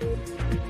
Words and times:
Bye. 0.00 0.69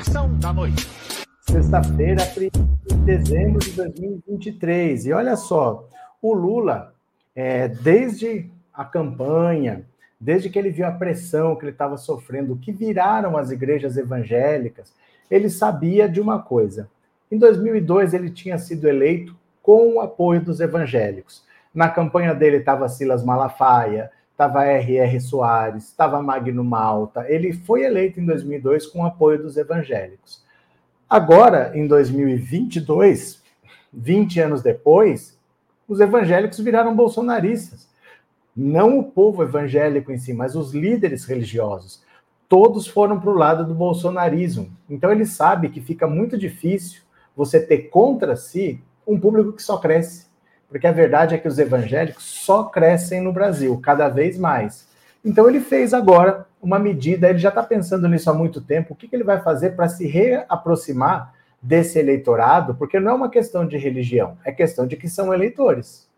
A 0.00 0.02
diversão 0.02 0.38
da 0.38 0.52
noite. 0.52 0.88
Sexta-feira, 1.42 2.22
1 2.22 2.86
de 2.86 2.94
dezembro 3.04 3.58
de 3.58 3.72
2023. 3.72 5.06
E 5.06 5.12
olha 5.12 5.36
só, 5.36 5.86
o 6.22 6.32
Lula, 6.32 6.94
é, 7.36 7.68
desde 7.68 8.50
a 8.72 8.84
campanha, 8.84 9.84
desde 10.18 10.48
que 10.48 10.58
ele 10.58 10.70
viu 10.70 10.86
a 10.86 10.92
pressão 10.92 11.54
que 11.54 11.64
ele 11.64 11.72
estava 11.72 11.98
sofrendo, 11.98 12.56
que 12.56 12.72
viraram 12.72 13.36
as 13.36 13.50
igrejas 13.50 13.98
evangélicas, 13.98 14.92
ele 15.30 15.50
sabia 15.50 16.08
de 16.08 16.20
uma 16.20 16.40
coisa. 16.40 16.88
Em 17.30 17.36
2002, 17.36 18.14
ele 18.14 18.30
tinha 18.30 18.56
sido 18.58 18.88
eleito 18.88 19.36
com 19.62 19.96
o 19.96 20.00
apoio 20.00 20.40
dos 20.40 20.60
evangélicos. 20.60 21.44
Na 21.74 21.90
campanha 21.90 22.34
dele 22.34 22.56
estava 22.56 22.88
Silas 22.88 23.22
Malafaia, 23.22 24.10
estava 24.40 24.64
R.R. 24.64 25.20
Soares, 25.20 25.88
estava 25.88 26.22
Magno 26.22 26.64
Malta. 26.64 27.26
Ele 27.28 27.52
foi 27.52 27.82
eleito 27.82 28.18
em 28.18 28.24
2002 28.24 28.86
com 28.86 29.00
o 29.00 29.04
apoio 29.06 29.42
dos 29.42 29.58
evangélicos. 29.58 30.42
Agora, 31.08 31.72
em 31.74 31.86
2022, 31.86 33.42
20 33.92 34.40
anos 34.40 34.62
depois, 34.62 35.38
os 35.86 36.00
evangélicos 36.00 36.58
viraram 36.58 36.96
bolsonaristas. 36.96 37.86
Não 38.56 38.98
o 38.98 39.04
povo 39.04 39.42
evangélico 39.42 40.10
em 40.10 40.16
si, 40.16 40.32
mas 40.32 40.56
os 40.56 40.72
líderes 40.72 41.26
religiosos. 41.26 42.02
Todos 42.48 42.86
foram 42.86 43.20
para 43.20 43.30
o 43.30 43.36
lado 43.36 43.66
do 43.66 43.74
bolsonarismo. 43.74 44.74
Então 44.88 45.12
ele 45.12 45.26
sabe 45.26 45.68
que 45.68 45.82
fica 45.82 46.06
muito 46.06 46.38
difícil 46.38 47.02
você 47.36 47.60
ter 47.60 47.90
contra 47.90 48.34
si 48.36 48.82
um 49.06 49.20
público 49.20 49.52
que 49.52 49.62
só 49.62 49.76
cresce 49.76 50.29
porque 50.70 50.86
a 50.86 50.92
verdade 50.92 51.34
é 51.34 51.38
que 51.38 51.48
os 51.48 51.58
evangélicos 51.58 52.22
só 52.22 52.64
crescem 52.64 53.20
no 53.20 53.32
Brasil, 53.32 53.76
cada 53.82 54.08
vez 54.08 54.38
mais. 54.38 54.88
Então 55.24 55.48
ele 55.48 55.60
fez 55.60 55.92
agora 55.92 56.46
uma 56.62 56.78
medida, 56.78 57.28
ele 57.28 57.38
já 57.38 57.48
está 57.48 57.62
pensando 57.62 58.08
nisso 58.08 58.30
há 58.30 58.34
muito 58.34 58.60
tempo, 58.60 58.94
o 58.94 58.96
que, 58.96 59.08
que 59.08 59.16
ele 59.16 59.24
vai 59.24 59.42
fazer 59.42 59.70
para 59.70 59.88
se 59.88 60.06
reaproximar 60.06 61.34
desse 61.60 61.98
eleitorado, 61.98 62.76
porque 62.76 63.00
não 63.00 63.10
é 63.10 63.14
uma 63.14 63.28
questão 63.28 63.66
de 63.66 63.76
religião, 63.76 64.38
é 64.44 64.52
questão 64.52 64.86
de 64.86 64.96
que 64.96 65.08
são 65.08 65.34
eleitores, 65.34 66.08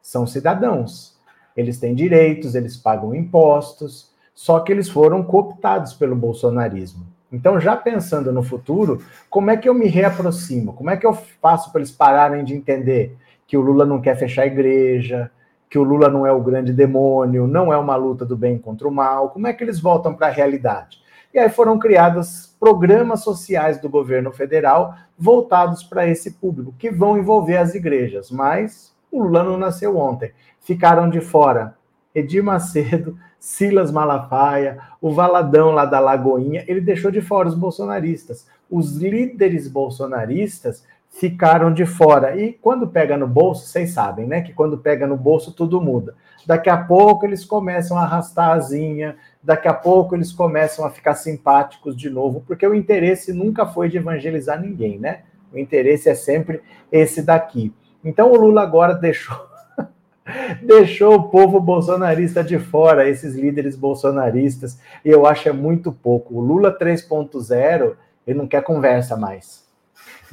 são 0.00 0.26
cidadãos, 0.26 1.16
eles 1.56 1.78
têm 1.78 1.94
direitos, 1.94 2.54
eles 2.54 2.76
pagam 2.76 3.14
impostos, 3.14 4.10
só 4.34 4.60
que 4.60 4.72
eles 4.72 4.88
foram 4.88 5.22
cooptados 5.22 5.92
pelo 5.92 6.16
bolsonarismo. 6.16 7.06
Então, 7.30 7.60
já 7.60 7.76
pensando 7.76 8.32
no 8.32 8.42
futuro, 8.42 9.02
como 9.28 9.50
é 9.50 9.56
que 9.56 9.68
eu 9.68 9.74
me 9.74 9.86
reaproximo? 9.86 10.72
Como 10.72 10.90
é 10.90 10.96
que 10.96 11.06
eu 11.06 11.14
faço 11.40 11.70
para 11.70 11.80
eles 11.80 11.90
pararem 11.90 12.44
de 12.44 12.54
entender 12.54 13.16
que 13.46 13.56
o 13.56 13.60
Lula 13.60 13.84
não 13.84 14.00
quer 14.00 14.16
fechar 14.16 14.42
a 14.42 14.46
igreja, 14.46 15.30
que 15.68 15.78
o 15.78 15.82
Lula 15.82 16.08
não 16.08 16.26
é 16.26 16.32
o 16.32 16.40
grande 16.40 16.72
demônio, 16.72 17.46
não 17.46 17.72
é 17.72 17.76
uma 17.76 17.96
luta 17.96 18.24
do 18.24 18.36
bem 18.36 18.58
contra 18.58 18.86
o 18.86 18.92
mal. 18.92 19.30
Como 19.30 19.46
é 19.46 19.52
que 19.52 19.64
eles 19.64 19.80
voltam 19.80 20.14
para 20.14 20.28
a 20.28 20.30
realidade? 20.30 21.02
E 21.32 21.38
aí 21.38 21.48
foram 21.48 21.78
criados 21.78 22.54
programas 22.60 23.24
sociais 23.24 23.80
do 23.80 23.88
governo 23.88 24.30
federal 24.30 24.94
voltados 25.18 25.82
para 25.82 26.06
esse 26.06 26.32
público, 26.32 26.74
que 26.78 26.90
vão 26.90 27.18
envolver 27.18 27.56
as 27.56 27.74
igrejas. 27.74 28.30
Mas 28.30 28.94
o 29.10 29.22
Lula 29.22 29.42
não 29.42 29.56
nasceu 29.56 29.96
ontem. 29.96 30.32
Ficaram 30.60 31.10
de 31.10 31.20
fora 31.20 31.74
Edir 32.14 32.44
Macedo, 32.44 33.18
Silas 33.40 33.90
Malafaia, 33.90 34.78
o 35.00 35.12
Valadão 35.12 35.72
lá 35.72 35.84
da 35.84 35.98
Lagoinha, 35.98 36.64
ele 36.68 36.80
deixou 36.80 37.10
de 37.10 37.20
fora 37.20 37.48
os 37.48 37.54
bolsonaristas. 37.54 38.46
Os 38.70 38.96
líderes 38.96 39.68
bolsonaristas 39.68 40.84
ficaram 41.14 41.72
de 41.72 41.86
fora. 41.86 42.36
E 42.36 42.52
quando 42.52 42.88
pega 42.88 43.16
no 43.16 43.26
bolso, 43.26 43.66
vocês 43.66 43.92
sabem, 43.92 44.26
né? 44.26 44.42
Que 44.42 44.52
quando 44.52 44.78
pega 44.78 45.06
no 45.06 45.16
bolso 45.16 45.52
tudo 45.52 45.80
muda. 45.80 46.14
Daqui 46.46 46.68
a 46.68 46.76
pouco 46.76 47.24
eles 47.24 47.44
começam 47.44 47.96
a 47.96 48.02
arrastar 48.02 48.50
a 48.50 48.54
asinha, 48.54 49.16
daqui 49.42 49.68
a 49.68 49.72
pouco 49.72 50.14
eles 50.14 50.32
começam 50.32 50.84
a 50.84 50.90
ficar 50.90 51.14
simpáticos 51.14 51.96
de 51.96 52.10
novo, 52.10 52.42
porque 52.46 52.66
o 52.66 52.74
interesse 52.74 53.32
nunca 53.32 53.64
foi 53.64 53.88
de 53.88 53.96
evangelizar 53.96 54.60
ninguém, 54.60 54.98
né? 54.98 55.22
O 55.52 55.58
interesse 55.58 56.08
é 56.08 56.14
sempre 56.14 56.60
esse 56.90 57.22
daqui. 57.22 57.72
Então 58.04 58.30
o 58.30 58.36
Lula 58.36 58.62
agora 58.62 58.94
deixou 58.94 59.38
deixou 60.62 61.14
o 61.14 61.28
povo 61.30 61.60
bolsonarista 61.60 62.42
de 62.42 62.58
fora, 62.58 63.08
esses 63.08 63.34
líderes 63.34 63.76
bolsonaristas, 63.76 64.78
e 65.04 65.08
eu 65.08 65.26
acho 65.26 65.48
é 65.48 65.52
muito 65.52 65.92
pouco. 65.92 66.34
O 66.34 66.40
Lula 66.40 66.76
3.0, 66.76 67.94
ele 68.26 68.38
não 68.38 68.46
quer 68.46 68.62
conversa 68.62 69.16
mais. 69.16 69.63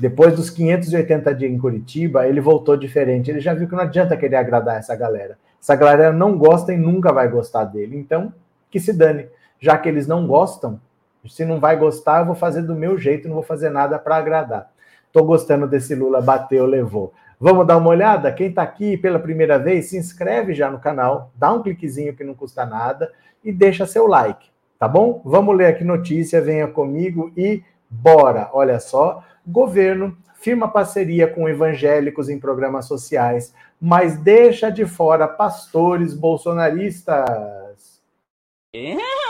Depois 0.01 0.35
dos 0.35 0.50
580 0.50 1.35
dias 1.35 1.51
em 1.51 1.59
Curitiba, 1.59 2.28
ele 2.28 2.41
voltou 2.41 2.75
diferente. 2.75 3.29
Ele 3.29 3.39
já 3.39 3.53
viu 3.53 3.67
que 3.67 3.75
não 3.75 3.84
adianta 3.84 4.17
querer 4.17 4.38
agradar 4.38 4.79
essa 4.79 4.95
galera. 4.95 5.38
Essa 5.62 5.75
galera 5.75 6.12
não 6.12 6.35
gosta 6.35 6.73
e 6.73 6.78
nunca 6.78 7.13
vai 7.13 7.29
gostar 7.29 7.66
dele. 7.66 7.95
Então, 7.95 8.34
que 8.72 8.79
se 8.79 8.91
dane. 8.91 9.28
Já 9.59 9.78
que 9.78 9.88
eles 9.88 10.07
não 10.07 10.25
gostam, 10.25 10.81
se 11.29 11.45
não 11.45 11.59
vai 11.59 11.78
gostar, 11.78 12.22
eu 12.22 12.25
vou 12.25 12.34
fazer 12.34 12.63
do 12.63 12.73
meu 12.73 12.97
jeito, 12.97 13.28
não 13.28 13.35
vou 13.35 13.44
fazer 13.44 13.69
nada 13.69 14.00
para 14.00 14.16
agradar. 14.16 14.72
Tô 15.13 15.23
gostando 15.23 15.67
desse 15.67 15.94
Lula 15.94 16.19
bateu, 16.19 16.66
levou. 16.66 17.13
Vamos 17.40 17.67
dar 17.67 17.78
uma 17.78 17.91
olhada? 17.91 18.31
Quem 18.31 18.47
está 18.47 18.63
aqui 18.63 18.97
pela 18.97 19.19
primeira 19.19 19.59
vez, 19.59 19.91
se 19.91 19.97
inscreve 20.00 20.56
já 20.56 20.72
no 20.72 20.79
canal, 20.79 21.31
dá 21.35 21.53
um 21.53 21.61
cliquezinho 21.61 22.16
que 22.16 22.23
não 22.23 22.34
custa 22.34 22.66
nada 22.66 23.11
e 23.44 23.51
deixa 23.51 23.85
seu 23.85 24.07
like, 24.07 24.50
tá 24.79 24.88
bom? 24.88 25.22
Vamos 25.23 25.56
ler 25.56 25.67
aqui 25.67 25.84
notícia, 25.84 26.41
venha 26.41 26.67
comigo 26.67 27.31
e 27.38 27.63
bora. 27.88 28.50
Olha 28.51 28.79
só, 28.79 29.23
Governo 29.46 30.18
firma 30.41 30.68
parceria 30.68 31.28
com 31.28 31.47
evangélicos 31.47 32.28
em 32.28 32.40
programas 32.40 32.85
sociais, 32.85 33.53
mas 33.79 34.18
deixa 34.18 34.72
de 34.72 34.85
fora 34.85 35.28
pastores 35.28 36.13
bolsonaristas. 36.16 38.02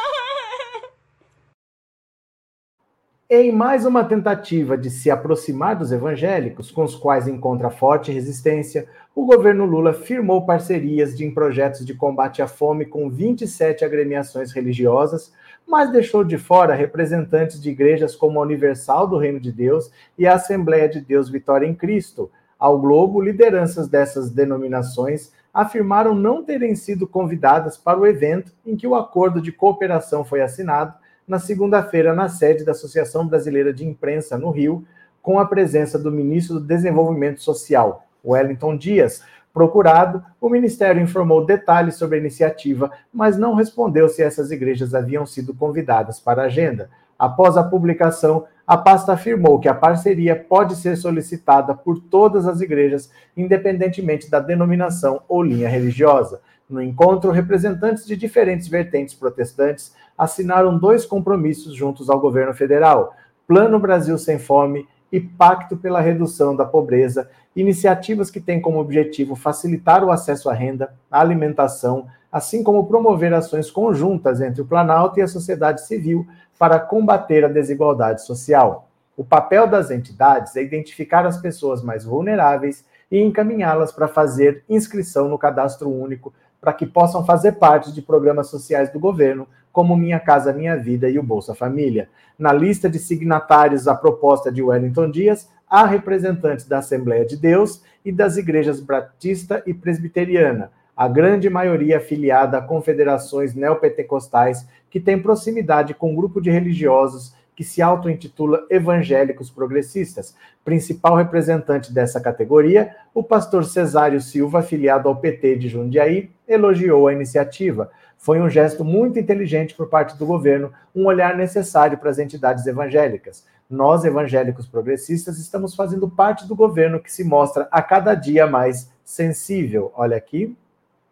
Em 3.34 3.50
mais 3.50 3.86
uma 3.86 4.04
tentativa 4.04 4.78
de 4.78 4.90
se 4.90 5.10
aproximar 5.10 5.78
dos 5.78 5.94
evangélicos, 5.94 6.70
com 6.70 6.84
os 6.84 6.98
quais 6.98 7.30
encontra 7.30 7.70
forte 7.70 8.12
resistência, 8.12 8.90
o 9.16 9.26
governo 9.26 9.64
Lula 9.64 9.94
firmou 9.94 10.46
parcerias 10.46 11.18
de, 11.18 11.24
em 11.24 11.34
projetos 11.34 11.86
de 11.86 11.94
combate 11.94 12.42
à 12.42 12.48
fome 12.48 12.86
com 12.86 13.10
27 13.10 13.86
agremiações 13.86 14.52
religiosas, 14.52 15.32
mas 15.68 15.92
deixou 15.92 16.24
de 16.24 16.38
fora 16.38 16.74
representantes 16.74 17.62
de 17.62 17.70
igrejas 17.70 18.16
como 18.16 18.40
a 18.40 18.44
Universal 18.44 19.08
do 19.08 19.18
Reino 19.18 19.40
de 19.40 19.52
Deus 19.52 19.92
e 20.18 20.28
a 20.28 20.36
Assembleia 20.36 20.90
de 20.90 21.00
Deus 21.00 21.30
Vitória 21.30 21.66
em 21.66 21.74
Cristo. 21.74 22.32
Ao 22.60 22.80
Globo, 22.80 23.22
lideranças 23.22 23.88
dessas 23.88 24.30
denominações 24.30 25.32
afirmaram 25.54 26.14
não 26.16 26.44
terem 26.44 26.76
sido 26.76 27.08
convidadas 27.08 27.78
para 27.78 28.00
o 28.00 28.06
evento 28.06 28.54
em 28.66 28.76
que 28.76 28.88
o 28.88 28.96
acordo 28.96 29.42
de 29.42 29.52
cooperação 29.52 30.24
foi 30.24 30.42
assinado 30.42 30.94
na 31.28 31.40
segunda-feira 31.40 32.14
na 32.14 32.28
sede 32.30 32.64
da 32.64 32.72
Associação 32.72 33.26
Brasileira 33.28 33.74
de 33.74 33.86
Imprensa, 33.86 34.38
no 34.38 34.52
Rio, 34.52 34.86
com 35.22 35.40
a 35.40 35.46
presença 35.46 35.98
do 35.98 36.12
ministro 36.12 36.60
do 36.60 36.66
Desenvolvimento 36.66 37.42
Social, 37.42 38.06
Wellington 38.24 38.76
Dias. 38.76 39.24
Procurado, 39.54 40.24
o 40.40 40.50
Ministério 40.50 41.02
informou 41.02 41.46
detalhes 41.46 41.96
sobre 41.96 42.18
a 42.18 42.20
iniciativa, 42.20 42.92
mas 43.14 43.38
não 43.38 43.54
respondeu 43.54 44.08
se 44.08 44.24
essas 44.24 44.50
igrejas 44.50 44.94
haviam 44.94 45.26
sido 45.26 45.54
convidadas 45.54 46.20
para 46.20 46.44
a 46.44 46.46
agenda. 46.46 46.90
Após 47.20 47.58
a 47.58 47.64
publicação, 47.64 48.46
a 48.66 48.78
pasta 48.78 49.14
afirmou 49.14 49.60
que 49.60 49.68
a 49.68 49.74
parceria 49.74 50.36
pode 50.36 50.76
ser 50.78 50.96
solicitada 50.96 51.76
por 51.76 52.00
todas 52.00 52.48
as 52.48 52.62
igrejas, 52.62 53.12
independentemente 53.36 54.32
da 54.32 54.40
denominação 54.40 55.22
ou 55.28 55.44
linha 55.44 55.68
religiosa. 55.68 56.42
No 56.70 56.82
encontro, 56.82 57.32
representantes 57.32 58.06
de 58.06 58.16
diferentes 58.16 58.70
vertentes 58.70 59.14
protestantes 59.14 59.94
assinaram 60.18 60.78
dois 60.80 61.06
compromissos 61.06 61.76
juntos 61.76 62.10
ao 62.10 62.20
governo 62.20 62.54
federal: 62.54 63.14
Plano 63.46 63.78
Brasil 63.78 64.18
Sem 64.18 64.40
Fome 64.40 64.88
e 65.12 65.20
Pacto 65.20 65.76
pela 65.76 66.00
Redução 66.00 66.56
da 66.56 66.66
Pobreza, 66.66 67.30
iniciativas 67.56 68.30
que 68.30 68.40
têm 68.40 68.62
como 68.62 68.80
objetivo 68.80 69.36
facilitar 69.36 70.04
o 70.04 70.12
acesso 70.12 70.50
à 70.50 70.54
renda, 70.54 70.94
à 71.10 71.20
alimentação, 71.20 72.08
assim 72.32 72.64
como 72.64 72.88
promover 72.88 73.34
ações 73.34 73.70
conjuntas 73.70 74.40
entre 74.40 74.62
o 74.62 74.66
Planalto 74.66 75.20
e 75.20 75.22
a 75.22 75.28
sociedade 75.28 75.86
civil 75.86 76.26
para 76.58 76.80
combater 76.80 77.44
a 77.44 77.50
desigualdade 77.50 78.24
social. 78.24 78.88
O 79.18 79.26
papel 79.26 79.68
das 79.68 79.92
entidades 79.92 80.56
é 80.56 80.64
identificar 80.64 81.26
as 81.26 81.38
pessoas 81.38 81.84
mais 81.84 82.06
vulneráveis 82.06 82.86
e 83.12 83.20
encaminhá-las 83.20 83.92
para 83.92 84.08
fazer 84.08 84.64
inscrição 84.70 85.28
no 85.28 85.38
cadastro 85.38 85.90
único 85.90 86.34
para 86.62 86.72
que 86.72 86.86
possam 86.86 87.26
fazer 87.26 87.54
parte 87.54 87.92
de 87.92 88.02
programas 88.02 88.48
sociais 88.48 88.90
do 88.92 89.00
governo, 89.00 89.48
como 89.72 89.96
Minha 89.96 90.20
Casa 90.20 90.54
Minha 90.54 90.76
Vida 90.76 91.10
e 91.10 91.18
o 91.18 91.24
Bolsa 91.24 91.56
Família. 91.56 92.10
Na 92.38 92.52
lista 92.52 92.90
de 92.90 93.00
signatários 93.00 93.86
da 93.86 93.96
proposta 93.96 94.52
de 94.52 94.62
Wellington 94.62 95.10
Dias, 95.10 95.50
há 95.70 95.86
representantes 95.86 96.66
da 96.66 96.80
Assembleia 96.80 97.26
de 97.26 97.38
Deus 97.38 97.82
e 98.04 98.12
das 98.12 98.38
igrejas 98.38 98.80
Batista 98.80 99.64
e 99.66 99.74
Presbiteriana, 99.74 100.72
a 100.96 101.08
grande 101.08 101.50
maioria 101.50 101.98
afiliada 101.98 102.58
a 102.58 102.62
confederações 102.62 103.56
neopentecostais 103.56 104.68
que 104.90 105.00
têm 105.00 105.22
proximidade 105.22 105.94
com 105.94 106.12
um 106.12 106.16
grupo 106.16 106.42
de 106.42 106.52
religiosos 106.52 107.34
que 107.56 107.64
se 107.64 107.82
auto-intitula 107.82 108.66
Evangélicos 108.70 109.50
Progressistas. 109.50 110.36
Principal 110.64 111.16
representante 111.16 111.94
dessa 111.94 112.20
categoria, 112.20 112.96
o 113.14 113.24
pastor 113.24 113.66
Cesário 113.66 114.22
Silva, 114.22 114.60
afiliado 114.60 115.08
ao 115.08 115.16
PT 115.16 115.58
de 115.58 115.68
Jundiaí, 115.68 116.32
elogiou 116.48 117.08
a 117.08 117.14
iniciativa. 117.14 117.92
Foi 118.18 118.40
um 118.40 118.50
gesto 118.50 118.86
muito 118.86 119.20
inteligente 119.20 119.74
por 119.74 119.90
parte 119.90 120.18
do 120.18 120.26
governo, 120.26 120.72
um 120.96 121.06
olhar 121.06 121.36
necessário 121.36 121.98
para 121.98 122.10
as 122.10 122.20
entidades 122.20 122.66
evangélicas. 122.68 123.46
Nós, 123.70 124.06
evangélicos 124.06 124.68
progressistas, 124.68 125.40
estamos 125.40 125.76
fazendo 125.76 126.10
parte 126.10 126.48
do 126.48 126.56
governo 126.56 127.00
que 127.00 127.12
se 127.12 127.24
mostra 127.24 127.68
a 127.72 127.82
cada 127.82 128.14
dia 128.14 128.46
mais 128.46 128.92
sensível. 129.04 129.92
Olha 129.96 130.18
aqui, 130.18 130.56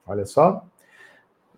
olha 0.05 0.25
só. 0.25 0.63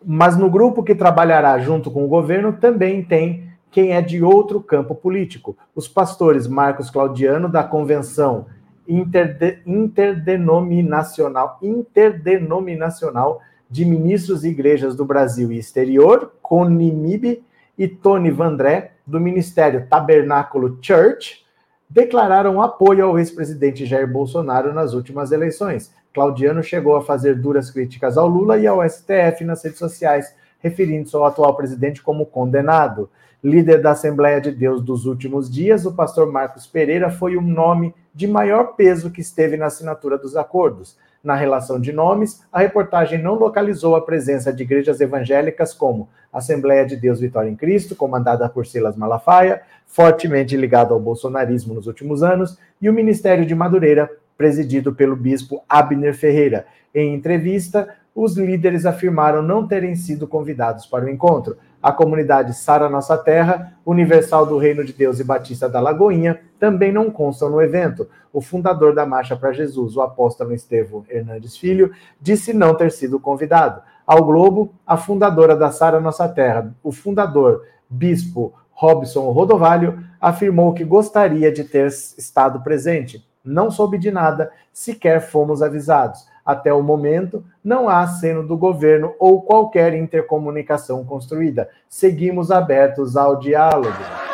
Mas 0.04 0.38
no 0.38 0.50
grupo 0.50 0.84
que 0.84 0.96
trabalhará 0.96 1.60
junto 1.60 1.92
com 1.92 2.06
o 2.06 2.08
governo 2.08 2.54
também 2.54 3.04
tem 3.04 3.51
quem 3.72 3.94
é 3.94 4.02
de 4.02 4.22
outro 4.22 4.62
campo 4.62 4.94
político. 4.94 5.58
Os 5.74 5.88
pastores 5.88 6.46
Marcos 6.46 6.90
Claudiano, 6.90 7.50
da 7.50 7.64
Convenção 7.64 8.46
Interde 8.88 9.60
Interdenominacional, 9.66 11.58
Interdenominacional 11.62 13.42
de 13.70 13.86
Ministros 13.86 14.44
e 14.44 14.50
Igrejas 14.50 14.96
do 14.96 15.06
Brasil 15.06 15.52
e 15.52 15.58
Exterior, 15.58 16.34
CONIMIB, 16.42 17.42
e 17.78 17.88
Tony 17.88 18.30
Vandré, 18.30 18.92
do 19.08 19.20
Ministério 19.20 19.88
Tabernáculo 19.90 20.78
Church, 20.82 21.44
declararam 21.90 22.62
apoio 22.62 23.06
ao 23.06 23.18
ex-presidente 23.18 23.86
Jair 23.86 24.08
Bolsonaro 24.08 24.74
nas 24.74 24.94
últimas 24.94 25.32
eleições. 25.32 25.92
Claudiano 26.14 26.62
chegou 26.62 26.96
a 26.96 27.02
fazer 27.02 27.36
duras 27.36 27.72
críticas 27.72 28.18
ao 28.18 28.28
Lula 28.28 28.58
e 28.58 28.68
ao 28.68 28.88
STF 28.88 29.44
nas 29.46 29.64
redes 29.64 29.80
sociais, 29.80 30.36
referindo-se 30.60 31.16
ao 31.16 31.26
atual 31.26 31.56
presidente 31.56 32.04
como 32.04 32.26
condenado. 32.26 33.10
Líder 33.44 33.82
da 33.82 33.92
Assembleia 33.92 34.40
de 34.40 34.52
Deus 34.52 34.84
dos 34.84 35.08
últimos 35.08 35.50
dias, 35.50 35.84
o 35.84 35.94
pastor 35.94 36.32
Marcos 36.32 36.68
Pereira 36.68 37.10
foi 37.10 37.36
o 37.36 37.42
nome 37.42 37.92
de 38.14 38.28
maior 38.28 38.76
peso 38.76 39.10
que 39.10 39.20
esteve 39.20 39.58
na 39.58 39.66
assinatura 39.66 40.16
dos 40.16 40.38
acordos. 40.38 40.96
Na 41.24 41.34
relação 41.34 41.80
de 41.80 41.92
nomes, 41.92 42.44
a 42.54 42.60
reportagem 42.60 43.20
não 43.20 43.34
localizou 43.34 43.96
a 43.96 44.02
presença 44.02 44.54
de 44.54 44.62
igrejas 44.62 45.02
evangélicas 45.02 45.74
como 45.74 46.08
Assembleia 46.32 46.86
de 46.86 46.96
Deus 46.96 47.20
Vitória 47.20 47.50
em 47.50 47.56
Cristo, 47.56 47.96
comandada 47.96 48.48
por 48.48 48.68
Silas 48.68 48.96
Malafaia, 48.96 49.64
fortemente 49.88 50.56
ligado 50.56 50.94
ao 50.94 51.00
bolsonarismo 51.00 51.74
nos 51.74 51.88
últimos 51.88 52.22
anos, 52.22 52.60
e 52.80 52.88
o 52.88 52.94
Ministério 52.94 53.44
de 53.44 53.56
Madureira, 53.56 54.08
presidido 54.38 54.94
pelo 54.94 55.16
bispo 55.16 55.64
Abner 55.68 56.14
Ferreira. 56.14 56.68
Em 56.94 57.16
entrevista, 57.16 57.90
os 58.14 58.38
líderes 58.38 58.86
afirmaram 58.86 59.42
não 59.42 59.68
terem 59.68 59.96
sido 59.96 60.28
convidados 60.28 60.86
para 60.86 61.06
o 61.06 61.10
encontro. 61.10 61.58
A 61.82 61.92
comunidade 61.92 62.54
Sara 62.54 62.90
Nossa 62.90 63.18
Terra, 63.18 63.74
Universal 63.86 64.46
do 64.46 64.58
Reino 64.58 64.84
de 64.84 64.94
Deus 64.94 65.20
e 65.20 65.24
Batista 65.24 65.68
da 65.68 65.80
Lagoinha 65.80 66.40
também 66.60 66.92
não 66.92 67.10
constam 67.10 67.50
no 67.50 67.62
evento. 67.62 68.08
O 68.32 68.40
fundador 68.40 68.94
da 68.94 69.06
Marcha 69.06 69.36
para 69.36 69.52
Jesus, 69.52 69.98
o 69.98 70.02
apóstolo 70.02 70.54
Estevão 70.54 71.04
Hernandes 71.10 71.58
Filho, 71.58 71.92
disse 72.22 72.54
não 72.54 72.76
ter 72.76 72.92
sido 72.92 73.20
convidado. 73.20 73.82
Ao 74.06 74.24
Globo, 74.24 74.74
a 74.86 74.96
fundadora 74.96 75.56
da 75.56 75.72
Sara 75.72 76.00
Nossa 76.00 76.30
Terra, 76.30 76.74
o 76.84 76.92
fundador, 76.92 77.66
bispo 77.90 78.54
Robson 78.72 79.32
Rodovalho, 79.32 80.04
afirmou 80.20 80.74
que 80.74 80.84
gostaria 80.84 81.52
de 81.52 81.64
ter 81.64 81.88
estado 81.88 82.62
presente. 82.62 83.26
Não 83.44 83.72
soube 83.72 83.98
de 83.98 84.12
nada, 84.12 84.52
sequer 84.72 85.20
fomos 85.20 85.62
avisados. 85.62 86.28
Até 86.52 86.74
o 86.74 86.84
momento, 86.84 87.44
não 87.64 87.88
há 87.88 88.02
aceno 88.02 88.46
do 88.46 88.58
governo 88.58 89.14
ou 89.18 89.42
qualquer 89.42 89.94
intercomunicação 89.94 91.06
construída. 91.06 91.70
Seguimos 91.88 92.52
abertos 92.52 93.16
ao 93.16 93.40
diálogo. 93.40 94.31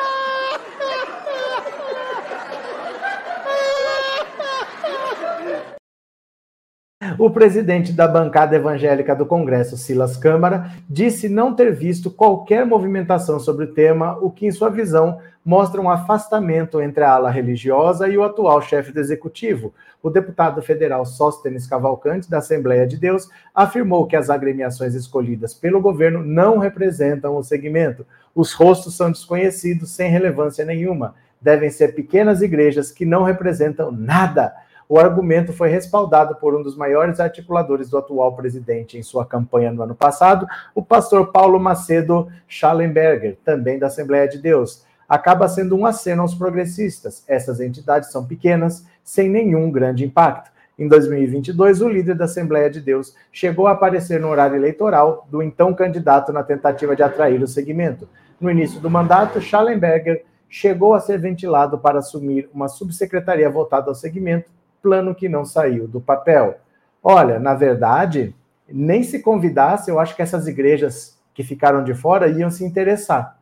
O 7.20 7.32
presidente 7.32 7.92
da 7.92 8.08
bancada 8.08 8.56
evangélica 8.56 9.16
do 9.16 9.26
Congresso, 9.26 9.76
Silas 9.76 10.16
Câmara, 10.16 10.70
disse 10.88 11.28
não 11.28 11.52
ter 11.52 11.74
visto 11.74 12.12
qualquer 12.12 12.64
movimentação 12.64 13.40
sobre 13.40 13.66
o 13.66 13.74
tema, 13.74 14.20
o 14.22 14.30
que, 14.30 14.46
em 14.46 14.52
sua 14.52 14.70
visão, 14.70 15.18
mostra 15.44 15.82
um 15.82 15.90
afastamento 15.90 16.80
entre 16.80 17.04
a 17.04 17.14
ala 17.14 17.32
religiosa 17.32 18.08
e 18.08 18.16
o 18.16 18.24
atual 18.24 18.62
chefe 18.62 18.92
do 18.92 19.00
executivo. 19.00 19.74
O 20.04 20.12
deputado 20.12 20.62
federal 20.62 21.08
Sóstenes 21.08 21.66
Cavalcante, 21.66 22.30
da 22.30 22.38
Assembleia 22.38 22.86
de 22.86 22.98
Deus, 22.98 23.28
afirmou 23.56 24.06
que 24.06 24.16
as 24.16 24.30
agremiações 24.30 24.94
escolhidas 24.94 25.56
pelo 25.56 25.82
governo 25.82 26.24
não 26.24 26.60
representam 26.60 27.36
o 27.36 27.44
segmento. 27.44 28.06
Os 28.36 28.54
rostos 28.54 28.96
são 28.96 29.12
desconhecidos, 29.12 29.90
sem 29.90 30.12
relevância 30.12 30.64
nenhuma. 30.64 31.16
Devem 31.42 31.72
ser 31.72 31.96
pequenas 31.96 32.44
igrejas 32.44 32.92
que 32.92 33.06
não 33.08 33.24
representam 33.24 33.92
nada 33.92 34.54
o 34.90 34.98
argumento 34.98 35.52
foi 35.52 35.70
respaldado 35.70 36.36
por 36.36 36.56
um 36.56 36.64
dos 36.64 36.78
maiores 36.78 37.20
articuladores 37.20 37.90
do 37.90 37.98
atual 37.98 38.36
presidente 38.36 38.98
em 38.98 39.04
sua 39.04 39.26
campanha 39.26 39.72
no 39.72 39.82
ano 39.82 39.96
passado, 39.96 40.48
o 40.74 40.82
pastor 40.82 41.32
Paulo 41.32 41.60
Macedo 41.60 42.28
Schallenberger, 42.48 43.38
também 43.44 43.78
da 43.78 43.88
Assembleia 43.88 44.28
de 44.28 44.38
Deus. 44.38 44.86
Acaba 45.08 45.48
sendo 45.48 45.76
um 45.76 45.86
aceno 45.86 46.22
aos 46.22 46.34
progressistas. 46.34 47.24
Essas 47.28 47.60
entidades 47.60 48.12
são 48.12 48.26
pequenas, 48.26 48.86
sem 49.04 49.30
nenhum 49.30 49.70
grande 49.72 50.06
impacto. 50.06 50.52
Em 50.80 50.88
2022, 50.88 51.82
o 51.82 51.90
líder 51.90 52.16
da 52.16 52.26
Assembleia 52.26 52.70
de 52.70 52.80
Deus 52.80 53.16
chegou 53.32 53.68
a 53.68 53.72
aparecer 53.72 54.20
no 54.20 54.30
horário 54.30 54.56
eleitoral 54.56 55.28
do 55.30 55.42
então 55.42 55.74
candidato 55.74 56.32
na 56.32 56.44
tentativa 56.44 56.96
de 56.96 57.04
atrair 57.04 57.42
o 57.42 57.48
segmento. 57.48 58.08
No 58.40 58.52
início 58.52 58.80
do 58.80 58.90
mandato, 58.90 59.42
Schallenberger 59.42 60.24
chegou 60.48 60.94
a 60.94 61.00
ser 61.00 61.20
ventilado 61.20 61.78
para 61.78 62.00
assumir 62.00 62.50
uma 62.54 62.68
subsecretaria 62.68 63.50
voltada 63.50 63.90
ao 63.90 63.96
segmento, 63.96 64.50
plano 64.82 65.16
que 65.16 65.30
não 65.30 65.46
saiu 65.46 65.88
do 65.88 66.02
papel. 66.02 66.58
Olha, 67.04 67.40
na 67.40 67.54
verdade, 67.54 68.36
nem 68.68 69.04
se 69.04 69.20
convidasse, 69.20 69.90
eu 69.90 70.00
acho 70.00 70.16
que 70.16 70.22
essas 70.22 70.48
igrejas 70.48 71.18
que 71.34 71.44
ficaram 71.44 71.84
de 71.84 71.94
fora 71.94 72.28
iam 72.28 72.50
se 72.50 72.66
interessar. 72.66 73.40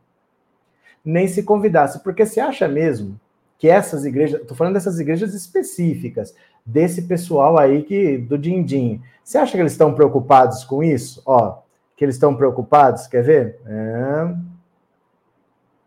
Nem 1.03 1.27
se 1.27 1.43
convidasse, 1.43 2.03
porque 2.03 2.25
se 2.25 2.39
acha 2.39 2.67
mesmo 2.67 3.19
que 3.57 3.69
essas 3.69 4.05
igrejas, 4.05 4.41
estou 4.41 4.57
falando 4.57 4.73
dessas 4.73 4.99
igrejas 4.99 5.33
específicas, 5.33 6.35
desse 6.65 7.03
pessoal 7.03 7.57
aí 7.57 7.83
que 7.83 8.17
do 8.17 8.37
din-din, 8.37 9.01
você 9.23 9.37
acha 9.37 9.53
que 9.53 9.59
eles 9.59 9.71
estão 9.71 9.93
preocupados 9.93 10.63
com 10.63 10.83
isso? 10.83 11.21
Ó, 11.25 11.59
que 11.95 12.03
eles 12.03 12.15
estão 12.15 12.35
preocupados, 12.35 13.07
quer 13.07 13.23
ver? 13.23 13.59
É... 13.65 14.35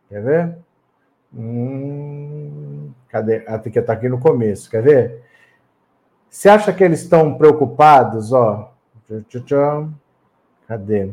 Quer 0.08 0.22
ver? 0.22 0.58
Hum... 1.34 2.90
Cadê? 3.08 3.42
Ah, 3.46 3.58
tem 3.58 3.72
que 3.72 3.78
estar 3.78 3.92
aqui 3.92 4.08
no 4.08 4.20
começo, 4.20 4.70
quer 4.70 4.82
ver? 4.82 5.22
Você 6.30 6.48
acha 6.48 6.72
que 6.72 6.84
eles 6.84 7.02
estão 7.02 7.34
preocupados? 7.34 8.32
Ó, 8.32 8.70
cadê? 10.66 11.10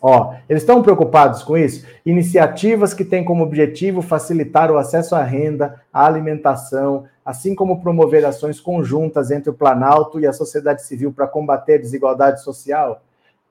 Ó, 0.00 0.34
eles 0.48 0.64
estão 0.64 0.82
preocupados 0.82 1.44
com 1.44 1.56
isso? 1.56 1.86
Iniciativas 2.04 2.92
que 2.92 3.04
têm 3.04 3.24
como 3.24 3.44
objetivo 3.44 4.02
facilitar 4.02 4.70
o 4.70 4.76
acesso 4.76 5.14
à 5.14 5.22
renda, 5.22 5.80
à 5.92 6.04
alimentação, 6.04 7.06
assim 7.24 7.54
como 7.54 7.80
promover 7.80 8.24
ações 8.24 8.58
conjuntas 8.58 9.30
entre 9.30 9.50
o 9.50 9.54
Planalto 9.54 10.18
e 10.18 10.26
a 10.26 10.32
sociedade 10.32 10.82
civil 10.82 11.12
para 11.12 11.28
combater 11.28 11.74
a 11.74 11.80
desigualdade 11.80 12.42
social. 12.42 13.00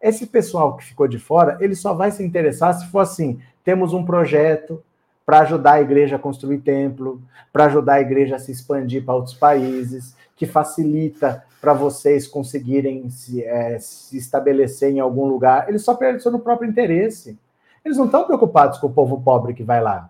Esse 0.02 0.28
pessoal 0.28 0.76
que 0.76 0.84
ficou 0.84 1.08
de 1.08 1.18
fora, 1.18 1.58
ele 1.62 1.76
só 1.76 1.94
vai 1.94 2.12
se 2.12 2.22
interessar 2.22 2.74
se 2.74 2.86
for 2.88 3.00
assim: 3.00 3.40
temos 3.64 3.94
um 3.94 4.04
projeto, 4.04 4.84
para 5.26 5.40
ajudar 5.42 5.74
a 5.74 5.82
igreja 5.82 6.16
a 6.16 6.20
construir 6.20 6.60
templo, 6.60 7.22
para 7.52 7.66
ajudar 7.66 7.96
a 7.96 8.02
igreja 8.02 8.36
a 8.36 8.40
se 8.40 8.52
expandir 8.52 9.04
para 9.06 9.16
outros 9.16 9.36
países, 9.36 10.16
que 10.36 10.46
facilita 10.46 11.44
para 11.62 11.74
vocês 11.74 12.28
conseguirem 12.28 13.10
se, 13.10 13.44
é, 13.44 13.78
se, 13.80 14.18
estabelecer 14.18 14.92
em 14.92 15.00
algum 15.00 15.26
lugar. 15.26 15.70
Eles 15.70 15.84
só 15.84 15.94
pensam 15.94 16.32
no 16.32 16.40
próprio 16.40 16.70
interesse. 16.70 17.38
Eles 17.86 17.98
não 17.98 18.06
estão 18.06 18.26
preocupados 18.26 18.80
com 18.80 18.88
o 18.88 18.94
povo 18.94 19.22
pobre 19.22 19.54
que 19.54 19.64
vai 19.64 19.82
lá. 19.82 20.10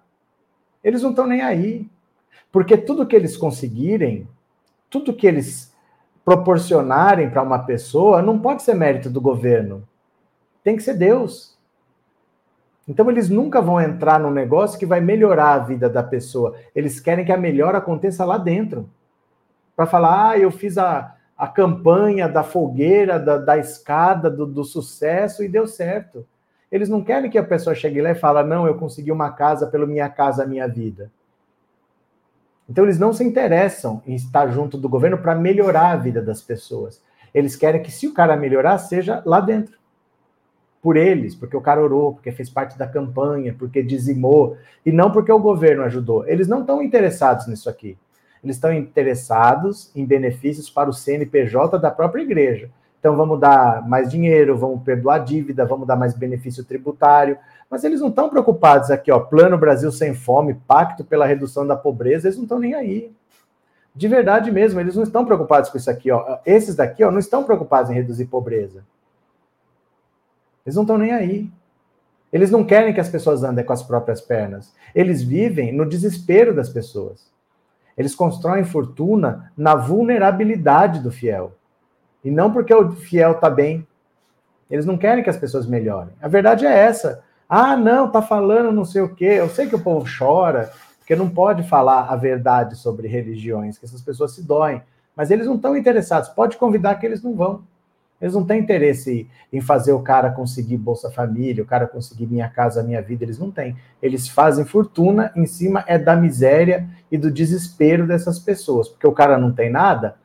Eles 0.84 1.02
não 1.02 1.10
estão 1.10 1.28
nem 1.28 1.42
aí. 1.42 1.90
Porque 2.52 2.78
tudo 2.78 3.06
que 3.06 3.16
eles 3.16 3.36
conseguirem, 3.36 4.28
tudo 4.90 5.14
que 5.14 5.28
eles 5.28 5.74
proporcionarem 6.24 7.30
para 7.30 7.42
uma 7.42 7.60
pessoa, 7.60 8.22
não 8.22 8.40
pode 8.40 8.64
ser 8.64 8.74
mérito 8.74 9.10
do 9.10 9.20
governo. 9.20 9.88
Tem 10.64 10.76
que 10.76 10.84
ser 10.84 10.94
Deus. 10.94 11.58
Então 12.92 13.10
eles 13.10 13.30
nunca 13.30 13.62
vão 13.62 13.80
entrar 13.80 14.20
num 14.20 14.30
negócio 14.30 14.78
que 14.78 14.86
vai 14.86 15.00
melhorar 15.00 15.54
a 15.54 15.60
vida 15.60 15.90
da 15.90 16.04
pessoa. 16.04 16.58
Eles 16.76 17.00
querem 17.00 17.24
que 17.24 17.32
a 17.32 17.38
melhora 17.38 17.78
aconteça 17.78 18.26
lá 18.26 18.38
dentro. 18.38 18.90
Para 19.78 19.86
falar, 19.86 20.32
ah, 20.32 20.38
eu 20.38 20.52
fiz 20.52 20.78
a, 20.78 21.16
a 21.38 21.48
campanha 21.48 22.28
da 22.28 22.44
fogueira, 22.44 23.18
da, 23.18 23.38
da 23.38 23.58
escada, 23.58 24.30
do, 24.30 24.46
do, 24.46 24.66
sucesso 24.66 25.42
e 25.42 25.48
deu 25.48 25.68
certo. 25.68 26.28
Eles 26.70 26.90
não 26.90 27.02
querem 27.02 27.32
que 27.32 27.38
a 27.38 27.44
pessoa 27.46 27.74
chegue 27.74 28.02
lá 28.02 28.12
e 28.12 28.16
fale, 28.16 28.44
não, 28.44 28.68
eu 28.68 28.76
consegui 28.76 29.10
uma 29.10 29.32
casa 29.32 29.68
pelo 29.68 29.88
Minha 29.88 30.10
Casa 30.10 30.46
Minha 30.46 30.68
Vida. 30.68 31.10
Então 32.70 32.84
eles 32.84 33.00
não 33.00 33.14
se 33.14 33.24
interessam 33.24 34.02
em 34.06 34.16
estar 34.16 34.50
junto 34.50 34.78
do 34.78 34.90
governo 34.90 35.18
para 35.18 35.34
melhorar 35.34 35.92
a 35.92 35.96
vida 35.96 36.22
das 36.22 36.42
pessoas. 36.42 37.02
Eles 37.34 37.56
querem 37.56 37.82
que 37.82 37.90
se 37.90 38.06
o 38.06 38.14
cara 38.14 38.36
melhorar, 38.36 38.78
seja 38.80 39.24
lá 39.26 39.40
dentro 39.40 39.80
por 40.82 40.98
eles, 40.98 41.36
porque 41.36 41.56
o 41.56 41.62
cara 41.62 41.82
orou, 41.82 42.14
porque 42.14 42.32
fez 42.32 42.50
parte 42.50 42.78
da 42.78 42.88
campanha, 42.88 43.56
porque 43.58 43.84
dizimou, 43.84 44.58
e 44.86 44.92
não 44.92 45.12
porque 45.12 45.32
o 45.32 45.40
governo 45.40 45.84
ajudou. 45.84 46.28
Eles 46.28 46.48
não 46.48 46.62
estão 46.62 46.82
interessados 46.82 47.48
nisso 47.48 47.70
aqui. 47.70 47.98
Eles 48.44 48.56
estão 48.56 48.74
interessados 48.74 49.92
em 49.96 50.04
benefícios 50.04 50.70
para 50.70 50.90
o 50.90 50.94
CNPJ 50.94 51.78
da 51.78 51.92
própria 51.92 52.24
igreja. 52.24 52.70
Então 53.00 53.16
vamos 53.16 53.40
dar 53.40 53.88
mais 53.88 54.10
dinheiro, 54.10 54.58
vamos 54.58 54.82
perdoar 54.84 55.20
dívida, 55.20 55.66
vamos 55.66 55.88
dar 55.88 55.96
mais 55.96 56.14
benefício 56.16 56.64
tributário. 56.64 57.38
Mas 57.70 57.84
eles 57.84 58.02
não 58.02 58.10
estão 58.10 58.30
preocupados 58.30 58.92
aqui, 58.92 59.12
ó, 59.12 59.20
Plano 59.20 59.58
Brasil 59.58 59.92
Sem 59.92 60.14
Fome, 60.14 60.56
Pacto 60.68 61.04
pela 61.04 61.26
Redução 61.26 61.66
da 61.66 61.76
Pobreza, 61.76 62.28
eles 62.28 62.38
não 62.38 62.44
estão 62.44 62.60
nem 62.60 62.74
aí. 62.74 63.12
De 63.96 64.08
verdade 64.08 64.52
mesmo, 64.52 64.80
eles 64.80 64.96
não 64.96 65.04
estão 65.04 65.26
preocupados 65.26 65.70
com 65.70 65.78
isso 65.78 65.90
aqui, 65.90 66.12
ó. 66.12 66.40
Esses 66.46 66.76
daqui, 66.76 67.04
ó, 67.04 67.12
não 67.12 67.20
estão 67.20 67.44
preocupados 67.44 67.92
em 67.92 67.94
reduzir 67.94 68.26
pobreza. 68.26 68.84
Eles 70.66 70.76
não 70.76 70.84
estão 70.84 70.98
nem 70.98 71.12
aí. 71.12 71.52
Eles 72.32 72.50
não 72.50 72.64
querem 72.64 72.94
que 72.94 73.00
as 73.00 73.10
pessoas 73.10 73.44
andem 73.44 73.66
com 73.66 73.74
as 73.74 73.84
próprias 73.84 74.22
pernas. 74.22 74.74
Eles 74.96 75.22
vivem 75.22 75.74
no 75.74 75.88
desespero 75.88 76.56
das 76.56 76.70
pessoas. 76.70 77.30
Eles 77.98 78.16
constroem 78.16 78.64
fortuna 78.64 79.52
na 79.58 79.76
vulnerabilidade 79.76 81.02
do 81.02 81.12
fiel. 81.12 81.54
E 82.24 82.32
não 82.32 82.52
porque 82.52 82.74
o 82.74 82.92
fiel 82.92 83.34
está 83.34 83.50
bem. 83.50 83.86
Eles 84.70 84.86
não 84.86 84.98
querem 84.98 85.24
que 85.24 85.30
as 85.30 85.38
pessoas 85.38 85.68
melhorem. 85.68 86.14
A 86.22 86.28
verdade 86.28 86.66
é 86.66 86.72
essa. 86.72 87.24
Ah, 87.50 87.76
não, 87.76 88.10
tá 88.10 88.22
falando 88.22 88.72
não 88.72 88.86
sei 88.86 89.02
o 89.02 89.14
quê. 89.14 89.26
Eu 89.26 89.50
sei 89.50 89.68
que 89.68 89.76
o 89.76 89.84
povo 89.84 90.06
chora, 90.18 90.72
porque 91.00 91.16
não 91.16 91.30
pode 91.30 91.64
falar 91.64 92.06
a 92.08 92.16
verdade 92.16 92.78
sobre 92.78 93.10
religiões, 93.10 93.78
que 93.78 93.86
essas 93.86 94.02
pessoas 94.02 94.34
se 94.34 94.42
doem. 94.42 94.82
Mas 95.14 95.30
eles 95.32 95.46
não 95.46 95.56
estão 95.56 95.76
interessados. 95.76 96.30
Pode 96.30 96.56
convidar 96.56 96.96
que 96.96 97.06
eles 97.06 97.22
não 97.22 97.36
vão. 97.36 97.64
Eles 98.22 98.36
não 98.36 98.46
têm 98.46 98.60
interesse 98.62 99.28
em 99.52 99.60
fazer 99.60 99.94
o 99.94 100.02
cara 100.02 100.30
conseguir 100.30 100.78
Bolsa 100.78 101.10
Família, 101.10 101.64
o 101.64 101.68
cara 101.68 101.88
conseguir 101.88 102.28
Minha 102.28 102.48
Casa 102.48 102.84
Minha 102.84 103.02
Vida, 103.02 103.24
eles 103.24 103.40
não 103.40 103.50
têm. 103.50 103.76
Eles 104.02 104.28
fazem 104.28 104.64
fortuna 104.64 105.32
em 105.36 105.46
cima 105.46 105.84
é 105.88 105.98
da 105.98 106.16
miséria 106.16 106.88
e 107.12 107.18
do 107.18 107.32
desespero 107.32 108.06
dessas 108.06 108.38
pessoas, 108.38 108.88
porque 108.88 109.08
o 109.08 109.12
cara 109.12 109.38
não 109.38 109.52
tem 109.52 109.72
nada. 109.72 110.16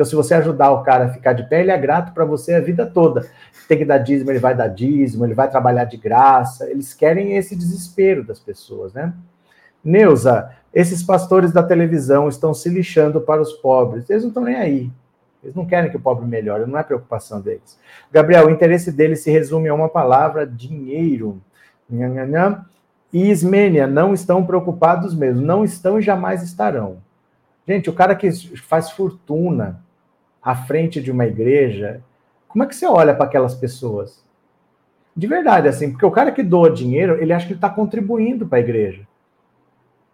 Então, 0.00 0.06
se 0.06 0.14
você 0.14 0.32
ajudar 0.32 0.70
o 0.70 0.82
cara 0.82 1.06
a 1.06 1.08
ficar 1.10 1.34
de 1.34 1.46
pé, 1.46 1.60
ele 1.60 1.70
é 1.70 1.76
grato 1.76 2.14
para 2.14 2.24
você 2.24 2.54
a 2.54 2.60
vida 2.60 2.86
toda. 2.86 3.28
Tem 3.68 3.76
que 3.76 3.84
dar 3.84 3.98
dízimo, 3.98 4.30
ele 4.30 4.38
vai 4.38 4.54
dar 4.54 4.68
dízimo, 4.68 5.26
ele 5.26 5.34
vai 5.34 5.50
trabalhar 5.50 5.84
de 5.84 5.98
graça. 5.98 6.70
Eles 6.70 6.94
querem 6.94 7.36
esse 7.36 7.54
desespero 7.54 8.24
das 8.24 8.40
pessoas, 8.40 8.94
né? 8.94 9.12
Neuza, 9.84 10.50
esses 10.72 11.02
pastores 11.02 11.52
da 11.52 11.62
televisão 11.62 12.28
estão 12.28 12.54
se 12.54 12.68
lixando 12.68 13.20
para 13.20 13.42
os 13.42 13.52
pobres. 13.52 14.08
Eles 14.08 14.22
não 14.22 14.30
estão 14.30 14.44
nem 14.44 14.56
aí. 14.56 14.90
Eles 15.42 15.56
não 15.56 15.64
querem 15.64 15.90
que 15.90 15.96
o 15.96 16.00
pobre 16.00 16.26
melhore, 16.26 16.70
não 16.70 16.78
é 16.78 16.82
preocupação 16.82 17.40
deles. 17.40 17.78
Gabriel, 18.12 18.46
o 18.46 18.50
interesse 18.50 18.92
deles 18.92 19.20
se 19.20 19.30
resume 19.30 19.68
a 19.68 19.74
uma 19.74 19.88
palavra: 19.88 20.46
dinheiro. 20.46 21.40
E 23.12 23.30
Ismênia, 23.30 23.86
não 23.86 24.14
estão 24.14 24.44
preocupados 24.44 25.14
mesmo. 25.14 25.40
Não 25.40 25.64
estão 25.64 25.98
e 25.98 26.02
jamais 26.02 26.42
estarão. 26.42 26.98
Gente, 27.66 27.90
o 27.90 27.92
cara 27.92 28.14
que 28.14 28.30
faz 28.56 28.90
fortuna 28.90 29.82
à 30.42 30.54
frente 30.54 31.00
de 31.00 31.10
uma 31.10 31.26
igreja, 31.26 32.00
como 32.48 32.64
é 32.64 32.66
que 32.66 32.74
você 32.74 32.86
olha 32.86 33.14
para 33.14 33.24
aquelas 33.24 33.54
pessoas? 33.54 34.24
De 35.16 35.26
verdade, 35.26 35.68
assim, 35.68 35.90
porque 35.90 36.06
o 36.06 36.10
cara 36.10 36.32
que 36.32 36.42
doa 36.42 36.70
dinheiro, 36.70 37.20
ele 37.20 37.32
acha 37.32 37.46
que 37.46 37.52
ele 37.52 37.58
está 37.58 37.68
contribuindo 37.68 38.46
para 38.46 38.58
a 38.58 38.60
igreja. 38.60 39.06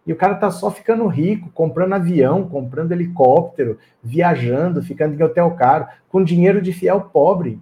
E 0.07 0.13
o 0.13 0.15
cara 0.15 0.35
tá 0.35 0.49
só 0.49 0.71
ficando 0.71 1.05
rico, 1.05 1.49
comprando 1.53 1.91
avião, 1.91 2.47
comprando 2.47 2.93
helicóptero, 2.93 3.77
viajando, 4.01 4.81
ficando 4.81 5.13
em 5.13 5.21
hotel 5.21 5.51
caro, 5.51 5.85
com 6.07 6.23
dinheiro 6.23 6.61
de 6.61 6.71
fiel 6.71 7.01
pobre, 7.01 7.61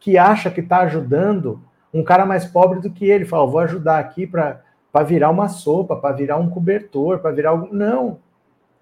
que 0.00 0.16
acha 0.16 0.50
que 0.50 0.60
está 0.60 0.78
ajudando 0.78 1.60
um 1.92 2.02
cara 2.02 2.24
mais 2.24 2.46
pobre 2.46 2.80
do 2.80 2.90
que 2.90 3.04
ele. 3.04 3.26
Fala, 3.26 3.46
vou 3.46 3.60
ajudar 3.60 3.98
aqui 3.98 4.26
para 4.26 4.62
virar 5.04 5.28
uma 5.28 5.46
sopa, 5.48 5.94
para 5.94 6.16
virar 6.16 6.38
um 6.38 6.48
cobertor, 6.48 7.18
para 7.18 7.32
virar 7.32 7.50
algo. 7.50 7.68
Não. 7.70 8.18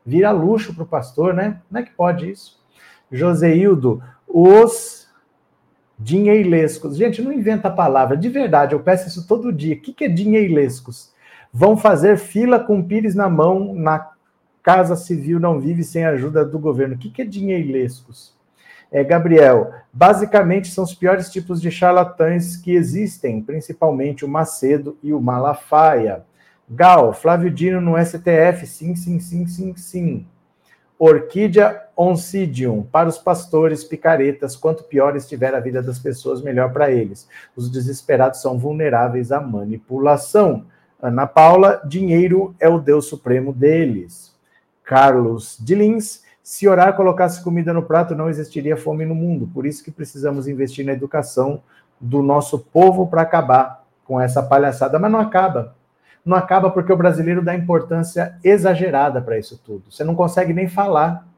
Vira 0.07 0.31
luxo 0.31 0.73
para 0.75 0.85
o 0.85 0.87
pastor, 0.87 1.35
né? 1.35 1.61
Como 1.69 1.79
é 1.79 1.83
que 1.83 1.91
pode 1.91 2.31
isso? 2.31 2.63
Joseildo, 3.11 4.01
os 4.29 5.09
dinheilescos. 5.99 6.97
Gente, 6.97 7.21
não 7.21 7.33
inventa 7.33 7.67
a 7.67 7.73
palavra. 7.73 8.17
De 8.17 8.29
verdade, 8.29 8.77
eu 8.77 8.81
peço 8.81 9.09
isso 9.09 9.27
todo 9.27 9.53
dia. 9.53 9.75
O 9.75 9.81
que, 9.81 9.93
que 9.93 10.05
é 10.05 10.09
dinheilescos? 10.09 11.14
Vão 11.55 11.77
fazer 11.77 12.19
fila 12.19 12.59
com 12.59 12.83
pires 12.83 13.15
na 13.15 13.31
mão 13.31 13.73
na 13.73 14.11
Casa 14.61 14.97
Civil 14.97 15.39
não 15.39 15.61
vive 15.61 15.85
sem 15.85 16.05
ajuda 16.05 16.45
do 16.45 16.59
governo. 16.59 16.97
O 16.97 16.99
que, 16.99 17.11
que 17.11 17.23
é 17.23 17.25
dinheilescos? 17.25 18.35
É, 18.91 19.05
Gabriel, 19.05 19.73
basicamente 19.93 20.69
são 20.69 20.83
os 20.83 20.95
piores 20.95 21.31
tipos 21.31 21.61
de 21.61 21.71
charlatães 21.71 22.57
que 22.57 22.75
existem, 22.75 23.41
principalmente 23.41 24.25
o 24.25 24.29
Macedo 24.29 24.99
e 25.03 25.13
o 25.13 25.21
Malafaia. 25.21 26.25
Gal, 26.69 27.13
Flávio 27.13 27.51
Dino 27.51 27.81
no 27.81 27.97
STF, 28.03 28.67
sim, 28.67 28.97
sim, 28.97 29.21
sim, 29.21 29.47
sim, 29.47 29.77
sim. 29.77 30.27
Orquídea 30.99 31.83
oncidium, 31.97 32.83
para 32.83 33.09
os 33.09 33.19
pastores 33.19 33.85
picaretas, 33.85 34.57
quanto 34.57 34.85
pior 34.85 35.15
estiver 35.15 35.55
a 35.55 35.61
vida 35.61 35.83
das 35.83 35.99
pessoas, 35.99 36.41
melhor 36.41 36.73
para 36.73 36.91
eles. 36.91 37.29
Os 37.55 37.71
desesperados 37.71 38.41
são 38.41 38.59
vulneráveis 38.59 39.31
à 39.31 39.41
manipulação. 39.41 40.65
Ana 41.05 41.27
Paula, 41.27 41.83
dinheiro 41.85 42.55
é 42.59 42.67
o 42.67 42.79
Deus 42.79 43.05
supremo 43.05 43.53
deles. 43.53 44.35
Carlos 44.83 45.59
de 45.61 45.75
Lins, 45.75 46.23
se 46.43 46.67
orar 46.67 46.97
colocasse 46.97 47.45
comida 47.45 47.75
no 47.75 47.83
prato, 47.83 48.15
não 48.15 48.31
existiria 48.31 48.75
fome 48.75 49.05
no 49.05 49.15
mundo. 49.15 49.47
Por 49.53 49.67
isso 49.67 49.85
que 49.85 49.91
precisamos 49.91 50.49
investir 50.49 50.83
na 50.83 50.95
educação 50.95 51.63
do 52.01 52.23
nosso 52.23 52.59
povo 52.59 53.07
para 53.07 53.21
acabar 53.21 53.85
com 54.03 54.19
essa 54.19 54.43
palhaçada. 54.43 54.99
Mas 54.99 55.13
não 55.13 55.21
acaba. 55.21 55.77
Não 56.25 56.39
acaba 56.39 56.71
porque 56.71 56.91
o 56.91 56.97
brasileiro 56.97 57.45
dá 57.45 57.55
importância 57.55 58.39
exagerada 58.43 59.21
para 59.21 59.39
isso 59.39 59.61
tudo. 59.63 59.93
Você 59.93 60.05
não 60.05 60.15
consegue 60.15 60.55
nem 60.55 60.69
falar. 60.69 61.29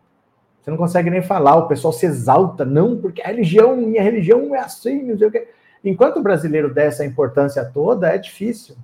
Você 0.63 0.71
não 0.71 0.79
consegue 0.79 1.11
nem 1.11 1.23
falar. 1.23 1.57
O 1.57 1.67
pessoal 1.67 1.93
se 1.93 2.07
exalta, 2.07 2.65
não, 2.65 2.97
porque 2.99 3.21
a 3.21 3.27
religião, 3.27 3.77
minha 3.77 4.01
religião 4.01 4.55
é 4.55 4.61
assim, 4.61 5.03
não 5.03 5.19
sei 5.19 5.27
o 5.27 5.31
quê. 5.33 5.49
Enquanto 5.85 6.19
o 6.19 6.23
brasileiro 6.23 6.73
der 6.73 6.87
essa 6.87 7.05
importância 7.05 7.65
toda, 7.65 8.15
é 8.15 8.17
difícil. 8.17 8.77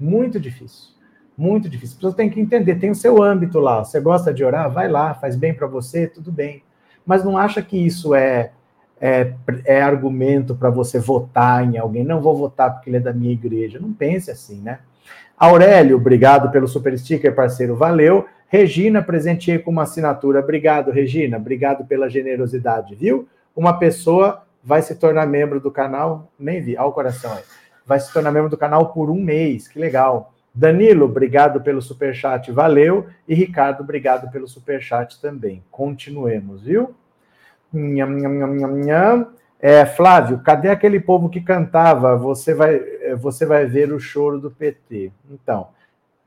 Muito 0.00 0.40
difícil. 0.40 0.88
Muito 1.36 1.68
difícil. 1.68 1.98
Você 2.00 2.16
tem 2.16 2.30
que 2.30 2.40
entender, 2.40 2.76
tem 2.76 2.90
o 2.90 2.94
seu 2.94 3.22
âmbito 3.22 3.60
lá. 3.60 3.84
Você 3.84 4.00
gosta 4.00 4.32
de 4.32 4.42
orar? 4.42 4.70
Vai 4.70 4.88
lá, 4.88 5.14
faz 5.14 5.36
bem 5.36 5.52
para 5.52 5.66
você, 5.66 6.06
tudo 6.06 6.32
bem. 6.32 6.62
Mas 7.04 7.22
não 7.22 7.36
acha 7.36 7.60
que 7.60 7.76
isso 7.76 8.14
é, 8.14 8.52
é, 9.00 9.34
é 9.64 9.82
argumento 9.82 10.54
para 10.54 10.70
você 10.70 10.98
votar 10.98 11.64
em 11.64 11.76
alguém. 11.76 12.04
Não 12.04 12.20
vou 12.20 12.36
votar 12.36 12.72
porque 12.72 12.88
ele 12.88 12.96
é 12.96 13.00
da 13.00 13.12
minha 13.12 13.32
igreja. 13.32 13.78
Não 13.78 13.92
pense 13.92 14.30
assim, 14.30 14.60
né? 14.60 14.80
Aurélio, 15.38 15.96
obrigado 15.96 16.50
pelo 16.50 16.68
super 16.68 16.98
sticker, 16.98 17.34
parceiro. 17.34 17.76
Valeu. 17.76 18.26
Regina, 18.48 19.02
presenteei 19.02 19.58
com 19.58 19.70
uma 19.70 19.82
assinatura. 19.82 20.40
Obrigado, 20.40 20.90
Regina. 20.90 21.36
Obrigado 21.36 21.84
pela 21.86 22.08
generosidade, 22.08 22.94
viu? 22.94 23.28
Uma 23.54 23.78
pessoa 23.78 24.42
vai 24.62 24.82
se 24.82 24.94
tornar 24.94 25.26
membro 25.26 25.60
do 25.60 25.70
canal. 25.70 26.30
Nem 26.38 26.60
vi, 26.60 26.76
ao 26.76 26.92
coração 26.92 27.32
aí 27.32 27.42
vai 27.90 27.98
se 27.98 28.12
tornar 28.12 28.30
membro 28.30 28.48
do 28.48 28.56
canal 28.56 28.92
por 28.92 29.10
um 29.10 29.20
mês. 29.20 29.66
Que 29.66 29.76
legal. 29.76 30.32
Danilo, 30.54 31.06
obrigado 31.06 31.60
pelo 31.60 31.82
super 31.82 32.14
chat, 32.14 32.52
valeu. 32.52 33.08
E 33.26 33.34
Ricardo, 33.34 33.80
obrigado 33.80 34.30
pelo 34.30 34.46
super 34.46 34.80
chat 34.80 35.20
também. 35.20 35.60
Continuemos, 35.72 36.62
viu? 36.62 36.94
Nham, 37.74 38.10
nham, 38.10 38.54
nham, 38.54 38.76
nham. 38.76 39.26
É, 39.58 39.84
Flávio, 39.84 40.38
cadê 40.38 40.68
aquele 40.68 41.00
povo 41.00 41.28
que 41.28 41.40
cantava? 41.40 42.16
Você 42.16 42.54
vai, 42.54 42.76
é, 42.76 43.16
você 43.16 43.44
vai 43.44 43.66
ver 43.66 43.92
o 43.92 43.98
choro 43.98 44.38
do 44.38 44.52
PT. 44.52 45.10
Então, 45.28 45.66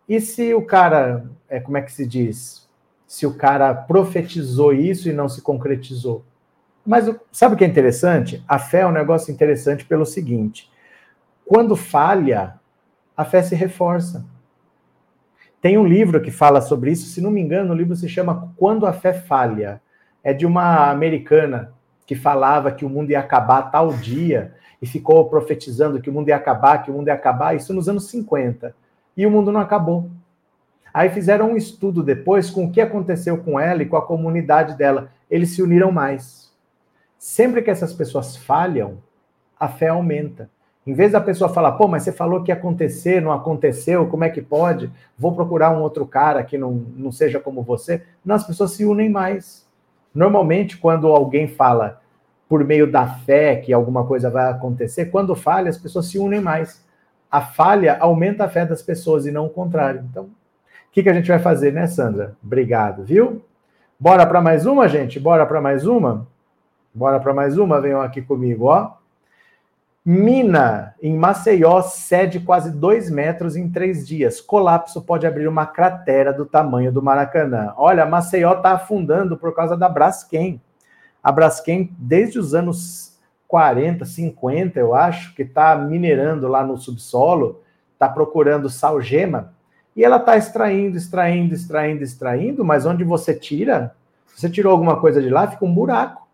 e 0.08 0.20
se 0.20 0.53
o 0.53 0.65
cara, 0.65 1.24
é, 1.48 1.62
como 1.62 1.77
é 1.77 1.82
que 1.82 1.93
se 1.93 2.05
diz? 2.05 2.67
Se 3.08 3.25
o 3.25 3.36
cara 3.36 3.74
profetizou 3.74 4.74
isso 4.74 5.08
e 5.08 5.13
não 5.13 5.29
se 5.29 5.41
concretizou? 5.41 6.25
Mas 6.86 7.10
sabe 7.32 7.55
o 7.55 7.58
que 7.58 7.63
é 7.63 7.67
interessante? 7.67 8.43
A 8.46 8.60
fé 8.60 8.82
é 8.82 8.88
um 8.88 8.91
negócio 8.91 9.32
interessante 9.32 9.86
pelo 9.86 10.05
seguinte: 10.05 10.70
quando 11.46 11.76
falha, 11.76 12.60
a 13.16 13.26
fé 13.26 13.42
se 13.42 13.56
reforça. 13.56 14.26
Tem 15.62 15.78
um 15.78 15.86
livro 15.86 16.22
que 16.22 16.32
fala 16.32 16.60
sobre 16.60 16.92
isso, 16.92 17.08
se 17.08 17.22
não 17.22 17.32
me 17.32 17.40
engano, 17.40 17.74
o 17.74 17.78
livro 17.78 17.96
se 17.96 18.10
chama 18.10 18.54
Quando 18.58 18.86
a 18.86 18.92
Fé 18.92 19.14
Falha. 19.14 19.82
É 20.22 20.34
de 20.34 20.46
uma 20.46 20.90
americana 20.90 21.74
que 22.06 22.16
falava 22.16 22.72
que 22.72 22.84
o 22.84 22.90
mundo 22.90 23.12
ia 23.12 23.20
acabar 23.20 23.72
tal 23.72 23.94
dia 23.94 24.54
e 24.82 24.86
ficou 24.86 25.30
profetizando 25.30 26.02
que 26.02 26.10
o 26.10 26.14
mundo 26.14 26.28
ia 26.28 26.36
acabar, 26.36 26.84
que 26.84 26.92
o 26.92 26.94
mundo 26.94 27.08
ia 27.08 27.14
acabar, 27.14 27.56
isso 27.56 27.74
nos 27.74 27.88
anos 27.88 28.10
50. 28.10 28.76
E 29.16 29.26
o 29.26 29.32
mundo 29.32 29.52
não 29.52 29.62
acabou. 29.62 30.10
Aí 30.94 31.10
fizeram 31.10 31.52
um 31.52 31.58
estudo 31.58 32.04
depois 32.04 32.50
com 32.50 32.66
o 32.66 32.72
que 32.72 32.82
aconteceu 32.82 33.38
com 33.38 33.60
ela 33.60 33.82
e 33.82 33.86
com 33.86 33.96
a 33.96 34.06
comunidade 34.06 34.78
dela. 34.78 35.12
Eles 35.32 35.52
se 35.52 35.62
uniram 35.62 35.92
mais. 35.92 36.54
Sempre 37.18 37.62
que 37.62 37.72
essas 37.72 37.94
pessoas 37.94 38.36
falham, 38.36 38.98
a 39.58 39.70
fé 39.70 39.88
aumenta. 39.88 40.50
Em 40.86 40.94
vez 40.94 41.13
da 41.13 41.22
pessoa 41.22 41.50
falar, 41.50 41.74
pô, 41.74 41.88
mas 41.88 42.04
você 42.04 42.12
falou 42.12 42.44
que 42.44 42.52
ia 42.52 42.56
acontecer, 42.56 43.22
não 43.22 43.32
aconteceu, 43.32 44.08
como 44.08 44.25
é 44.25 44.30
que 44.30 44.42
pode? 44.42 44.92
Vou 45.18 45.34
procurar 45.34 45.72
um 45.72 45.82
outro 45.82 46.06
cara 46.06 46.44
que 46.44 46.58
não, 46.58 46.86
não 46.98 47.12
seja 47.12 47.40
como 47.40 47.63
você. 47.63 48.04
Não, 48.24 48.36
as 48.36 48.46
pessoas 48.46 48.72
se 48.72 48.84
unem 48.84 49.10
mais. 49.10 49.66
Normalmente, 50.13 50.78
quando 50.78 51.08
alguém 51.08 51.48
fala 51.48 52.02
por 52.50 52.63
meio 52.66 52.86
da 52.92 53.08
fé 53.08 53.56
que 53.56 53.72
alguma 53.72 54.06
coisa 54.06 54.30
vai 54.30 54.52
acontecer, 54.52 55.06
quando 55.06 55.36
falha, 55.36 55.70
as 55.70 55.78
pessoas 55.78 56.08
se 56.08 56.20
unem 56.20 56.42
mais. 56.42 56.84
A 57.32 57.42
falha 57.42 57.98
aumenta 58.00 58.44
a 58.44 58.50
fé 58.50 58.66
das 58.66 58.82
pessoas 58.82 59.25
e 59.25 59.32
não 59.32 59.46
o 59.46 59.50
contrário. 59.50 60.06
Então, 60.10 60.25
o 60.25 60.30
que, 60.92 61.02
que 61.02 61.10
a 61.10 61.13
gente 61.13 61.30
vai 61.30 61.40
fazer, 61.40 61.72
né, 61.72 61.88
Sandra? 61.88 62.36
Obrigado, 62.44 63.04
viu? 63.04 63.42
Bora 63.98 64.25
para 64.25 64.42
mais 64.42 64.66
uma, 64.66 64.88
gente? 64.90 65.18
Bora 65.18 65.46
para 65.46 65.62
mais 65.62 65.88
uma? 65.88 66.28
Bora 66.94 67.20
para 67.20 67.34
mais 67.34 67.58
uma? 67.58 67.80
Venham 67.80 68.02
aqui 68.02 68.22
comigo, 68.22 68.66
ó. 68.66 68.92
Mina, 70.06 70.94
em 71.02 71.16
Maceió, 71.16 71.82
cede 71.82 72.42
quase 72.42 72.70
dois 72.70 73.10
metros 73.10 73.56
em 73.56 73.70
três 73.70 74.06
dias. 74.06 74.42
Colapso 74.42 75.02
pode 75.02 75.26
abrir 75.26 75.48
uma 75.48 75.66
cratera 75.66 76.34
do 76.34 76.46
tamanho 76.46 76.92
do 76.92 77.02
Maracanã. 77.02 77.74
Olha, 77.78 78.06
Maceió 78.06 78.52
está 78.52 78.74
afundando 78.74 79.38
por 79.38 79.56
causa 79.56 79.78
da 79.78 79.88
Braskem. 79.88 80.62
A 81.24 81.32
Braskem, 81.32 81.96
desde 81.98 82.38
os 82.38 82.54
anos 82.54 83.18
40, 83.48 84.04
50, 84.04 84.78
eu 84.78 84.94
acho, 84.94 85.34
que 85.36 85.44
está 85.44 85.74
minerando 85.78 86.50
lá 86.50 86.66
no 86.66 86.78
subsolo, 86.78 87.62
está 87.94 88.10
procurando 88.10 88.70
salgema, 88.70 89.54
e 89.96 90.04
ela 90.04 90.18
está 90.18 90.36
extraindo, 90.36 90.98
extraindo, 90.98 91.54
extraindo, 91.54 92.04
extraindo, 92.04 92.66
mas 92.66 92.86
onde 92.86 93.06
você 93.06 93.34
tira, 93.34 93.96
você 94.36 94.50
tirou 94.50 94.74
alguma 94.74 95.00
coisa 95.00 95.22
de 95.22 95.30
lá, 95.30 95.48
fica 95.48 95.64
um 95.64 95.74
buraco. 95.74 96.28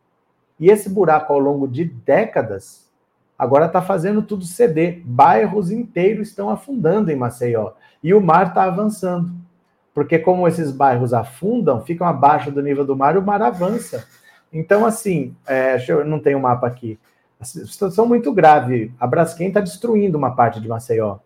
E 0.59 0.71
esse 0.71 0.89
buraco, 0.89 1.31
ao 1.31 1.39
longo 1.39 1.67
de 1.67 1.85
décadas, 1.85 2.88
agora 3.39 3.67
está 3.67 3.81
fazendo 3.81 4.21
tudo 4.21 4.43
ceder. 4.43 5.01
Bairros 5.05 5.71
inteiros 5.71 6.27
estão 6.27 6.49
afundando 6.49 7.09
em 7.09 7.15
Maceió. 7.15 7.71
E 8.03 8.13
o 8.13 8.19
mar 8.19 8.49
está 8.49 8.63
avançando. 8.63 9.31
Porque 9.93 10.19
como 10.19 10.47
esses 10.47 10.71
bairros 10.71 11.13
afundam, 11.13 11.81
ficam 11.81 12.05
abaixo 12.05 12.51
do 12.51 12.61
nível 12.61 12.85
do 12.85 12.97
mar, 12.97 13.17
o 13.17 13.21
mar 13.21 13.41
avança. 13.41 14.05
Então, 14.51 14.85
assim, 14.85 15.35
é, 15.47 15.83
eu 15.87 16.03
não 16.03 16.19
tenho 16.19 16.37
o 16.37 16.41
mapa 16.41 16.67
aqui. 16.67 16.99
A 17.39 17.45
situação 17.45 18.05
muito 18.05 18.33
grave. 18.33 18.91
A 18.99 19.07
Braskem 19.07 19.47
está 19.47 19.61
destruindo 19.61 20.17
uma 20.17 20.35
parte 20.35 20.59
de 20.59 20.67
Maceió. 20.67 21.19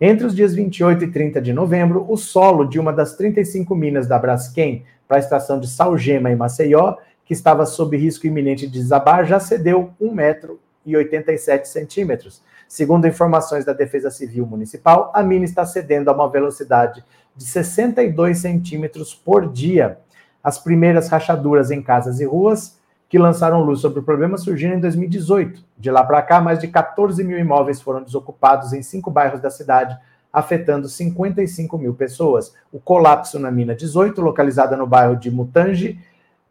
Entre 0.00 0.26
os 0.26 0.34
dias 0.34 0.54
28 0.54 1.04
e 1.04 1.10
30 1.10 1.40
de 1.40 1.52
novembro, 1.52 2.06
o 2.08 2.16
solo 2.16 2.64
de 2.64 2.78
uma 2.78 2.92
das 2.92 3.16
35 3.16 3.74
minas 3.74 4.06
da 4.06 4.18
Braskem 4.18 4.84
para 5.08 5.16
a 5.16 5.20
estação 5.20 5.58
de 5.58 5.66
Salgema, 5.66 6.30
em 6.30 6.36
Maceió, 6.36 6.96
que 7.24 7.32
estava 7.32 7.66
sob 7.66 7.96
risco 7.96 8.26
iminente 8.26 8.66
de 8.66 8.78
desabar, 8.78 9.24
já 9.24 9.40
cedeu 9.40 9.90
um 10.00 10.12
metro 10.12 10.60
e 10.86 10.96
87 10.96 11.68
centímetros. 11.68 12.40
Segundo 12.68 13.06
informações 13.06 13.64
da 13.64 13.72
Defesa 13.72 14.10
Civil 14.10 14.46
Municipal, 14.46 15.12
a 15.14 15.22
mina 15.22 15.44
está 15.44 15.66
cedendo 15.66 16.08
a 16.08 16.14
uma 16.14 16.30
velocidade 16.30 17.04
de 17.36 17.44
62 17.44 18.38
centímetros 18.38 19.14
por 19.14 19.52
dia. 19.52 19.98
As 20.42 20.58
primeiras 20.58 21.08
rachaduras 21.08 21.70
em 21.70 21.82
casas 21.82 22.20
e 22.20 22.24
ruas 22.24 22.78
que 23.08 23.18
lançaram 23.18 23.62
luz 23.62 23.80
sobre 23.80 24.00
o 24.00 24.02
problema 24.02 24.36
surgiram 24.36 24.76
em 24.76 24.80
2018. 24.80 25.64
De 25.78 25.90
lá 25.90 26.04
para 26.04 26.22
cá, 26.22 26.40
mais 26.40 26.58
de 26.58 26.68
14 26.68 27.22
mil 27.22 27.38
imóveis 27.38 27.80
foram 27.80 28.02
desocupados 28.02 28.72
em 28.72 28.82
cinco 28.82 29.10
bairros 29.10 29.40
da 29.40 29.50
cidade, 29.50 29.96
afetando 30.32 30.88
55 30.88 31.78
mil 31.78 31.94
pessoas. 31.94 32.52
O 32.72 32.80
colapso 32.80 33.38
na 33.38 33.50
mina 33.50 33.74
18, 33.74 34.20
localizada 34.20 34.76
no 34.76 34.86
bairro 34.86 35.16
de 35.16 35.30
Mutange, 35.30 36.00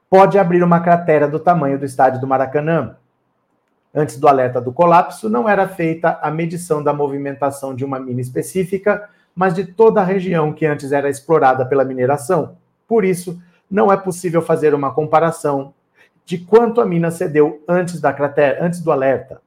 pode 0.09 0.39
abrir 0.39 0.63
uma 0.63 0.79
cratera 0.79 1.27
do 1.27 1.39
tamanho 1.39 1.77
do 1.77 1.85
estádio 1.85 2.21
do 2.21 2.27
Maracanã. 2.27 2.95
Antes 3.97 4.17
do 4.17 4.27
alerta 4.27 4.59
do 4.59 4.73
colapso, 4.73 5.29
não 5.29 5.47
era 5.47 5.69
feita 5.69 6.19
a 6.21 6.29
medição 6.29 6.83
da 6.83 6.91
movimentação 6.91 7.73
de 7.73 7.85
uma 7.85 7.97
mina 7.97 8.19
específica, 8.19 9.07
mas 9.33 9.53
de 9.53 9.63
toda 9.63 10.01
a 10.01 10.03
região 10.03 10.51
que 10.51 10.65
antes 10.65 10.91
era 10.91 11.09
explorada 11.09 11.65
pela 11.65 11.85
mineração. 11.85 12.57
Por 12.85 13.05
isso, 13.05 13.41
não 13.71 13.89
é 13.89 13.95
possível 13.95 14.41
fazer 14.41 14.73
uma 14.73 14.93
comparação 14.93 15.73
de 16.25 16.37
quanto 16.37 16.81
a 16.81 16.85
mina 16.85 17.09
cedeu 17.09 17.63
antes 17.65 18.01
da 18.01 18.11
cratera, 18.11 18.65
antes 18.65 18.81
do 18.81 18.91
alerta. 18.91 19.41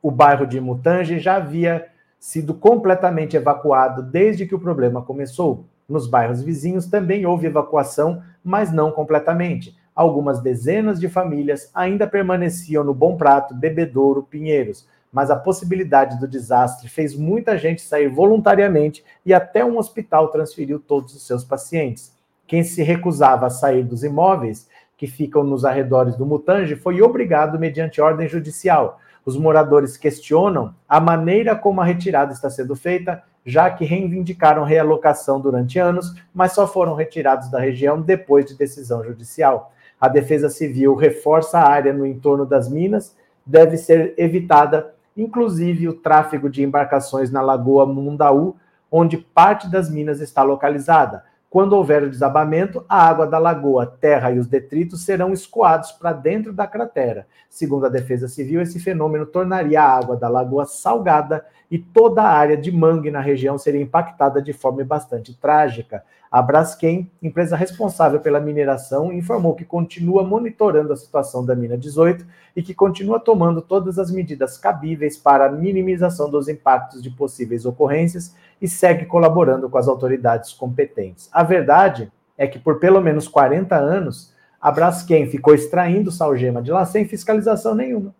O 0.00 0.10
bairro 0.10 0.46
de 0.46 0.58
Mutange 0.58 1.18
já 1.18 1.36
havia 1.36 1.86
sido 2.18 2.54
completamente 2.54 3.36
evacuado 3.36 4.02
desde 4.02 4.46
que 4.46 4.54
o 4.54 4.58
problema 4.58 5.02
começou. 5.02 5.66
Nos 5.86 6.06
bairros 6.06 6.40
vizinhos 6.40 6.86
também 6.86 7.26
houve 7.26 7.46
evacuação, 7.46 8.22
mas 8.42 8.72
não 8.72 8.90
completamente 8.90 9.76
algumas 9.94 10.40
dezenas 10.40 10.98
de 10.98 11.08
famílias 11.08 11.70
ainda 11.74 12.06
permaneciam 12.06 12.82
no 12.82 12.94
Bom 12.94 13.16
Prato, 13.16 13.54
Bebedouro, 13.54 14.22
Pinheiros, 14.22 14.86
mas 15.12 15.30
a 15.30 15.36
possibilidade 15.36 16.18
do 16.18 16.26
desastre 16.26 16.88
fez 16.88 17.14
muita 17.14 17.58
gente 17.58 17.82
sair 17.82 18.08
voluntariamente 18.08 19.04
e 19.24 19.34
até 19.34 19.64
um 19.64 19.76
hospital 19.76 20.28
transferiu 20.28 20.80
todos 20.80 21.14
os 21.14 21.26
seus 21.26 21.44
pacientes. 21.44 22.16
Quem 22.46 22.64
se 22.64 22.82
recusava 22.82 23.46
a 23.46 23.50
sair 23.50 23.84
dos 23.84 24.02
imóveis 24.02 24.68
que 24.96 25.06
ficam 25.06 25.44
nos 25.44 25.64
arredores 25.64 26.16
do 26.16 26.24
Mutange 26.24 26.76
foi 26.76 27.02
obrigado 27.02 27.58
mediante 27.58 28.00
ordem 28.00 28.26
judicial. 28.26 29.00
Os 29.24 29.36
moradores 29.36 29.96
questionam 29.96 30.74
a 30.88 30.98
maneira 30.98 31.54
como 31.54 31.80
a 31.80 31.84
retirada 31.84 32.32
está 32.32 32.48
sendo 32.48 32.74
feita, 32.74 33.22
já 33.44 33.70
que 33.70 33.84
reivindicaram 33.84 34.64
realocação 34.64 35.40
durante 35.40 35.78
anos, 35.78 36.14
mas 36.32 36.52
só 36.52 36.66
foram 36.66 36.94
retirados 36.94 37.50
da 37.50 37.58
região 37.58 38.00
depois 38.00 38.46
de 38.46 38.56
decisão 38.56 39.04
judicial 39.04 39.72
a 40.02 40.08
Defesa 40.08 40.50
Civil 40.50 40.96
reforça 40.96 41.60
a 41.60 41.70
área 41.70 41.92
no 41.92 42.04
entorno 42.04 42.44
das 42.44 42.68
minas, 42.68 43.16
deve 43.46 43.76
ser 43.76 44.14
evitada, 44.16 44.92
inclusive, 45.16 45.88
o 45.88 45.92
tráfego 45.92 46.50
de 46.50 46.60
embarcações 46.60 47.30
na 47.30 47.40
Lagoa 47.40 47.86
Mundaú, 47.86 48.56
onde 48.90 49.16
parte 49.16 49.70
das 49.70 49.88
minas 49.88 50.20
está 50.20 50.42
localizada. 50.42 51.22
Quando 51.48 51.74
houver 51.74 52.02
o 52.02 52.10
desabamento, 52.10 52.84
a 52.88 53.06
água 53.06 53.28
da 53.28 53.38
lagoa, 53.38 53.86
terra 53.86 54.32
e 54.32 54.40
os 54.40 54.48
detritos 54.48 55.04
serão 55.04 55.32
escoados 55.32 55.92
para 55.92 56.12
dentro 56.12 56.52
da 56.52 56.66
cratera. 56.66 57.24
Segundo 57.48 57.86
a 57.86 57.88
Defesa 57.88 58.26
Civil, 58.26 58.60
esse 58.60 58.80
fenômeno 58.80 59.24
tornaria 59.24 59.82
a 59.82 59.98
água 59.98 60.16
da 60.16 60.28
lagoa 60.28 60.64
salgada 60.64 61.46
e 61.70 61.78
toda 61.78 62.22
a 62.22 62.28
área 62.28 62.56
de 62.56 62.72
mangue 62.72 63.10
na 63.10 63.20
região 63.20 63.56
seria 63.56 63.80
impactada 63.80 64.42
de 64.42 64.52
forma 64.52 64.82
bastante 64.82 65.32
trágica. 65.38 66.02
A 66.32 66.40
Braskem, 66.40 67.10
empresa 67.22 67.54
responsável 67.54 68.18
pela 68.18 68.40
mineração, 68.40 69.12
informou 69.12 69.54
que 69.54 69.66
continua 69.66 70.24
monitorando 70.24 70.90
a 70.90 70.96
situação 70.96 71.44
da 71.44 71.54
mina 71.54 71.76
18 71.76 72.26
e 72.56 72.62
que 72.62 72.72
continua 72.72 73.20
tomando 73.20 73.60
todas 73.60 73.98
as 73.98 74.10
medidas 74.10 74.56
cabíveis 74.56 75.18
para 75.18 75.44
a 75.44 75.52
minimização 75.52 76.30
dos 76.30 76.48
impactos 76.48 77.02
de 77.02 77.10
possíveis 77.10 77.66
ocorrências 77.66 78.34
e 78.62 78.66
segue 78.66 79.04
colaborando 79.04 79.68
com 79.68 79.76
as 79.76 79.86
autoridades 79.86 80.54
competentes. 80.54 81.28
A 81.30 81.42
verdade 81.42 82.10
é 82.38 82.46
que 82.46 82.58
por 82.58 82.80
pelo 82.80 83.02
menos 83.02 83.28
40 83.28 83.76
anos, 83.76 84.32
a 84.58 84.70
Braskem 84.70 85.28
ficou 85.28 85.54
extraindo 85.54 86.10
salgema 86.10 86.62
de 86.62 86.72
lá 86.72 86.86
sem 86.86 87.04
fiscalização 87.04 87.74
nenhuma. 87.74 88.14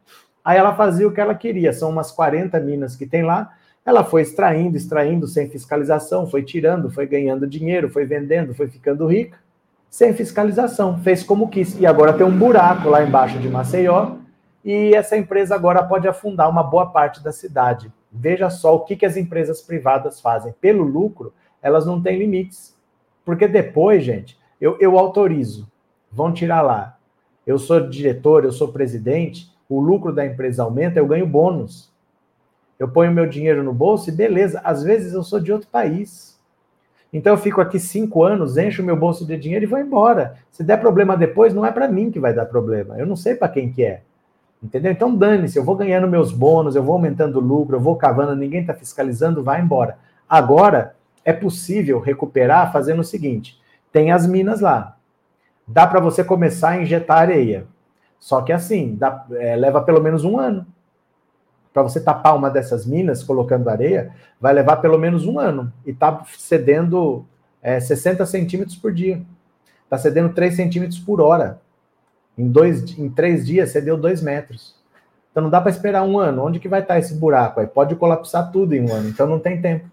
Aí 0.44 0.58
ela 0.58 0.74
fazia 0.74 1.08
o 1.08 1.12
que 1.12 1.20
ela 1.20 1.34
queria, 1.34 1.72
são 1.72 1.88
umas 1.88 2.12
40 2.12 2.60
minas 2.60 2.94
que 2.94 3.06
tem 3.06 3.22
lá, 3.22 3.54
ela 3.84 4.04
foi 4.04 4.22
extraindo, 4.22 4.76
extraindo 4.76 5.26
sem 5.26 5.48
fiscalização, 5.48 6.26
foi 6.26 6.42
tirando, 6.42 6.90
foi 6.90 7.06
ganhando 7.06 7.46
dinheiro, 7.46 7.90
foi 7.90 8.04
vendendo, 8.04 8.54
foi 8.54 8.68
ficando 8.68 9.06
rica, 9.06 9.38
sem 9.90 10.14
fiscalização, 10.14 10.98
fez 10.98 11.22
como 11.22 11.48
quis. 11.48 11.78
E 11.78 11.84
agora 11.84 12.12
tem 12.12 12.24
um 12.24 12.38
buraco 12.38 12.88
lá 12.88 13.02
embaixo 13.02 13.38
de 13.38 13.48
Maceió, 13.48 14.16
e 14.64 14.94
essa 14.94 15.16
empresa 15.16 15.54
agora 15.54 15.82
pode 15.82 16.06
afundar 16.06 16.48
uma 16.48 16.62
boa 16.62 16.86
parte 16.86 17.22
da 17.22 17.32
cidade. 17.32 17.92
Veja 18.10 18.48
só 18.48 18.76
o 18.76 18.80
que, 18.80 18.94
que 18.94 19.06
as 19.06 19.16
empresas 19.16 19.60
privadas 19.60 20.20
fazem. 20.20 20.54
Pelo 20.60 20.84
lucro, 20.84 21.34
elas 21.60 21.84
não 21.84 22.00
têm 22.00 22.18
limites. 22.18 22.76
Porque 23.24 23.48
depois, 23.48 24.04
gente, 24.04 24.38
eu, 24.60 24.76
eu 24.80 24.96
autorizo, 24.98 25.68
vão 26.10 26.32
tirar 26.32 26.62
lá. 26.62 26.96
Eu 27.44 27.58
sou 27.58 27.88
diretor, 27.88 28.44
eu 28.44 28.52
sou 28.52 28.68
presidente, 28.68 29.50
o 29.68 29.80
lucro 29.80 30.12
da 30.12 30.24
empresa 30.24 30.62
aumenta, 30.62 31.00
eu 31.00 31.06
ganho 31.06 31.26
bônus 31.26 31.91
eu 32.82 32.88
ponho 32.88 33.12
meu 33.12 33.26
dinheiro 33.26 33.62
no 33.62 33.72
bolso 33.72 34.08
e 34.08 34.12
beleza, 34.12 34.60
às 34.64 34.82
vezes 34.82 35.12
eu 35.12 35.22
sou 35.22 35.40
de 35.40 35.52
outro 35.52 35.68
país. 35.68 36.38
Então 37.12 37.34
eu 37.34 37.38
fico 37.38 37.60
aqui 37.60 37.78
cinco 37.78 38.24
anos, 38.24 38.56
encho 38.56 38.82
meu 38.82 38.96
bolso 38.96 39.26
de 39.26 39.36
dinheiro 39.36 39.64
e 39.64 39.68
vou 39.68 39.78
embora. 39.78 40.36
Se 40.50 40.64
der 40.64 40.80
problema 40.80 41.16
depois, 41.16 41.52
não 41.52 41.64
é 41.64 41.70
para 41.70 41.86
mim 41.86 42.10
que 42.10 42.18
vai 42.18 42.32
dar 42.32 42.46
problema. 42.46 42.98
Eu 42.98 43.06
não 43.06 43.16
sei 43.16 43.34
para 43.34 43.48
quem 43.48 43.70
que 43.70 43.84
é. 43.84 44.02
Entendeu? 44.62 44.92
Então 44.92 45.14
dane-se, 45.14 45.58
eu 45.58 45.64
vou 45.64 45.76
ganhando 45.76 46.06
meus 46.08 46.32
bônus, 46.32 46.74
eu 46.74 46.82
vou 46.82 46.94
aumentando 46.94 47.36
o 47.36 47.42
lucro, 47.42 47.76
eu 47.76 47.80
vou 47.80 47.96
cavando, 47.96 48.34
ninguém 48.34 48.60
está 48.60 48.72
fiscalizando, 48.72 49.42
vai 49.42 49.60
embora. 49.60 49.98
Agora 50.28 50.94
é 51.24 51.32
possível 51.32 52.00
recuperar 52.00 52.72
fazendo 52.72 53.00
o 53.00 53.04
seguinte: 53.04 53.60
tem 53.92 54.10
as 54.10 54.26
minas 54.26 54.60
lá. 54.60 54.96
Dá 55.66 55.86
para 55.86 56.00
você 56.00 56.24
começar 56.24 56.70
a 56.70 56.82
injetar 56.82 57.18
areia. 57.18 57.66
Só 58.18 58.40
que 58.40 58.52
assim, 58.52 58.94
dá, 58.94 59.26
é, 59.32 59.56
leva 59.56 59.82
pelo 59.82 60.00
menos 60.00 60.24
um 60.24 60.38
ano. 60.38 60.66
Para 61.72 61.82
você 61.82 62.00
tapar 62.00 62.36
uma 62.36 62.50
dessas 62.50 62.84
minas 62.84 63.22
colocando 63.22 63.68
areia, 63.68 64.12
vai 64.40 64.52
levar 64.52 64.76
pelo 64.76 64.98
menos 64.98 65.26
um 65.26 65.38
ano. 65.38 65.72
E 65.86 65.90
está 65.90 66.22
cedendo 66.36 67.24
é, 67.62 67.80
60 67.80 68.24
centímetros 68.26 68.76
por 68.76 68.92
dia. 68.92 69.22
Está 69.84 69.96
cedendo 69.96 70.34
3 70.34 70.54
centímetros 70.54 70.98
por 70.98 71.20
hora. 71.20 71.60
Em, 72.36 72.48
dois, 72.48 72.98
em 72.98 73.08
três 73.08 73.46
dias, 73.46 73.70
cedeu 73.70 73.96
2 73.96 74.22
metros. 74.22 74.74
Então 75.30 75.42
não 75.42 75.50
dá 75.50 75.60
para 75.60 75.70
esperar 75.70 76.02
um 76.02 76.18
ano. 76.18 76.44
Onde 76.44 76.60
que 76.60 76.68
vai 76.68 76.80
estar 76.80 76.94
tá 76.94 77.00
esse 77.00 77.14
buraco? 77.14 77.60
Aí 77.60 77.66
pode 77.66 77.96
colapsar 77.96 78.50
tudo 78.52 78.74
em 78.74 78.82
um 78.82 78.92
ano. 78.92 79.08
Então 79.08 79.26
não 79.26 79.38
tem 79.38 79.60
tempo. 79.60 79.90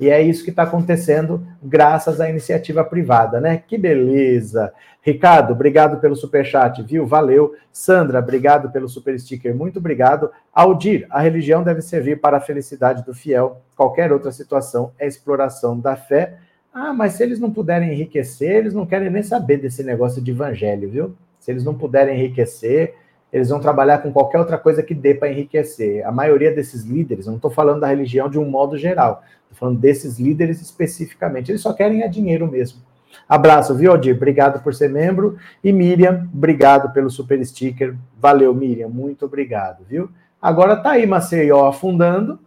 E 0.00 0.08
é 0.08 0.22
isso 0.22 0.42
que 0.42 0.50
está 0.50 0.62
acontecendo 0.62 1.46
graças 1.62 2.20
à 2.20 2.30
iniciativa 2.30 2.82
privada, 2.82 3.38
né? 3.38 3.62
Que 3.68 3.76
beleza! 3.76 4.72
Ricardo, 5.02 5.52
obrigado 5.52 6.00
pelo 6.00 6.16
super 6.16 6.44
chat, 6.44 6.82
viu? 6.82 7.06
Valeu. 7.06 7.54
Sandra, 7.70 8.18
obrigado 8.18 8.70
pelo 8.70 8.88
super 8.88 9.18
sticker, 9.20 9.54
muito 9.54 9.78
obrigado. 9.78 10.30
Aldir, 10.52 11.06
a 11.10 11.20
religião 11.20 11.62
deve 11.62 11.82
servir 11.82 12.18
para 12.18 12.38
a 12.38 12.40
felicidade 12.40 13.04
do 13.04 13.14
fiel. 13.14 13.60
Qualquer 13.76 14.10
outra 14.10 14.32
situação 14.32 14.92
é 14.98 15.06
exploração 15.06 15.78
da 15.78 15.96
fé. 15.96 16.38
Ah, 16.72 16.92
mas 16.92 17.14
se 17.14 17.22
eles 17.22 17.38
não 17.38 17.50
puderem 17.50 17.92
enriquecer, 17.92 18.56
eles 18.56 18.72
não 18.72 18.86
querem 18.86 19.10
nem 19.10 19.22
saber 19.22 19.58
desse 19.58 19.82
negócio 19.82 20.22
de 20.22 20.30
evangelho, 20.30 20.88
viu? 20.88 21.14
Se 21.38 21.50
eles 21.50 21.64
não 21.64 21.74
puderem 21.74 22.18
enriquecer, 22.18 22.94
eles 23.32 23.48
vão 23.48 23.60
trabalhar 23.60 23.98
com 23.98 24.12
qualquer 24.12 24.38
outra 24.38 24.58
coisa 24.58 24.82
que 24.82 24.94
dê 24.94 25.14
para 25.14 25.30
enriquecer. 25.30 26.06
A 26.06 26.12
maioria 26.12 26.52
desses 26.52 26.84
líderes, 26.84 27.26
não 27.26 27.36
estou 27.36 27.50
falando 27.50 27.80
da 27.80 27.86
religião 27.86 28.28
de 28.28 28.38
um 28.38 28.48
modo 28.48 28.76
geral, 28.76 29.22
estou 29.42 29.58
falando 29.58 29.78
desses 29.78 30.18
líderes 30.18 30.60
especificamente, 30.60 31.50
eles 31.50 31.60
só 31.60 31.72
querem 31.72 32.02
é 32.02 32.08
dinheiro 32.08 32.50
mesmo. 32.50 32.80
Abraço, 33.28 33.74
viu, 33.74 33.92
Odir? 33.92 34.14
Obrigado 34.14 34.62
por 34.62 34.74
ser 34.74 34.88
membro. 34.88 35.36
E 35.62 35.72
Miriam, 35.72 36.28
obrigado 36.32 36.92
pelo 36.92 37.10
super 37.10 37.44
sticker. 37.44 37.96
Valeu, 38.18 38.54
Miriam, 38.54 38.88
muito 38.88 39.24
obrigado, 39.24 39.84
viu? 39.88 40.10
Agora 40.40 40.76
tá 40.76 40.92
aí 40.92 41.06
Maceió 41.06 41.66
afundando, 41.66 42.38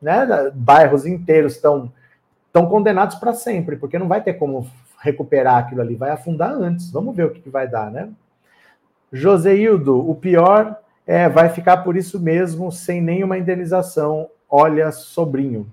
né? 0.00 0.26
Bairros 0.54 1.06
inteiros 1.06 1.54
estão 1.54 1.92
estão 2.46 2.66
condenados 2.66 3.16
para 3.16 3.34
sempre, 3.34 3.76
porque 3.76 3.98
não 3.98 4.08
vai 4.08 4.22
ter 4.22 4.34
como 4.34 4.66
recuperar 5.00 5.58
aquilo 5.58 5.82
ali, 5.82 5.94
vai 5.94 6.10
afundar 6.10 6.50
antes. 6.50 6.90
Vamos 6.90 7.14
ver 7.14 7.26
o 7.26 7.30
que, 7.30 7.40
que 7.40 7.50
vai 7.50 7.68
dar, 7.68 7.90
né? 7.90 8.08
Joseildo, 9.12 10.08
o 10.08 10.14
pior 10.14 10.78
é 11.06 11.28
vai 11.28 11.48
ficar 11.48 11.78
por 11.78 11.96
isso 11.96 12.20
mesmo, 12.20 12.70
sem 12.70 13.00
nenhuma 13.00 13.38
indenização. 13.38 14.28
Olha, 14.48 14.92
sobrinho. 14.92 15.66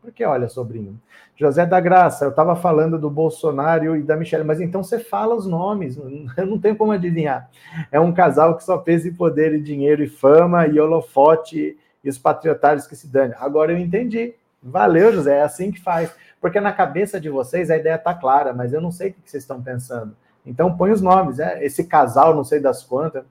Por 0.00 0.12
que 0.12 0.24
olha, 0.24 0.48
sobrinho? 0.48 1.00
José 1.36 1.66
da 1.66 1.80
Graça, 1.80 2.26
eu 2.26 2.30
estava 2.30 2.54
falando 2.54 2.98
do 2.98 3.10
Bolsonaro 3.10 3.96
e 3.96 4.02
da 4.02 4.16
Michelle, 4.16 4.44
mas 4.44 4.60
então 4.60 4.84
você 4.84 5.00
fala 5.00 5.34
os 5.34 5.46
nomes, 5.46 5.96
eu 6.36 6.46
não 6.46 6.58
tenho 6.58 6.76
como 6.76 6.92
adivinhar. 6.92 7.50
É 7.90 7.98
um 7.98 8.12
casal 8.12 8.56
que 8.56 8.62
só 8.62 8.78
pensa 8.78 9.08
em 9.08 9.14
poder 9.14 9.52
e 9.54 9.60
dinheiro 9.60 10.02
e 10.02 10.08
fama 10.08 10.66
e 10.66 10.78
holofote 10.78 11.76
e 12.04 12.08
os 12.08 12.18
patriotários 12.18 12.86
que 12.86 12.94
se 12.94 13.08
dane. 13.08 13.34
Agora 13.38 13.72
eu 13.72 13.78
entendi. 13.78 14.34
Valeu, 14.62 15.12
José, 15.12 15.38
é 15.38 15.42
assim 15.42 15.72
que 15.72 15.80
faz. 15.80 16.14
Porque 16.40 16.60
na 16.60 16.72
cabeça 16.72 17.20
de 17.20 17.28
vocês 17.28 17.70
a 17.70 17.76
ideia 17.76 17.96
está 17.96 18.14
clara, 18.14 18.52
mas 18.52 18.72
eu 18.72 18.80
não 18.80 18.92
sei 18.92 19.10
o 19.10 19.12
que 19.14 19.30
vocês 19.30 19.42
estão 19.42 19.62
pensando. 19.62 20.14
Então 20.44 20.76
põe 20.76 20.90
os 20.90 21.00
nomes, 21.00 21.38
né? 21.38 21.64
Esse 21.64 21.84
casal, 21.84 22.34
não 22.34 22.44
sei 22.44 22.60
das 22.60 22.82
quantas. 22.82 23.24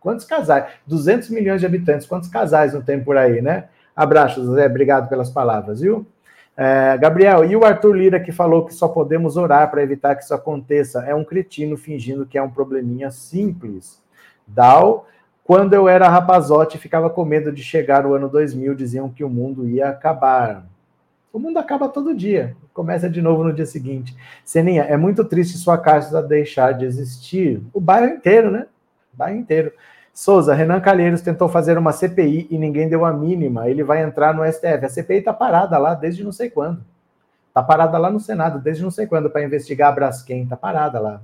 Quantos 0.00 0.24
casais? 0.24 0.66
200 0.86 1.30
milhões 1.30 1.60
de 1.60 1.66
habitantes, 1.66 2.06
quantos 2.06 2.28
casais 2.28 2.74
não 2.74 2.82
tem 2.82 3.02
por 3.02 3.16
aí, 3.16 3.40
né? 3.40 3.68
Abraços, 3.96 4.46
Zé, 4.54 4.66
obrigado 4.66 5.08
pelas 5.08 5.30
palavras, 5.30 5.80
viu? 5.80 6.06
É, 6.56 6.96
Gabriel, 6.98 7.44
e 7.44 7.56
o 7.56 7.64
Arthur 7.64 7.96
Lira 7.96 8.20
que 8.20 8.30
falou 8.30 8.64
que 8.64 8.74
só 8.74 8.86
podemos 8.86 9.36
orar 9.36 9.70
para 9.70 9.82
evitar 9.82 10.14
que 10.14 10.22
isso 10.22 10.34
aconteça? 10.34 11.00
É 11.04 11.14
um 11.14 11.24
cretino 11.24 11.76
fingindo 11.76 12.26
que 12.26 12.38
é 12.38 12.42
um 12.42 12.50
probleminha 12.50 13.10
simples. 13.10 14.00
Dal, 14.46 15.06
quando 15.42 15.74
eu 15.74 15.88
era 15.88 16.08
rapazote, 16.08 16.78
ficava 16.78 17.10
com 17.10 17.24
medo 17.24 17.50
de 17.50 17.62
chegar 17.62 18.06
o 18.06 18.14
ano 18.14 18.28
2000, 18.28 18.74
diziam 18.74 19.08
que 19.08 19.24
o 19.24 19.28
mundo 19.28 19.68
ia 19.68 19.88
acabar. 19.88 20.64
O 21.34 21.38
mundo 21.40 21.58
acaba 21.58 21.88
todo 21.88 22.14
dia, 22.14 22.56
começa 22.72 23.10
de 23.10 23.20
novo 23.20 23.42
no 23.42 23.52
dia 23.52 23.66
seguinte. 23.66 24.16
Seninha, 24.44 24.84
é 24.84 24.96
muito 24.96 25.24
triste 25.24 25.58
sua 25.58 25.76
casa 25.76 26.22
deixar 26.22 26.70
de 26.74 26.84
existir. 26.84 27.60
O 27.72 27.80
bairro 27.80 28.06
inteiro, 28.06 28.52
né? 28.52 28.68
O 29.12 29.16
bairro 29.16 29.36
inteiro. 29.36 29.72
Souza, 30.12 30.54
Renan 30.54 30.80
Calheiros 30.80 31.22
tentou 31.22 31.48
fazer 31.48 31.76
uma 31.76 31.90
CPI 31.90 32.46
e 32.48 32.56
ninguém 32.56 32.88
deu 32.88 33.04
a 33.04 33.12
mínima. 33.12 33.68
Ele 33.68 33.82
vai 33.82 34.04
entrar 34.04 34.32
no 34.32 34.46
STF. 34.46 34.84
A 34.84 34.88
CPI 34.88 35.18
está 35.18 35.32
parada 35.32 35.76
lá 35.76 35.96
desde 35.96 36.22
não 36.22 36.30
sei 36.30 36.48
quando. 36.48 36.84
Está 37.48 37.64
parada 37.64 37.98
lá 37.98 38.12
no 38.12 38.20
Senado 38.20 38.60
desde 38.60 38.84
não 38.84 38.92
sei 38.92 39.04
quando 39.04 39.28
para 39.28 39.42
investigar 39.42 39.88
a 39.88 39.92
Braskem. 39.92 40.44
Está 40.44 40.56
parada 40.56 41.00
lá. 41.00 41.20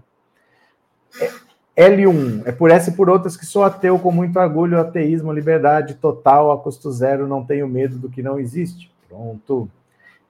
É, 1.76 1.88
L1, 1.88 2.42
é 2.46 2.50
por 2.50 2.72
essa 2.72 2.90
e 2.90 2.94
por 2.94 3.08
outras 3.08 3.36
que 3.36 3.46
sou 3.46 3.62
ateu 3.62 3.96
com 3.96 4.10
muito 4.10 4.40
orgulho, 4.40 4.80
ateísmo, 4.80 5.32
liberdade 5.32 5.94
total, 5.94 6.50
a 6.50 6.58
custo 6.58 6.90
zero, 6.90 7.28
não 7.28 7.44
tenho 7.44 7.68
medo 7.68 7.96
do 7.96 8.10
que 8.10 8.24
não 8.24 8.40
existe. 8.40 8.90
Pronto. 9.08 9.70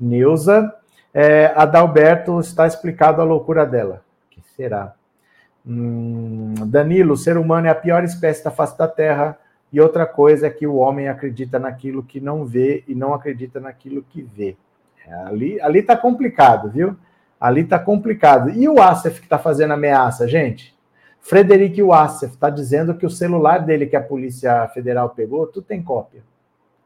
Neuza, 0.00 0.74
é, 1.12 1.52
Adalberto 1.54 2.40
está 2.40 2.66
explicado 2.66 3.20
a 3.20 3.24
loucura 3.24 3.66
dela. 3.66 4.02
que 4.30 4.40
será? 4.56 4.94
Hum, 5.66 6.54
Danilo, 6.66 7.14
o 7.14 7.16
ser 7.16 7.36
humano 7.36 7.66
é 7.66 7.70
a 7.70 7.74
pior 7.74 8.02
espécie 8.02 8.42
da 8.42 8.50
face 8.50 8.78
da 8.78 8.88
Terra. 8.88 9.38
E 9.72 9.80
outra 9.80 10.06
coisa 10.06 10.46
é 10.46 10.50
que 10.50 10.66
o 10.66 10.76
homem 10.76 11.08
acredita 11.08 11.58
naquilo 11.58 12.02
que 12.02 12.20
não 12.20 12.44
vê 12.44 12.82
e 12.88 12.94
não 12.94 13.14
acredita 13.14 13.60
naquilo 13.60 14.02
que 14.02 14.22
vê. 14.22 14.56
É, 15.06 15.14
ali, 15.26 15.60
ali 15.60 15.82
tá 15.82 15.96
complicado, 15.96 16.70
viu? 16.70 16.96
Ali 17.40 17.64
tá 17.64 17.78
complicado. 17.78 18.50
E 18.50 18.68
o 18.68 18.80
Assef 18.80 19.20
que 19.20 19.26
está 19.26 19.38
fazendo 19.38 19.72
ameaça, 19.72 20.26
gente? 20.26 20.76
Frederic 21.20 21.82
Wassef 21.82 22.32
está 22.32 22.48
dizendo 22.48 22.94
que 22.94 23.04
o 23.04 23.10
celular 23.10 23.58
dele 23.58 23.86
que 23.86 23.94
a 23.94 24.00
Polícia 24.00 24.66
Federal 24.68 25.10
pegou, 25.10 25.46
tu 25.46 25.60
tem 25.60 25.82
cópia 25.82 26.22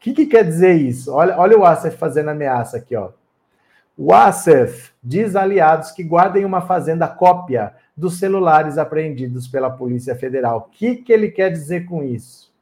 que, 0.05 0.12
que 0.12 0.27
quer 0.27 0.45
dizer 0.45 0.75
isso? 0.75 1.11
Olha, 1.14 1.38
olha 1.38 1.59
o 1.59 1.64
Assef 1.64 1.97
fazendo 1.97 2.29
ameaça 2.29 2.77
aqui, 2.77 2.95
ó. 2.95 3.09
O 3.97 4.12
Assef 4.12 4.93
diz 5.03 5.35
aliados 5.35 5.93
que 5.93 6.03
guardem 6.03 6.45
uma 6.45 6.61
fazenda 6.61 7.09
cópia 7.09 7.73
dos 7.97 8.19
celulares 8.19 8.77
apreendidos 8.77 9.49
pela 9.49 9.71
Polícia 9.71 10.14
Federal. 10.14 10.59
O 10.59 10.62
que, 10.62 10.97
que 10.97 11.11
ele 11.11 11.31
quer 11.31 11.51
dizer 11.51 11.87
com 11.87 12.03
isso? 12.03 12.53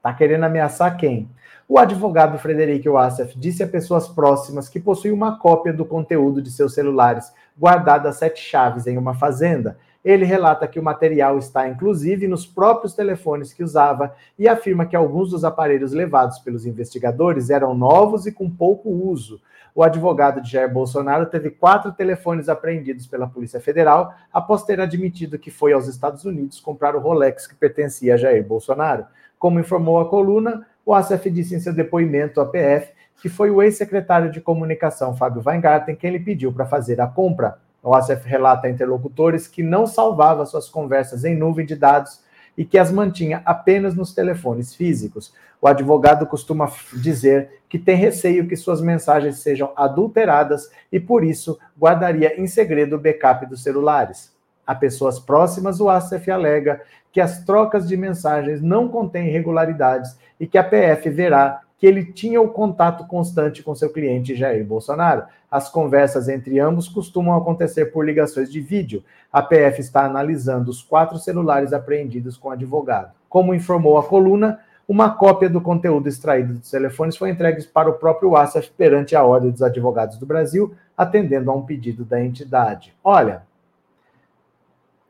Tá 0.00 0.12
querendo 0.12 0.44
ameaçar 0.44 0.96
quem? 0.96 1.28
O 1.68 1.76
advogado 1.76 2.38
Frederico 2.38 2.92
Wassef 2.92 3.36
disse 3.36 3.64
a 3.64 3.68
pessoas 3.68 4.06
próximas 4.06 4.68
que 4.68 4.78
possui 4.78 5.10
uma 5.10 5.38
cópia 5.38 5.72
do 5.72 5.84
conteúdo 5.84 6.40
de 6.40 6.52
seus 6.52 6.72
celulares 6.72 7.32
guardado 7.58 8.06
a 8.06 8.12
sete 8.12 8.40
chaves 8.40 8.86
em 8.86 8.96
uma 8.96 9.14
fazenda 9.14 9.76
ele 10.04 10.24
relata 10.24 10.66
que 10.66 10.80
o 10.80 10.82
material 10.82 11.38
está, 11.38 11.68
inclusive, 11.68 12.26
nos 12.26 12.46
próprios 12.46 12.94
telefones 12.94 13.52
que 13.52 13.62
usava 13.62 14.14
e 14.38 14.48
afirma 14.48 14.84
que 14.84 14.96
alguns 14.96 15.30
dos 15.30 15.44
aparelhos 15.44 15.92
levados 15.92 16.38
pelos 16.40 16.66
investigadores 16.66 17.50
eram 17.50 17.74
novos 17.74 18.26
e 18.26 18.32
com 18.32 18.50
pouco 18.50 18.90
uso. 18.90 19.40
O 19.74 19.82
advogado 19.82 20.42
de 20.42 20.50
Jair 20.50 20.70
Bolsonaro 20.70 21.26
teve 21.26 21.50
quatro 21.50 21.92
telefones 21.92 22.48
apreendidos 22.48 23.06
pela 23.06 23.26
Polícia 23.26 23.60
Federal 23.60 24.12
após 24.32 24.64
ter 24.64 24.80
admitido 24.80 25.38
que 25.38 25.50
foi 25.50 25.72
aos 25.72 25.86
Estados 25.86 26.24
Unidos 26.24 26.60
comprar 26.60 26.94
o 26.94 27.00
Rolex 27.00 27.46
que 27.46 27.54
pertencia 27.54 28.14
a 28.14 28.16
Jair 28.18 28.44
Bolsonaro. 28.44 29.06
Como 29.38 29.60
informou 29.60 29.98
a 29.98 30.08
coluna, 30.08 30.66
o 30.84 30.92
ACF 30.92 31.30
disse 31.30 31.54
em 31.54 31.60
seu 31.60 31.72
depoimento 31.72 32.40
à 32.40 32.46
PF 32.46 32.92
que 33.22 33.28
foi 33.28 33.52
o 33.52 33.62
ex-secretário 33.62 34.32
de 34.32 34.40
comunicação, 34.40 35.16
Fábio 35.16 35.42
Weingarten, 35.46 35.94
quem 35.94 36.10
lhe 36.10 36.18
pediu 36.18 36.52
para 36.52 36.66
fazer 36.66 37.00
a 37.00 37.06
compra. 37.06 37.56
O 37.82 37.94
ACF 37.94 38.28
relata 38.28 38.66
a 38.66 38.70
interlocutores 38.70 39.48
que 39.48 39.62
não 39.62 39.86
salvava 39.86 40.46
suas 40.46 40.68
conversas 40.68 41.24
em 41.24 41.34
nuvem 41.34 41.66
de 41.66 41.74
dados 41.74 42.20
e 42.56 42.64
que 42.64 42.78
as 42.78 42.92
mantinha 42.92 43.42
apenas 43.44 43.94
nos 43.94 44.14
telefones 44.14 44.74
físicos. 44.74 45.32
O 45.60 45.66
advogado 45.66 46.26
costuma 46.26 46.70
dizer 46.92 47.62
que 47.68 47.78
tem 47.78 47.96
receio 47.96 48.46
que 48.46 48.56
suas 48.56 48.80
mensagens 48.80 49.38
sejam 49.38 49.72
adulteradas 49.74 50.70
e, 50.90 51.00
por 51.00 51.24
isso, 51.24 51.58
guardaria 51.78 52.40
em 52.40 52.46
segredo 52.46 52.96
o 52.96 53.00
backup 53.00 53.46
dos 53.46 53.62
celulares. 53.62 54.32
A 54.66 54.74
pessoas 54.74 55.18
próximas, 55.18 55.80
o 55.80 55.88
ACF 55.88 56.30
alega 56.30 56.82
que 57.10 57.20
as 57.20 57.44
trocas 57.44 57.88
de 57.88 57.96
mensagens 57.96 58.62
não 58.62 58.88
contêm 58.88 59.28
irregularidades 59.28 60.16
e 60.38 60.46
que 60.46 60.58
a 60.58 60.64
PF 60.64 61.10
verá 61.10 61.61
que 61.82 61.86
ele 61.88 62.04
tinha 62.04 62.40
o 62.40 62.48
contato 62.48 63.04
constante 63.08 63.60
com 63.60 63.74
seu 63.74 63.92
cliente 63.92 64.36
Jair 64.36 64.64
Bolsonaro. 64.64 65.24
As 65.50 65.68
conversas 65.68 66.28
entre 66.28 66.60
ambos 66.60 66.88
costumam 66.88 67.36
acontecer 67.36 67.86
por 67.86 68.06
ligações 68.06 68.52
de 68.52 68.60
vídeo. 68.60 69.02
A 69.32 69.42
PF 69.42 69.80
está 69.80 70.04
analisando 70.04 70.70
os 70.70 70.80
quatro 70.80 71.18
celulares 71.18 71.72
apreendidos 71.72 72.36
com 72.36 72.50
o 72.50 72.52
advogado. 72.52 73.10
Como 73.28 73.52
informou 73.52 73.98
a 73.98 74.04
coluna, 74.04 74.60
uma 74.86 75.10
cópia 75.10 75.50
do 75.50 75.60
conteúdo 75.60 76.08
extraído 76.08 76.54
dos 76.54 76.70
telefones 76.70 77.16
foi 77.16 77.30
entregue 77.30 77.64
para 77.64 77.90
o 77.90 77.94
próprio 77.94 78.36
ASAF 78.36 78.70
perante 78.78 79.16
a 79.16 79.24
Ordem 79.24 79.50
dos 79.50 79.60
Advogados 79.60 80.18
do 80.18 80.24
Brasil, 80.24 80.72
atendendo 80.96 81.50
a 81.50 81.54
um 81.56 81.62
pedido 81.62 82.04
da 82.04 82.24
entidade. 82.24 82.94
Olha, 83.02 83.42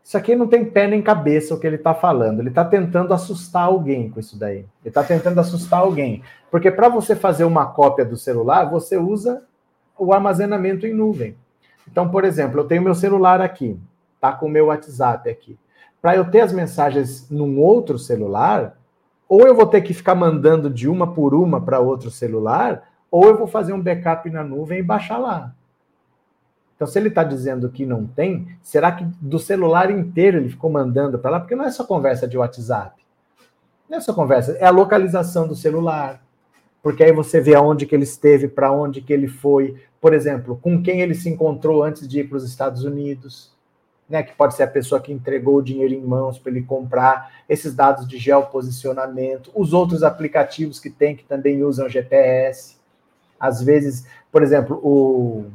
isso 0.04 0.16
aqui 0.16 0.34
não 0.34 0.48
tem 0.48 0.64
pé 0.64 0.86
nem 0.88 1.00
cabeça 1.00 1.54
o 1.54 1.60
que 1.60 1.66
ele 1.66 1.76
está 1.76 1.94
falando. 1.94 2.40
Ele 2.40 2.48
está 2.48 2.64
tentando 2.64 3.14
assustar 3.14 3.64
alguém 3.64 4.10
com 4.10 4.18
isso 4.18 4.38
daí. 4.38 4.58
Ele 4.58 4.66
está 4.84 5.02
tentando 5.02 5.38
assustar 5.38 5.80
alguém. 5.80 6.22
Porque 6.50 6.70
para 6.70 6.88
você 6.88 7.14
fazer 7.14 7.44
uma 7.44 7.66
cópia 7.66 8.04
do 8.04 8.16
celular, 8.16 8.64
você 8.64 8.96
usa 8.96 9.42
o 9.96 10.12
armazenamento 10.12 10.86
em 10.86 10.92
nuvem. 10.92 11.36
Então, 11.90 12.08
por 12.08 12.24
exemplo, 12.24 12.60
eu 12.60 12.64
tenho 12.64 12.82
meu 12.82 12.94
celular 12.94 13.40
aqui, 13.40 13.78
tá 14.20 14.32
com 14.32 14.46
o 14.46 14.50
meu 14.50 14.66
WhatsApp 14.66 15.30
aqui. 15.30 15.58
Para 16.00 16.16
eu 16.16 16.24
ter 16.24 16.40
as 16.40 16.52
mensagens 16.52 17.30
num 17.30 17.60
outro 17.60 17.98
celular, 17.98 18.76
ou 19.28 19.46
eu 19.46 19.54
vou 19.54 19.66
ter 19.66 19.80
que 19.82 19.94
ficar 19.94 20.14
mandando 20.14 20.68
de 20.68 20.88
uma 20.88 21.12
por 21.12 21.34
uma 21.34 21.60
para 21.60 21.80
outro 21.80 22.10
celular, 22.10 22.82
ou 23.10 23.24
eu 23.26 23.38
vou 23.38 23.46
fazer 23.46 23.72
um 23.72 23.80
backup 23.80 24.28
na 24.30 24.42
nuvem 24.42 24.80
e 24.80 24.82
baixar 24.82 25.18
lá. 25.18 25.54
Então, 26.82 26.90
se 26.90 26.98
ele 26.98 27.10
está 27.10 27.22
dizendo 27.22 27.70
que 27.70 27.86
não 27.86 28.08
tem, 28.08 28.48
será 28.60 28.90
que 28.90 29.04
do 29.20 29.38
celular 29.38 29.88
inteiro 29.88 30.38
ele 30.38 30.48
ficou 30.48 30.68
mandando 30.68 31.16
para 31.16 31.30
lá? 31.30 31.38
Porque 31.38 31.54
não 31.54 31.64
é 31.64 31.70
só 31.70 31.84
conversa 31.84 32.26
de 32.26 32.36
WhatsApp. 32.36 33.00
Não 33.88 33.98
é 33.98 34.00
só 34.00 34.12
conversa, 34.12 34.56
é 34.58 34.66
a 34.66 34.70
localização 34.70 35.46
do 35.46 35.54
celular. 35.54 36.20
Porque 36.82 37.04
aí 37.04 37.12
você 37.12 37.40
vê 37.40 37.54
aonde 37.54 37.86
que 37.86 37.94
ele 37.94 38.02
esteve, 38.02 38.48
para 38.48 38.72
onde 38.72 39.00
que 39.00 39.12
ele 39.12 39.28
foi, 39.28 39.80
por 40.00 40.12
exemplo, 40.12 40.58
com 40.60 40.82
quem 40.82 41.02
ele 41.02 41.14
se 41.14 41.28
encontrou 41.28 41.84
antes 41.84 42.08
de 42.08 42.18
ir 42.18 42.28
para 42.28 42.38
os 42.38 42.44
Estados 42.44 42.82
Unidos, 42.82 43.52
né? 44.08 44.24
Que 44.24 44.34
pode 44.34 44.56
ser 44.56 44.64
a 44.64 44.66
pessoa 44.66 45.00
que 45.00 45.12
entregou 45.12 45.58
o 45.58 45.62
dinheiro 45.62 45.94
em 45.94 46.02
mãos 46.02 46.36
para 46.36 46.50
ele 46.50 46.62
comprar, 46.62 47.30
esses 47.48 47.76
dados 47.76 48.08
de 48.08 48.18
geoposicionamento, 48.18 49.52
os 49.54 49.72
outros 49.72 50.02
aplicativos 50.02 50.80
que 50.80 50.90
tem 50.90 51.14
que 51.14 51.22
também 51.22 51.62
usam 51.62 51.88
GPS. 51.88 52.76
Às 53.38 53.62
vezes, 53.62 54.04
por 54.32 54.42
exemplo, 54.42 54.80
o 54.82 55.46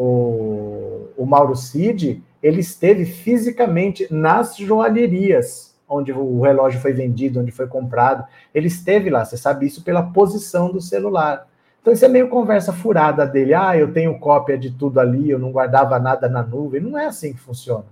o, 0.00 1.08
o 1.14 1.26
Mauro 1.26 1.54
Cid, 1.54 2.22
ele 2.42 2.60
esteve 2.60 3.04
fisicamente 3.04 4.06
nas 4.10 4.56
joalherias 4.56 5.76
onde 5.86 6.10
o 6.10 6.40
relógio 6.40 6.80
foi 6.80 6.92
vendido, 6.92 7.40
onde 7.40 7.50
foi 7.50 7.66
comprado. 7.66 8.24
Ele 8.54 8.68
esteve 8.68 9.10
lá, 9.10 9.24
você 9.24 9.36
sabe 9.36 9.66
isso 9.66 9.84
pela 9.84 10.04
posição 10.04 10.72
do 10.72 10.80
celular. 10.80 11.46
Então 11.82 11.92
isso 11.92 12.04
é 12.04 12.08
meio 12.08 12.28
conversa 12.28 12.72
furada 12.72 13.26
dele. 13.26 13.52
Ah, 13.52 13.76
eu 13.76 13.92
tenho 13.92 14.18
cópia 14.18 14.56
de 14.56 14.70
tudo 14.70 15.00
ali, 15.00 15.28
eu 15.28 15.38
não 15.38 15.52
guardava 15.52 15.98
nada 15.98 16.28
na 16.28 16.42
nuvem. 16.42 16.80
Não 16.80 16.96
é 16.96 17.06
assim 17.06 17.32
que 17.34 17.40
funciona. 17.40 17.86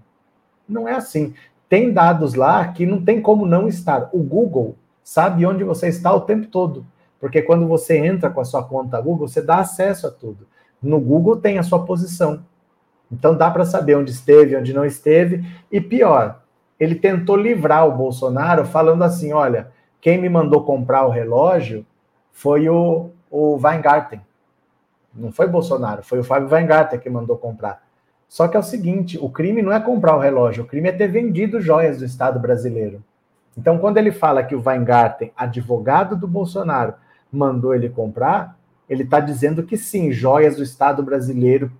Não 0.66 0.88
é 0.88 0.94
assim. 0.94 1.35
Tem 1.68 1.92
dados 1.92 2.35
lá 2.35 2.68
que 2.68 2.87
não 2.87 3.05
tem 3.05 3.21
como 3.21 3.44
não 3.44 3.68
estar. 3.68 4.09
O 4.12 4.23
Google 4.23 4.77
sabe 5.03 5.44
onde 5.44 5.64
você 5.64 5.88
está 5.88 6.14
o 6.14 6.21
tempo 6.21 6.47
todo. 6.47 6.87
Porque 7.21 7.42
quando 7.42 7.66
você 7.66 7.99
entra 7.99 8.31
com 8.31 8.40
a 8.40 8.44
sua 8.44 8.62
conta 8.62 9.01
Google, 9.01 9.29
você 9.29 9.42
dá 9.42 9.57
acesso 9.57 10.07
a 10.07 10.11
tudo 10.11 10.47
no 10.83 11.01
Google 11.01 11.37
tem 11.37 11.59
a 11.59 11.62
sua 11.62 11.85
posição. 11.85 12.45
Então 13.11 13.37
dá 13.37 13.51
para 13.51 13.64
saber 13.64 13.97
onde 13.97 14.11
esteve, 14.11 14.57
onde 14.57 14.73
não 14.73 14.85
esteve. 14.85 15.45
E 15.71 15.81
pior, 15.81 16.43
ele 16.79 16.95
tentou 16.95 17.37
livrar 17.37 17.87
o 17.87 17.97
Bolsonaro 17.97 18.64
falando 18.64 19.03
assim: 19.03 19.33
olha, 19.33 19.71
quem 20.01 20.21
me 20.21 20.29
mandou 20.29 20.62
comprar 20.64 21.07
o 21.07 21.11
relógio 21.11 21.85
foi 22.33 22.69
o, 22.69 23.11
o 23.31 23.59
Weingarten. 23.62 24.21
Não 25.14 25.33
foi 25.33 25.49
Bolsonaro, 25.49 26.03
foi 26.03 26.21
o 26.21 26.25
Fábio 26.25 26.49
Weingarten 26.49 27.01
que 27.01 27.11
mandou 27.11 27.37
comprar. 27.37 27.83
Só 28.29 28.47
que 28.47 28.57
é 28.57 28.61
o 28.61 28.62
seguinte: 28.62 29.19
o 29.21 29.31
crime 29.31 29.62
não 29.62 29.73
é 29.73 29.81
comprar 29.81 30.14
o 30.14 30.21
relógio, 30.21 30.64
o 30.64 30.67
crime 30.67 30.88
é 30.88 30.93
ter 30.93 31.09
vendido 31.09 31.61
joias 31.61 31.99
do 31.99 32.05
Estado 32.05 32.38
brasileiro. 32.38 33.03
Então, 33.57 33.79
quando 33.79 33.97
ele 33.97 34.12
fala 34.12 34.45
que 34.45 34.55
o 34.55 34.62
Weingarten, 34.64 35.33
advogado 35.37 36.14
do 36.14 36.29
Bolsonaro, 36.29 36.95
mandou 37.33 37.75
ele 37.75 37.88
comprar, 37.88 38.57
ele 38.88 39.03
está 39.03 39.20
dizendo 39.20 39.62
que 39.62 39.77
sim, 39.77 40.11
joias 40.11 40.57
do 40.57 40.62
Estado 40.62 41.03
brasileiro, 41.03 41.70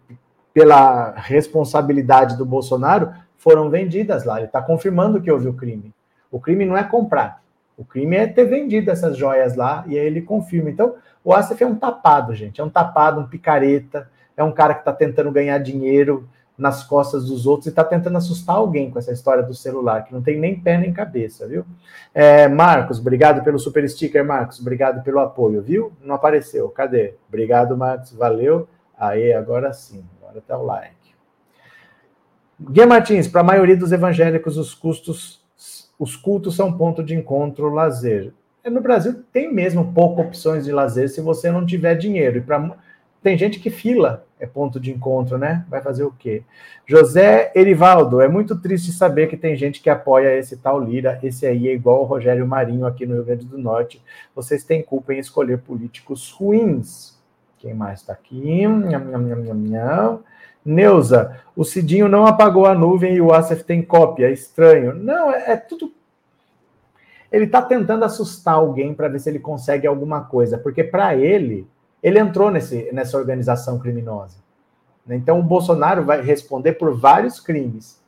pela 0.53 1.13
responsabilidade 1.13 2.37
do 2.37 2.45
Bolsonaro, 2.45 3.13
foram 3.37 3.71
vendidas 3.71 4.25
lá. 4.25 4.39
Ele 4.39 4.47
está 4.47 4.61
confirmando 4.61 5.21
que 5.21 5.31
houve 5.31 5.49
o 5.49 5.55
crime. 5.55 5.95
O 6.31 6.41
crime 6.41 6.67
não 6.67 6.77
é 6.77 6.85
comprar. 6.85 7.43
O 7.77 7.85
crime 7.85 8.17
é 8.17 8.27
ter 8.27 8.45
vendido 8.45 8.91
essas 8.91 9.17
joias 9.17 9.55
lá 9.55 9.85
e 9.87 9.99
aí 9.99 10.05
ele 10.05 10.21
confirma. 10.21 10.69
Então, 10.69 10.97
o 11.25 11.33
Asif 11.33 11.63
é 11.63 11.67
um 11.67 11.77
tapado, 11.77 12.35
gente. 12.35 12.61
É 12.61 12.65
um 12.65 12.69
tapado, 12.69 13.21
um 13.21 13.27
picareta. 13.27 14.11
É 14.37 14.43
um 14.43 14.53
cara 14.53 14.75
que 14.75 14.81
está 14.81 14.93
tentando 14.93 15.31
ganhar 15.31 15.59
dinheiro 15.59 16.29
nas 16.59 16.83
costas 16.83 17.27
dos 17.27 17.47
outros 17.47 17.67
e 17.67 17.69
está 17.71 17.85
tentando 17.85 18.19
assustar 18.19 18.57
alguém 18.57 18.91
com 18.91 18.99
essa 18.99 19.13
história 19.13 19.45
do 19.45 19.55
celular, 19.55 20.05
que 20.05 20.13
não 20.13 20.21
tem 20.21 20.41
nem 20.41 20.59
pé 20.59 20.77
nem 20.77 20.93
cabeça, 20.93 21.47
viu? 21.47 21.65
É, 22.13 22.49
Marcos, 22.49 22.99
obrigado 22.99 23.45
pelo 23.45 23.61
super 23.61 23.89
sticker, 23.89 24.25
Marcos. 24.25 24.59
Obrigado 24.59 25.05
pelo 25.05 25.21
apoio, 25.21 25.63
viu? 25.63 25.93
Não 26.03 26.17
apareceu. 26.17 26.69
Cadê? 26.71 27.15
Obrigado, 27.29 27.77
Marcos. 27.77 28.13
Valeu. 28.13 28.69
Aí, 28.99 29.33
agora 29.33 29.73
sim. 29.73 30.05
Agora 30.21 30.43
tá 30.45 30.59
o 30.59 30.65
like. 30.65 30.97
Guia 32.61 32.89
Martins, 32.89 33.29
para 33.29 33.43
a 33.43 33.45
maioria 33.45 33.77
dos 33.77 33.93
evangélicos, 33.93 34.59
os 34.59 34.75
custos, 34.75 35.41
os 35.97 36.17
cultos 36.17 36.57
são 36.57 36.77
ponto 36.77 37.05
de 37.05 37.15
encontro, 37.15 37.73
lazer. 37.73 38.33
É, 38.65 38.69
no 38.69 38.81
Brasil 38.81 39.23
tem 39.33 39.53
mesmo 39.53 39.93
poucas 39.93 40.27
opções 40.27 40.65
de 40.65 40.73
lazer 40.73 41.09
se 41.09 41.21
você 41.21 41.53
não 41.53 41.65
tiver 41.65 41.95
dinheiro. 41.95 42.39
E 42.39 42.41
para 42.41 42.77
tem 43.23 43.37
gente 43.37 43.59
que 43.59 43.71
fila 43.71 44.25
é 44.41 44.47
ponto 44.47 44.79
de 44.79 44.93
encontro, 44.93 45.37
né? 45.37 45.65
Vai 45.69 45.81
fazer 45.81 46.05
o 46.05 46.13
quê? 46.13 46.43
José 46.87 47.51
Erivaldo, 47.55 48.21
é 48.21 48.29
muito 48.29 48.57
triste 48.61 48.93
saber 48.93 49.27
que 49.27 49.37
tem 49.37 49.57
gente 49.57 49.83
que 49.83 49.91
apoia 49.91 50.37
esse 50.37 50.57
tal 50.57 50.81
Lira. 50.81 51.19
Esse 51.23 51.47
aí 51.47 51.69
é 51.69 51.75
igual 51.75 52.03
o 52.03 52.05
Rogério 52.05 52.47
Marinho 52.47 52.87
aqui 52.87 53.05
no 53.05 53.15
Rio 53.15 53.25
Grande 53.25 53.45
do 53.45 53.59
Norte. 53.59 54.03
Vocês 54.35 54.63
têm 54.63 54.83
culpa 54.83 55.13
em 55.13 55.19
escolher 55.19 55.59
políticos 55.59 56.31
ruins. 56.31 57.19
Quem 57.59 57.75
mais 57.75 58.01
está 58.01 58.13
aqui? 58.13 58.67
Nham, 58.67 59.05
nham, 59.05 59.21
nham, 59.21 59.55
nham, 59.55 60.21
Neuza, 60.65 61.41
o 61.57 61.65
Cidinho 61.65 62.09
não 62.09 62.27
apagou 62.27 62.67
a 62.67 62.75
nuvem 62.75 63.15
e 63.15 63.21
o 63.21 63.33
Asif 63.33 63.65
tem 63.65 63.83
cópia. 63.83 64.27
É 64.27 64.33
estranho. 64.33 64.95
Não, 64.95 65.33
é, 65.33 65.53
é 65.53 65.57
tudo. 65.57 65.93
Ele 67.33 67.45
está 67.45 67.61
tentando 67.61 68.05
assustar 68.05 68.55
alguém 68.55 68.95
para 68.95 69.09
ver 69.09 69.19
se 69.19 69.29
ele 69.29 69.39
consegue 69.39 69.87
alguma 69.87 70.23
coisa, 70.23 70.57
porque 70.57 70.85
para 70.85 71.17
ele 71.17 71.67
ele 72.03 72.19
entrou 72.19 72.51
nesse, 72.51 72.91
nessa 72.93 73.17
organização 73.17 73.79
criminosa. 73.79 74.37
Então, 75.09 75.41
o 75.41 75.43
Bolsonaro 75.43 76.05
vai 76.05 76.21
responder 76.21 76.73
por 76.73 76.95
vários 76.99 77.41
crimes. 77.41 78.03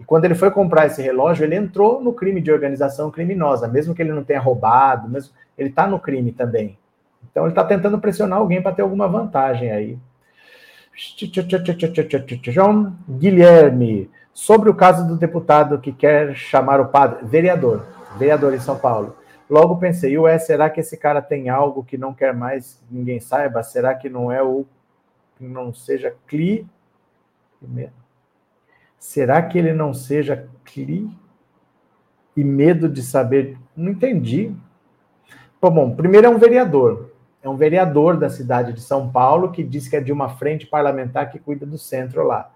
E 0.00 0.04
quando 0.04 0.24
ele 0.24 0.34
foi 0.34 0.50
comprar 0.50 0.86
esse 0.86 1.02
relógio, 1.02 1.44
ele 1.44 1.54
entrou 1.54 2.02
no 2.02 2.12
crime 2.12 2.40
de 2.40 2.50
organização 2.50 3.10
criminosa, 3.10 3.68
mesmo 3.68 3.94
que 3.94 4.02
ele 4.02 4.12
não 4.12 4.24
tenha 4.24 4.40
roubado, 4.40 5.08
mesmo, 5.08 5.34
ele 5.56 5.68
está 5.68 5.86
no 5.86 6.00
crime 6.00 6.32
também. 6.32 6.78
Então, 7.30 7.44
ele 7.44 7.52
está 7.52 7.64
tentando 7.64 7.98
pressionar 7.98 8.38
alguém 8.38 8.62
para 8.62 8.72
ter 8.72 8.82
alguma 8.82 9.06
vantagem 9.06 9.70
aí. 9.70 9.98
Guilherme, 13.08 14.10
sobre 14.32 14.70
o 14.70 14.74
caso 14.74 15.06
do 15.06 15.16
deputado 15.16 15.78
que 15.78 15.92
quer 15.92 16.34
chamar 16.34 16.80
o 16.80 16.88
padre, 16.88 17.24
vereador, 17.26 17.84
vereador 18.18 18.54
em 18.54 18.60
São 18.60 18.78
Paulo. 18.78 19.14
Logo 19.48 19.76
pensei, 19.76 20.18
ué, 20.18 20.38
será 20.38 20.68
que 20.68 20.80
esse 20.80 20.96
cara 20.96 21.22
tem 21.22 21.48
algo 21.48 21.84
que 21.84 21.96
não 21.96 22.12
quer 22.12 22.34
mais 22.34 22.74
que 22.74 22.94
ninguém 22.94 23.20
saiba? 23.20 23.62
Será 23.62 23.94
que 23.94 24.08
não 24.08 24.30
é 24.30 24.42
o 24.42 24.66
não 25.38 25.72
seja 25.72 26.16
CLI? 26.26 26.66
Será 28.98 29.40
que 29.42 29.58
ele 29.58 29.72
não 29.72 29.94
seja 29.94 30.48
CLI? 30.64 31.08
E 32.36 32.42
medo 32.42 32.88
de 32.88 33.02
saber? 33.02 33.58
Não 33.76 33.92
entendi. 33.92 34.54
Bom, 35.60 35.94
primeiro 35.94 36.26
é 36.26 36.30
um 36.30 36.38
vereador. 36.38 37.12
É 37.42 37.48
um 37.48 37.56
vereador 37.56 38.16
da 38.16 38.28
cidade 38.28 38.72
de 38.72 38.80
São 38.80 39.10
Paulo 39.10 39.52
que 39.52 39.62
diz 39.62 39.88
que 39.88 39.96
é 39.96 40.00
de 40.00 40.12
uma 40.12 40.30
frente 40.30 40.66
parlamentar 40.66 41.30
que 41.30 41.38
cuida 41.38 41.64
do 41.64 41.78
centro 41.78 42.24
lá. 42.24 42.52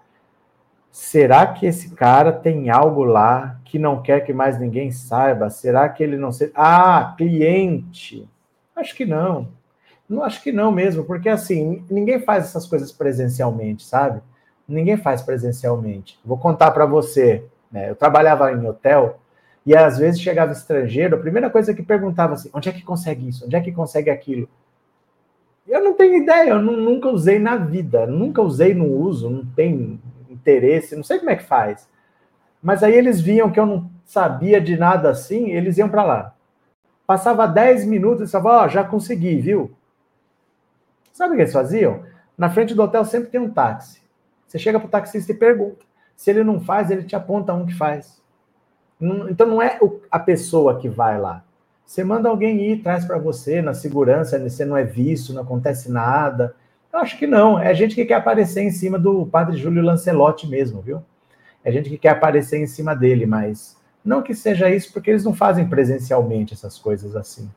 Será 0.91 1.47
que 1.47 1.65
esse 1.65 1.91
cara 1.91 2.33
tem 2.33 2.69
algo 2.69 3.03
lá 3.03 3.59
que 3.63 3.79
não 3.79 4.01
quer 4.01 4.25
que 4.25 4.33
mais 4.33 4.59
ninguém 4.59 4.91
saiba? 4.91 5.49
Será 5.49 5.87
que 5.87 6.03
ele 6.03 6.17
não 6.17 6.33
sei? 6.33 6.51
Ah, 6.53 7.13
cliente. 7.17 8.27
Acho 8.75 8.93
que 8.93 9.05
não. 9.05 9.47
Não 10.07 10.21
acho 10.23 10.43
que 10.43 10.51
não 10.51 10.71
mesmo, 10.73 11.05
porque 11.05 11.29
assim, 11.29 11.85
ninguém 11.89 12.19
faz 12.19 12.43
essas 12.43 12.67
coisas 12.67 12.91
presencialmente, 12.91 13.85
sabe? 13.85 14.21
Ninguém 14.67 14.97
faz 14.97 15.21
presencialmente. 15.21 16.19
Vou 16.25 16.37
contar 16.37 16.71
para 16.71 16.85
você, 16.85 17.45
né? 17.71 17.89
Eu 17.89 17.95
trabalhava 17.95 18.51
em 18.51 18.67
hotel 18.67 19.19
e 19.65 19.73
às 19.73 19.97
vezes 19.97 20.19
chegava 20.19 20.51
estrangeiro, 20.51 21.15
a 21.15 21.19
primeira 21.19 21.49
coisa 21.49 21.73
que 21.73 21.81
perguntava 21.81 22.33
assim: 22.33 22.49
onde 22.53 22.67
é 22.67 22.73
que 22.73 22.81
consegue 22.81 23.29
isso? 23.29 23.45
Onde 23.45 23.55
é 23.55 23.61
que 23.61 23.71
consegue 23.71 24.09
aquilo? 24.09 24.49
Eu 25.65 25.81
não 25.81 25.93
tenho 25.93 26.21
ideia, 26.21 26.49
eu 26.49 26.61
nunca 26.61 27.07
usei 27.07 27.39
na 27.39 27.55
vida, 27.55 28.05
nunca 28.05 28.41
usei, 28.41 28.73
no 28.73 28.87
uso, 28.87 29.29
não 29.29 29.45
tem 29.45 30.01
interesse, 30.41 30.95
não 30.95 31.03
sei 31.03 31.19
como 31.19 31.29
é 31.29 31.35
que 31.35 31.43
faz. 31.43 31.87
Mas 32.61 32.83
aí 32.83 32.93
eles 32.93 33.21
viam 33.21 33.51
que 33.51 33.59
eu 33.59 33.65
não 33.65 33.89
sabia 34.05 34.59
de 34.59 34.77
nada 34.77 35.09
assim, 35.09 35.49
eles 35.49 35.77
iam 35.77 35.89
para 35.89 36.03
lá. 36.03 36.35
Passava 37.07 37.47
10 37.47 37.85
minutos 37.85 38.29
e 38.29 38.31
falavam, 38.31 38.51
ó, 38.51 38.65
oh, 38.65 38.69
já 38.69 38.83
consegui, 38.83 39.37
viu? 39.37 39.71
Sabe 41.11 41.33
o 41.33 41.35
que 41.35 41.41
eles 41.43 41.53
faziam? 41.53 42.03
Na 42.37 42.49
frente 42.49 42.73
do 42.73 42.83
hotel 42.83 43.03
sempre 43.05 43.29
tem 43.29 43.39
um 43.39 43.49
táxi. 43.49 44.01
Você 44.47 44.59
chega 44.59 44.79
para 44.79 44.87
o 44.87 44.91
taxista 44.91 45.31
e 45.31 45.35
pergunta. 45.35 45.85
Se 46.15 46.29
ele 46.29 46.43
não 46.43 46.59
faz, 46.59 46.91
ele 46.91 47.03
te 47.03 47.15
aponta 47.15 47.53
um 47.53 47.65
que 47.65 47.73
faz. 47.73 48.21
Então 49.29 49.47
não 49.47 49.61
é 49.61 49.79
a 50.09 50.19
pessoa 50.19 50.79
que 50.79 50.87
vai 50.87 51.19
lá. 51.19 51.43
Você 51.85 52.03
manda 52.03 52.29
alguém 52.29 52.71
ir, 52.71 52.81
traz 52.81 53.03
para 53.03 53.17
você, 53.17 53.61
na 53.61 53.73
segurança, 53.73 54.39
você 54.39 54.63
não 54.63 54.77
é 54.77 54.83
visto, 54.83 55.33
não 55.33 55.41
acontece 55.41 55.91
nada. 55.91 56.55
Acho 56.93 57.17
que 57.17 57.25
não. 57.25 57.57
É 57.57 57.73
gente 57.73 57.95
que 57.95 58.05
quer 58.05 58.15
aparecer 58.15 58.61
em 58.61 58.71
cima 58.71 58.99
do 58.99 59.25
padre 59.25 59.57
Júlio 59.57 59.81
Lancelotti 59.81 60.47
mesmo, 60.47 60.81
viu? 60.81 61.01
É 61.63 61.71
gente 61.71 61.89
que 61.89 61.97
quer 61.97 62.09
aparecer 62.09 62.59
em 62.59 62.67
cima 62.67 62.95
dele, 62.95 63.25
mas 63.25 63.77
não 64.03 64.21
que 64.21 64.33
seja 64.33 64.69
isso, 64.69 64.91
porque 64.91 65.09
eles 65.11 65.23
não 65.23 65.33
fazem 65.33 65.67
presencialmente 65.67 66.53
essas 66.53 66.77
coisas 66.77 67.15
assim. 67.15 67.49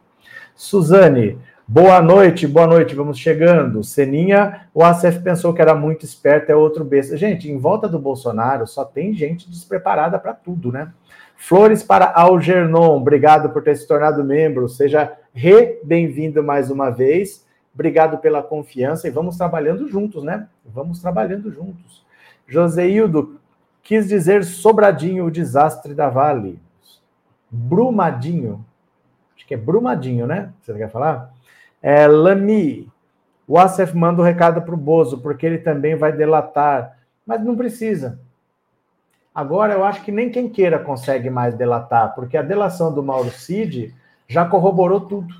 Suzane, 0.54 1.38
boa 1.66 2.00
noite, 2.00 2.46
boa 2.46 2.66
noite, 2.66 2.94
vamos 2.94 3.18
chegando. 3.18 3.82
Seninha, 3.82 4.68
o 4.72 4.84
ACF 4.84 5.20
pensou 5.20 5.52
que 5.52 5.62
era 5.62 5.74
muito 5.74 6.04
esperto, 6.04 6.50
é 6.50 6.54
outro 6.54 6.84
besta. 6.84 7.16
Gente, 7.16 7.50
em 7.50 7.58
volta 7.58 7.88
do 7.88 7.98
Bolsonaro 7.98 8.66
só 8.66 8.84
tem 8.84 9.12
gente 9.14 9.50
despreparada 9.50 10.18
para 10.18 10.34
tudo, 10.34 10.70
né? 10.70 10.92
Flores 11.36 11.82
para 11.82 12.12
Algernon, 12.14 12.96
obrigado 12.96 13.50
por 13.50 13.62
ter 13.62 13.76
se 13.76 13.88
tornado 13.88 14.22
membro. 14.22 14.68
Seja 14.68 15.12
re 15.32 15.80
bem-vindo 15.82 16.42
mais 16.42 16.70
uma 16.70 16.90
vez. 16.90 17.44
Obrigado 17.74 18.18
pela 18.18 18.42
confiança 18.42 19.08
e 19.08 19.10
vamos 19.10 19.36
trabalhando 19.36 19.88
juntos, 19.88 20.22
né? 20.22 20.48
Vamos 20.64 21.00
trabalhando 21.00 21.50
juntos. 21.50 22.04
Joseildo, 22.46 23.40
quis 23.82 24.08
dizer 24.08 24.44
Sobradinho, 24.44 25.24
o 25.24 25.30
desastre 25.30 25.92
da 25.92 26.08
Vale. 26.08 26.60
Brumadinho. 27.50 28.64
Acho 29.36 29.46
que 29.46 29.54
é 29.54 29.56
Brumadinho, 29.56 30.26
né? 30.26 30.52
Você 30.62 30.72
quer 30.74 30.90
falar? 30.90 31.32
É, 31.82 32.06
Lami, 32.06 32.88
o 33.46 33.58
Acef 33.58 33.94
manda 33.94 34.22
um 34.22 34.24
recado 34.24 34.62
para 34.62 34.74
o 34.74 34.78
Bozo, 34.78 35.18
porque 35.18 35.44
ele 35.44 35.58
também 35.58 35.96
vai 35.96 36.12
delatar. 36.12 36.96
Mas 37.26 37.42
não 37.44 37.56
precisa. 37.56 38.20
Agora 39.34 39.74
eu 39.74 39.84
acho 39.84 40.04
que 40.04 40.12
nem 40.12 40.30
quem 40.30 40.48
queira 40.48 40.78
consegue 40.78 41.28
mais 41.28 41.54
delatar, 41.54 42.14
porque 42.14 42.36
a 42.36 42.42
delação 42.42 42.94
do 42.94 43.02
Mauro 43.02 43.30
Cid 43.30 43.92
já 44.28 44.44
corroborou 44.44 45.00
tudo. 45.00 45.34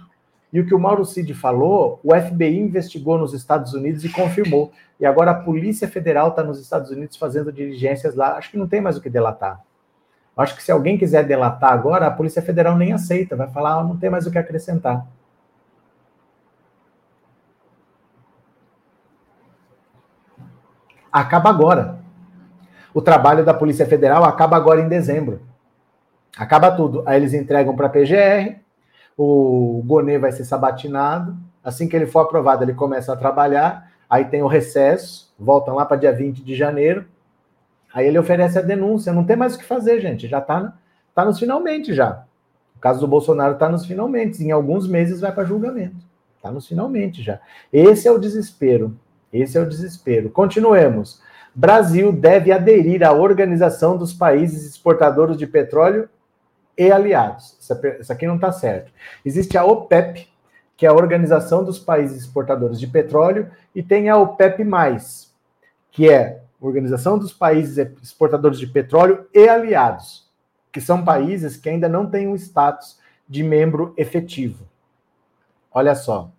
E 0.54 0.60
o 0.60 0.64
que 0.64 0.72
o 0.72 0.78
Mauro 0.78 1.04
Cid 1.04 1.34
falou, 1.34 1.98
o 2.04 2.14
FBI 2.14 2.60
investigou 2.60 3.18
nos 3.18 3.34
Estados 3.34 3.74
Unidos 3.74 4.04
e 4.04 4.08
confirmou. 4.08 4.70
E 5.00 5.04
agora 5.04 5.32
a 5.32 5.34
Polícia 5.34 5.88
Federal 5.88 6.28
está 6.28 6.44
nos 6.44 6.60
Estados 6.60 6.92
Unidos 6.92 7.16
fazendo 7.16 7.52
diligências 7.52 8.14
lá. 8.14 8.36
Acho 8.36 8.52
que 8.52 8.56
não 8.56 8.68
tem 8.68 8.80
mais 8.80 8.96
o 8.96 9.00
que 9.00 9.10
delatar. 9.10 9.60
Acho 10.36 10.54
que 10.54 10.62
se 10.62 10.70
alguém 10.70 10.96
quiser 10.96 11.26
delatar 11.26 11.72
agora, 11.72 12.06
a 12.06 12.10
Polícia 12.12 12.40
Federal 12.40 12.76
nem 12.76 12.92
aceita, 12.92 13.34
vai 13.34 13.48
falar, 13.48 13.80
ah, 13.80 13.82
não 13.82 13.96
tem 13.96 14.08
mais 14.08 14.28
o 14.28 14.30
que 14.30 14.38
acrescentar. 14.38 15.04
Acaba 21.12 21.50
agora. 21.50 21.98
O 22.94 23.02
trabalho 23.02 23.44
da 23.44 23.52
Polícia 23.52 23.86
Federal 23.86 24.22
acaba 24.22 24.56
agora 24.56 24.80
em 24.80 24.88
dezembro. 24.88 25.40
Acaba 26.38 26.70
tudo. 26.70 27.02
Aí 27.06 27.16
eles 27.16 27.34
entregam 27.34 27.74
para 27.74 27.88
a 27.88 27.90
PGR, 27.90 28.63
o 29.16 29.82
Gonê 29.86 30.18
vai 30.18 30.32
ser 30.32 30.44
sabatinado. 30.44 31.36
Assim 31.62 31.88
que 31.88 31.96
ele 31.96 32.06
for 32.06 32.20
aprovado, 32.20 32.64
ele 32.64 32.74
começa 32.74 33.12
a 33.12 33.16
trabalhar. 33.16 33.90
Aí 34.08 34.24
tem 34.26 34.42
o 34.42 34.46
recesso, 34.46 35.32
voltam 35.38 35.74
lá 35.74 35.84
para 35.84 35.96
dia 35.96 36.12
20 36.12 36.42
de 36.42 36.54
janeiro. 36.54 37.06
Aí 37.92 38.06
ele 38.06 38.18
oferece 38.18 38.58
a 38.58 38.62
denúncia. 38.62 39.12
Não 39.12 39.24
tem 39.24 39.36
mais 39.36 39.54
o 39.54 39.58
que 39.58 39.64
fazer, 39.64 40.00
gente. 40.00 40.28
Já 40.28 40.38
está 40.38 40.74
tá 41.14 41.24
nos 41.24 41.38
finalmente 41.38 41.94
já. 41.94 42.24
O 42.76 42.80
caso 42.80 43.00
do 43.00 43.08
Bolsonaro 43.08 43.54
está 43.54 43.68
nos 43.68 43.86
finalmente. 43.86 44.42
Em 44.42 44.50
alguns 44.50 44.86
meses 44.86 45.20
vai 45.20 45.32
para 45.32 45.44
julgamento. 45.44 46.04
Está 46.36 46.50
nos 46.50 46.66
finalmente 46.66 47.22
já. 47.22 47.40
Esse 47.72 48.06
é 48.06 48.12
o 48.12 48.18
desespero. 48.18 48.98
Esse 49.32 49.56
é 49.56 49.60
o 49.60 49.68
desespero. 49.68 50.28
Continuemos. 50.28 51.22
Brasil 51.54 52.12
deve 52.12 52.50
aderir 52.50 53.02
à 53.04 53.12
Organização 53.12 53.96
dos 53.96 54.12
Países 54.12 54.66
Exportadores 54.66 55.36
de 55.36 55.46
Petróleo 55.46 56.08
e 56.76 56.90
Aliados. 56.90 57.56
Isso 57.60 58.12
aqui 58.12 58.26
não 58.26 58.36
está 58.36 58.52
certo. 58.52 58.92
Existe 59.24 59.56
a 59.56 59.64
OPEP, 59.64 60.28
que 60.76 60.86
é 60.86 60.88
a 60.88 60.94
Organização 60.94 61.64
dos 61.64 61.78
Países 61.78 62.22
Exportadores 62.22 62.80
de 62.80 62.86
Petróleo, 62.86 63.50
e 63.74 63.82
tem 63.82 64.08
a 64.08 64.16
OPEP+, 64.16 64.64
que 65.90 66.10
é 66.10 66.42
a 66.60 66.66
Organização 66.66 67.18
dos 67.18 67.32
Países 67.32 67.78
Exportadores 68.02 68.58
de 68.58 68.66
Petróleo 68.66 69.26
e 69.32 69.48
Aliados, 69.48 70.28
que 70.72 70.80
são 70.80 71.04
países 71.04 71.56
que 71.56 71.68
ainda 71.68 71.88
não 71.88 72.10
têm 72.10 72.26
um 72.26 72.34
status 72.34 72.98
de 73.28 73.42
membro 73.42 73.94
efetivo. 73.96 74.66
Olha 75.72 75.94
só. 75.94 76.30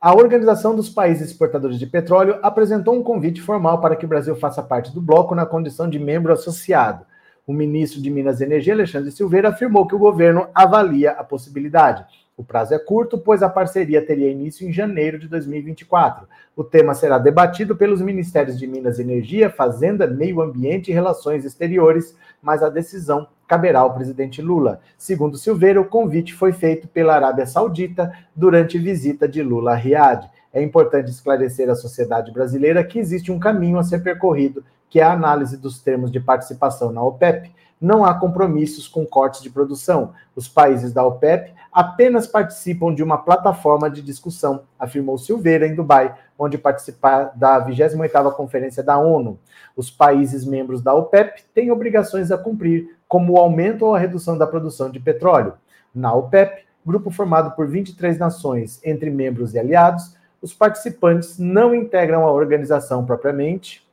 A 0.00 0.14
Organização 0.14 0.74
dos 0.74 0.88
Países 0.88 1.30
Exportadores 1.30 1.78
de 1.78 1.86
Petróleo 1.86 2.38
apresentou 2.42 2.94
um 2.94 3.02
convite 3.02 3.42
formal 3.42 3.80
para 3.82 3.94
que 3.94 4.06
o 4.06 4.08
Brasil 4.08 4.34
faça 4.34 4.62
parte 4.62 4.92
do 4.94 5.00
bloco 5.00 5.34
na 5.34 5.44
condição 5.44 5.90
de 5.90 5.98
membro 5.98 6.32
associado. 6.32 7.04
O 7.46 7.52
ministro 7.52 8.00
de 8.00 8.10
Minas 8.10 8.40
e 8.40 8.44
Energia, 8.44 8.74
Alexandre 8.74 9.10
Silveira, 9.10 9.48
afirmou 9.48 9.86
que 9.86 9.94
o 9.94 9.98
governo 9.98 10.48
avalia 10.54 11.12
a 11.12 11.24
possibilidade. 11.24 12.04
O 12.40 12.42
prazo 12.42 12.72
é 12.72 12.78
curto, 12.78 13.18
pois 13.18 13.42
a 13.42 13.50
parceria 13.50 14.00
teria 14.00 14.30
início 14.30 14.66
em 14.66 14.72
janeiro 14.72 15.18
de 15.18 15.28
2024. 15.28 16.26
O 16.56 16.64
tema 16.64 16.94
será 16.94 17.18
debatido 17.18 17.76
pelos 17.76 18.00
Ministérios 18.00 18.58
de 18.58 18.66
Minas 18.66 18.98
e 18.98 19.02
Energia, 19.02 19.50
Fazenda, 19.50 20.06
Meio 20.06 20.40
Ambiente 20.40 20.90
e 20.90 20.94
Relações 20.94 21.44
Exteriores, 21.44 22.16
mas 22.40 22.62
a 22.62 22.70
decisão 22.70 23.28
caberá 23.46 23.80
ao 23.80 23.92
presidente 23.92 24.40
Lula. 24.40 24.80
Segundo 24.96 25.36
Silveira, 25.36 25.80
o 25.80 25.84
convite 25.84 26.32
foi 26.32 26.52
feito 26.52 26.88
pela 26.88 27.14
Arábia 27.14 27.44
Saudita 27.44 28.10
durante 28.34 28.78
visita 28.78 29.28
de 29.28 29.42
Lula 29.42 29.72
a 29.72 29.74
Riad. 29.74 30.26
É 30.50 30.62
importante 30.62 31.10
esclarecer 31.10 31.68
à 31.68 31.74
sociedade 31.74 32.32
brasileira 32.32 32.82
que 32.82 32.98
existe 32.98 33.30
um 33.30 33.38
caminho 33.38 33.78
a 33.78 33.82
ser 33.82 34.02
percorrido, 34.02 34.64
que 34.90 35.00
é 35.00 35.04
a 35.04 35.12
análise 35.12 35.56
dos 35.56 35.80
termos 35.80 36.10
de 36.10 36.20
participação 36.20 36.92
na 36.92 37.02
OPEP. 37.02 37.54
Não 37.80 38.04
há 38.04 38.12
compromissos 38.12 38.86
com 38.86 39.06
cortes 39.06 39.40
de 39.40 39.48
produção. 39.48 40.12
Os 40.36 40.48
países 40.48 40.92
da 40.92 41.06
OPEP 41.06 41.54
apenas 41.72 42.26
participam 42.26 42.92
de 42.92 43.02
uma 43.02 43.16
plataforma 43.16 43.88
de 43.88 44.02
discussão, 44.02 44.64
afirmou 44.78 45.16
Silveira 45.16 45.66
em 45.66 45.74
Dubai, 45.74 46.14
onde 46.38 46.58
participar 46.58 47.32
da 47.36 47.64
28ª 47.64 48.34
Conferência 48.34 48.82
da 48.82 48.98
ONU. 48.98 49.38
Os 49.76 49.90
países 49.90 50.44
membros 50.44 50.82
da 50.82 50.92
OPEP 50.92 51.44
têm 51.54 51.70
obrigações 51.70 52.30
a 52.30 52.36
cumprir, 52.36 52.96
como 53.06 53.34
o 53.34 53.38
aumento 53.38 53.86
ou 53.86 53.94
a 53.94 53.98
redução 53.98 54.36
da 54.36 54.46
produção 54.46 54.90
de 54.90 54.98
petróleo. 54.98 55.54
Na 55.94 56.12
OPEP, 56.12 56.64
grupo 56.84 57.10
formado 57.10 57.54
por 57.54 57.68
23 57.68 58.18
nações, 58.18 58.80
entre 58.84 59.10
membros 59.10 59.54
e 59.54 59.58
aliados, 59.58 60.16
os 60.42 60.54
participantes 60.54 61.38
não 61.38 61.74
integram 61.74 62.26
a 62.26 62.32
organização 62.32 63.04
propriamente. 63.04 63.86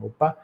Opa, 0.00 0.36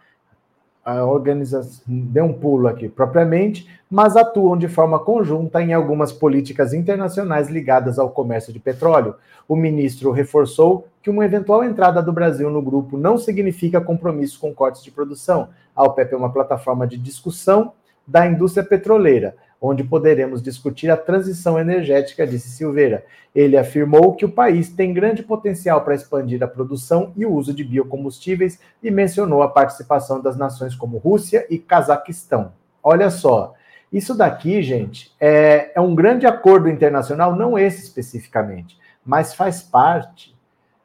a 0.85 1.05
organização 1.05 1.85
deu 1.87 2.25
um 2.25 2.33
pulo 2.33 2.67
aqui 2.67 2.89
propriamente, 2.89 3.69
mas 3.89 4.17
atuam 4.17 4.57
de 4.57 4.67
forma 4.67 4.99
conjunta 4.99 5.63
em 5.63 5.73
algumas 5.73 6.13
políticas 6.13 6.75
internacionais 6.75 7.49
ligadas 7.49 7.99
ao 7.99 8.11
comércio 8.11 8.53
de 8.53 8.59
petróleo. 8.59 9.15
O 9.47 9.55
ministro 9.55 10.11
reforçou 10.11 10.89
que 11.01 11.11
uma 11.11 11.25
eventual 11.25 11.63
entrada 11.63 12.03
do 12.03 12.13
Brasil 12.13 12.51
no 12.51 12.61
grupo 12.61 12.97
não 12.97 13.17
significa 13.17 13.81
compromisso 13.81 14.41
com 14.41 14.53
cortes 14.53 14.83
de 14.83 14.91
produção. 14.91 15.51
A 15.75 15.85
OPEP 15.85 16.15
é 16.15 16.17
uma 16.17 16.33
plataforma 16.33 16.87
de 16.87 16.97
discussão 16.97 17.73
da 18.07 18.27
indústria 18.27 18.65
petroleira, 18.65 19.37
onde 19.63 19.85
poderemos 19.85 20.43
discutir 20.43 20.91
a 20.91 20.97
transição 20.97 21.57
energética, 21.57 22.27
disse 22.27 22.51
Silveira. 22.51 23.05
Ele 23.33 23.57
afirmou 23.57 24.15
que 24.17 24.25
o 24.25 24.33
país 24.33 24.69
tem 24.69 24.93
grande 24.93 25.23
potencial 25.23 25.83
para 25.83 25.95
expandir 25.95 26.43
a 26.43 26.49
produção 26.49 27.13
e 27.17 27.25
o 27.25 27.33
uso 27.33 27.55
de 27.55 27.63
biocombustíveis 27.63 28.59
e 28.83 28.91
mencionou 28.91 29.41
a 29.41 29.49
participação 29.49 30.21
das 30.21 30.37
nações 30.37 30.75
como 30.75 30.99
Rússia 30.99 31.47
e 31.49 31.59
Cazaquistão. 31.59 32.53
Olha 32.83 33.09
só, 33.09 33.55
isso 33.93 34.15
daqui, 34.15 34.61
gente, 34.63 35.15
é, 35.21 35.71
é 35.75 35.81
um 35.81 35.95
grande 35.95 36.27
acordo 36.27 36.69
internacional, 36.69 37.37
não 37.37 37.57
esse 37.57 37.85
especificamente, 37.85 38.77
mas 39.07 39.33
faz 39.33 39.63
parte 39.63 40.35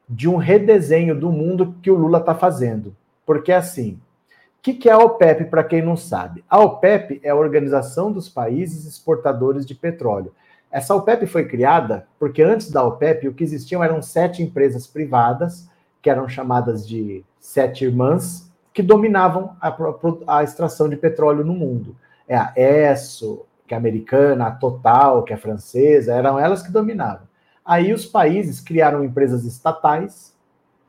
de 0.08 0.28
um 0.28 0.36
redesenho 0.36 1.18
do 1.18 1.32
mundo 1.32 1.74
que 1.82 1.90
o 1.90 1.96
Lula 1.96 2.20
está 2.20 2.34
fazendo. 2.34 2.96
Porque 3.26 3.50
assim, 3.50 3.98
o 4.58 4.62
que, 4.62 4.74
que 4.74 4.88
é 4.88 4.92
a 4.92 4.98
OPEP, 4.98 5.44
para 5.44 5.62
quem 5.62 5.80
não 5.80 5.96
sabe? 5.96 6.44
A 6.50 6.58
OPEP 6.58 7.20
é 7.22 7.30
a 7.30 7.36
Organização 7.36 8.10
dos 8.10 8.28
Países 8.28 8.84
Exportadores 8.84 9.64
de 9.64 9.74
Petróleo. 9.74 10.34
Essa 10.70 10.94
OPEP 10.94 11.26
foi 11.26 11.46
criada 11.46 12.06
porque 12.18 12.42
antes 12.42 12.70
da 12.70 12.82
OPEP 12.84 13.28
o 13.28 13.34
que 13.34 13.44
existiam 13.44 13.82
eram 13.82 14.02
sete 14.02 14.42
empresas 14.42 14.86
privadas, 14.86 15.68
que 16.02 16.10
eram 16.10 16.28
chamadas 16.28 16.86
de 16.86 17.24
sete 17.38 17.84
irmãs, 17.84 18.50
que 18.74 18.82
dominavam 18.82 19.56
a, 19.60 19.74
a 20.26 20.42
extração 20.42 20.88
de 20.88 20.96
petróleo 20.96 21.44
no 21.44 21.54
mundo. 21.54 21.96
É 22.26 22.36
a 22.36 22.52
ESSO, 22.56 23.46
que 23.66 23.74
é 23.74 23.76
americana, 23.76 24.48
a 24.48 24.50
Total, 24.50 25.22
que 25.22 25.32
é 25.32 25.36
francesa, 25.36 26.14
eram 26.14 26.38
elas 26.38 26.62
que 26.62 26.72
dominavam. 26.72 27.28
Aí 27.64 27.92
os 27.92 28.04
países 28.04 28.60
criaram 28.60 29.04
empresas 29.04 29.44
estatais 29.44 30.34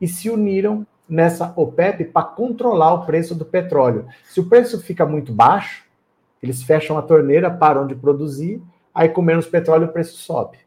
e 0.02 0.08
se 0.08 0.30
uniram 0.30 0.88
nessa 1.10 1.54
OPEP 1.56 2.06
para 2.06 2.26
controlar 2.26 2.94
o 2.94 3.06
preço 3.06 3.34
do 3.34 3.44
petróleo. 3.44 4.06
Se 4.26 4.40
o 4.40 4.48
preço 4.48 4.80
fica 4.80 5.06
muito 5.06 5.34
baixo, 5.34 5.84
eles 6.42 6.64
fecham 6.64 6.98
a 6.98 7.02
torneira, 7.02 7.50
param 7.50 7.88
de 7.88 7.96
produzir, 7.96 8.62
aí 8.94 9.10
com 9.10 9.22
menos 9.22 9.48
petróleo 9.48 9.88
o 9.88 9.92
preço 9.92 10.18
sobe. 10.18 10.60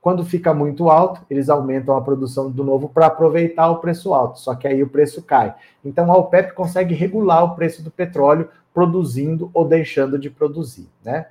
Quando 0.00 0.24
fica 0.24 0.54
muito 0.54 0.88
alto, 0.88 1.22
eles 1.28 1.48
aumentam 1.48 1.96
a 1.96 2.00
produção 2.00 2.50
do 2.50 2.62
novo 2.62 2.88
para 2.88 3.06
aproveitar 3.06 3.68
o 3.70 3.78
preço 3.78 4.14
alto, 4.14 4.38
só 4.38 4.54
que 4.54 4.68
aí 4.68 4.82
o 4.82 4.88
preço 4.88 5.22
cai. 5.22 5.54
Então 5.84 6.12
a 6.12 6.16
OPEP 6.16 6.52
consegue 6.52 6.94
regular 6.94 7.42
o 7.42 7.56
preço 7.56 7.82
do 7.82 7.90
petróleo 7.90 8.48
produzindo 8.72 9.50
ou 9.52 9.66
deixando 9.66 10.18
de 10.18 10.30
produzir, 10.30 10.88
né? 11.04 11.26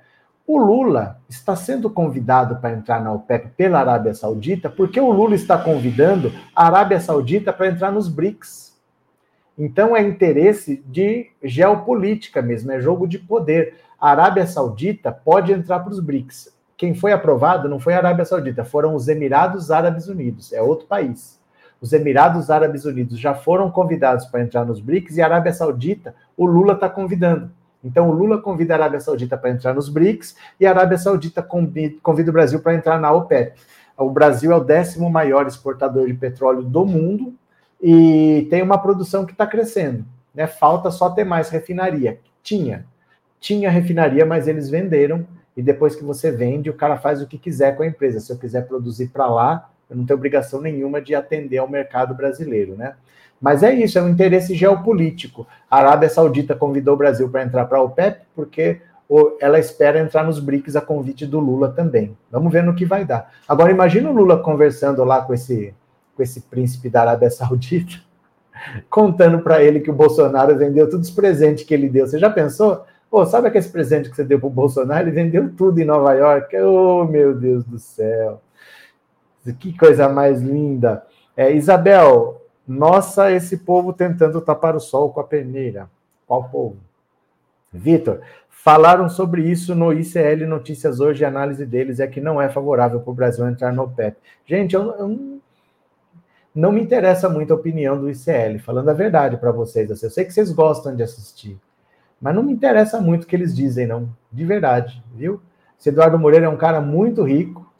O 0.46 0.58
Lula 0.58 1.20
está 1.28 1.56
sendo 1.56 1.90
convidado 1.90 2.56
para 2.56 2.76
entrar 2.76 3.02
na 3.02 3.12
OPEP 3.12 3.48
pela 3.56 3.80
Arábia 3.80 4.14
Saudita, 4.14 4.70
porque 4.70 5.00
o 5.00 5.10
Lula 5.10 5.34
está 5.34 5.58
convidando 5.58 6.32
a 6.54 6.66
Arábia 6.66 7.00
Saudita 7.00 7.52
para 7.52 7.66
entrar 7.66 7.90
nos 7.90 8.08
BRICS. 8.08 8.76
Então 9.58 9.96
é 9.96 10.02
interesse 10.02 10.84
de 10.86 11.30
geopolítica 11.42 12.40
mesmo, 12.40 12.70
é 12.70 12.80
jogo 12.80 13.08
de 13.08 13.18
poder. 13.18 13.74
A 14.00 14.10
Arábia 14.10 14.46
Saudita 14.46 15.10
pode 15.10 15.52
entrar 15.52 15.80
para 15.80 15.92
os 15.92 15.98
BRICS. 15.98 16.54
Quem 16.76 16.94
foi 16.94 17.10
aprovado 17.10 17.68
não 17.68 17.80
foi 17.80 17.94
a 17.94 17.98
Arábia 17.98 18.24
Saudita, 18.24 18.64
foram 18.64 18.94
os 18.94 19.08
Emirados 19.08 19.72
Árabes 19.72 20.06
Unidos, 20.06 20.52
é 20.52 20.62
outro 20.62 20.86
país. 20.86 21.40
Os 21.80 21.92
Emirados 21.92 22.50
Árabes 22.50 22.84
Unidos 22.84 23.18
já 23.18 23.34
foram 23.34 23.68
convidados 23.68 24.26
para 24.26 24.42
entrar 24.42 24.64
nos 24.64 24.78
BRICS 24.78 25.16
e 25.16 25.22
a 25.22 25.24
Arábia 25.24 25.52
Saudita, 25.52 26.14
o 26.36 26.46
Lula 26.46 26.74
está 26.74 26.88
convidando. 26.88 27.50
Então, 27.82 28.08
o 28.08 28.12
Lula 28.12 28.40
convida 28.40 28.74
a 28.74 28.76
Arábia 28.76 29.00
Saudita 29.00 29.36
para 29.36 29.50
entrar 29.50 29.74
nos 29.74 29.88
BRICS 29.88 30.36
e 30.58 30.66
a 30.66 30.70
Arábia 30.70 30.98
Saudita 30.98 31.42
convida 31.42 32.30
o 32.30 32.32
Brasil 32.32 32.60
para 32.60 32.74
entrar 32.74 33.00
na 33.00 33.12
OPEP. 33.12 33.58
O 33.96 34.10
Brasil 34.10 34.52
é 34.52 34.56
o 34.56 34.64
décimo 34.64 35.08
maior 35.08 35.46
exportador 35.46 36.06
de 36.06 36.14
petróleo 36.14 36.62
do 36.62 36.84
mundo 36.84 37.34
e 37.80 38.46
tem 38.50 38.62
uma 38.62 38.78
produção 38.78 39.24
que 39.24 39.32
está 39.32 39.46
crescendo. 39.46 40.04
Né? 40.34 40.46
Falta 40.46 40.90
só 40.90 41.10
ter 41.10 41.24
mais 41.24 41.48
refinaria. 41.48 42.18
Tinha. 42.42 42.84
Tinha 43.40 43.70
refinaria, 43.70 44.26
mas 44.26 44.48
eles 44.48 44.68
venderam. 44.68 45.26
E 45.56 45.62
depois 45.62 45.96
que 45.96 46.04
você 46.04 46.30
vende, 46.30 46.68
o 46.68 46.74
cara 46.74 46.98
faz 46.98 47.22
o 47.22 47.26
que 47.26 47.38
quiser 47.38 47.76
com 47.76 47.82
a 47.82 47.86
empresa. 47.86 48.20
Se 48.20 48.30
eu 48.30 48.36
quiser 48.36 48.66
produzir 48.66 49.08
para 49.08 49.26
lá, 49.26 49.70
eu 49.88 49.96
não 49.96 50.04
tenho 50.04 50.18
obrigação 50.18 50.60
nenhuma 50.60 51.00
de 51.00 51.14
atender 51.14 51.58
ao 51.58 51.68
mercado 51.68 52.14
brasileiro, 52.14 52.76
né? 52.76 52.94
Mas 53.40 53.62
é 53.62 53.72
isso, 53.74 53.98
é 53.98 54.02
um 54.02 54.08
interesse 54.08 54.54
geopolítico. 54.54 55.46
A 55.70 55.78
Arábia 55.78 56.08
Saudita 56.08 56.54
convidou 56.54 56.94
o 56.94 56.98
Brasil 56.98 57.28
para 57.28 57.42
entrar 57.42 57.66
para 57.66 57.78
a 57.78 57.82
OPEP, 57.82 58.22
porque 58.34 58.80
ela 59.40 59.58
espera 59.58 60.00
entrar 60.00 60.24
nos 60.24 60.40
BRICS 60.40 60.76
a 60.76 60.80
convite 60.80 61.26
do 61.26 61.38
Lula 61.38 61.70
também. 61.70 62.16
Vamos 62.30 62.52
ver 62.52 62.62
no 62.62 62.74
que 62.74 62.84
vai 62.84 63.04
dar. 63.04 63.32
Agora, 63.46 63.70
imagina 63.70 64.10
o 64.10 64.12
Lula 64.12 64.38
conversando 64.38 65.04
lá 65.04 65.22
com 65.22 65.32
esse, 65.32 65.74
com 66.16 66.22
esse 66.22 66.40
príncipe 66.40 66.88
da 66.88 67.02
Arábia 67.02 67.30
Saudita, 67.30 68.00
contando 68.90 69.40
para 69.40 69.62
ele 69.62 69.80
que 69.80 69.90
o 69.90 69.94
Bolsonaro 69.94 70.56
vendeu 70.56 70.90
todos 70.90 71.08
os 71.08 71.14
presentes 71.14 71.64
que 71.64 71.72
ele 71.72 71.88
deu. 71.88 72.06
Você 72.06 72.18
já 72.18 72.30
pensou? 72.30 72.84
Pô, 73.08 73.24
sabe 73.24 73.46
aquele 73.46 73.68
presente 73.68 74.10
que 74.10 74.16
você 74.16 74.24
deu 74.24 74.40
para 74.40 74.48
o 74.48 74.50
Bolsonaro? 74.50 75.04
Ele 75.04 75.12
vendeu 75.12 75.48
tudo 75.56 75.78
em 75.78 75.84
Nova 75.84 76.12
York. 76.14 76.56
Oh, 76.56 77.04
meu 77.04 77.32
Deus 77.34 77.64
do 77.64 77.78
céu. 77.78 78.40
Que 79.60 79.76
coisa 79.78 80.08
mais 80.08 80.42
linda. 80.42 81.04
É, 81.36 81.52
Isabel, 81.54 82.42
nossa, 82.66 83.30
esse 83.30 83.58
povo 83.58 83.92
tentando 83.92 84.40
tapar 84.40 84.74
o 84.74 84.80
sol 84.80 85.12
com 85.12 85.20
a 85.20 85.24
peneira. 85.24 85.88
Qual 86.26 86.48
povo? 86.48 86.78
Vitor, 87.72 88.20
falaram 88.48 89.08
sobre 89.08 89.48
isso 89.48 89.74
no 89.74 89.92
ICL 89.92 90.46
Notícias 90.46 90.98
hoje, 90.98 91.24
a 91.24 91.28
análise 91.28 91.64
deles 91.64 92.00
é 92.00 92.06
que 92.06 92.20
não 92.20 92.40
é 92.40 92.48
favorável 92.48 93.00
para 93.00 93.10
o 93.10 93.14
Brasil 93.14 93.46
entrar 93.46 93.72
no 93.72 93.84
OPEP. 93.84 94.16
Gente, 94.44 94.74
eu, 94.74 94.92
eu, 94.96 95.40
não 96.54 96.72
me 96.72 96.80
interessa 96.80 97.28
muito 97.28 97.52
a 97.52 97.56
opinião 97.56 97.98
do 98.00 98.10
ICL, 98.10 98.58
falando 98.60 98.88
a 98.88 98.94
verdade 98.94 99.36
para 99.36 99.52
vocês. 99.52 99.90
Assim, 99.90 100.06
eu 100.06 100.10
sei 100.10 100.24
que 100.24 100.32
vocês 100.32 100.50
gostam 100.50 100.96
de 100.96 101.02
assistir, 101.02 101.60
mas 102.20 102.34
não 102.34 102.42
me 102.42 102.52
interessa 102.52 103.00
muito 103.00 103.24
o 103.24 103.26
que 103.26 103.36
eles 103.36 103.54
dizem, 103.54 103.86
não. 103.86 104.08
De 104.32 104.44
verdade, 104.44 105.04
viu? 105.14 105.40
Esse 105.78 105.90
Eduardo 105.90 106.18
Moreira 106.18 106.46
é 106.46 106.48
um 106.48 106.56
cara 106.56 106.80
muito 106.80 107.22
rico, 107.22 107.70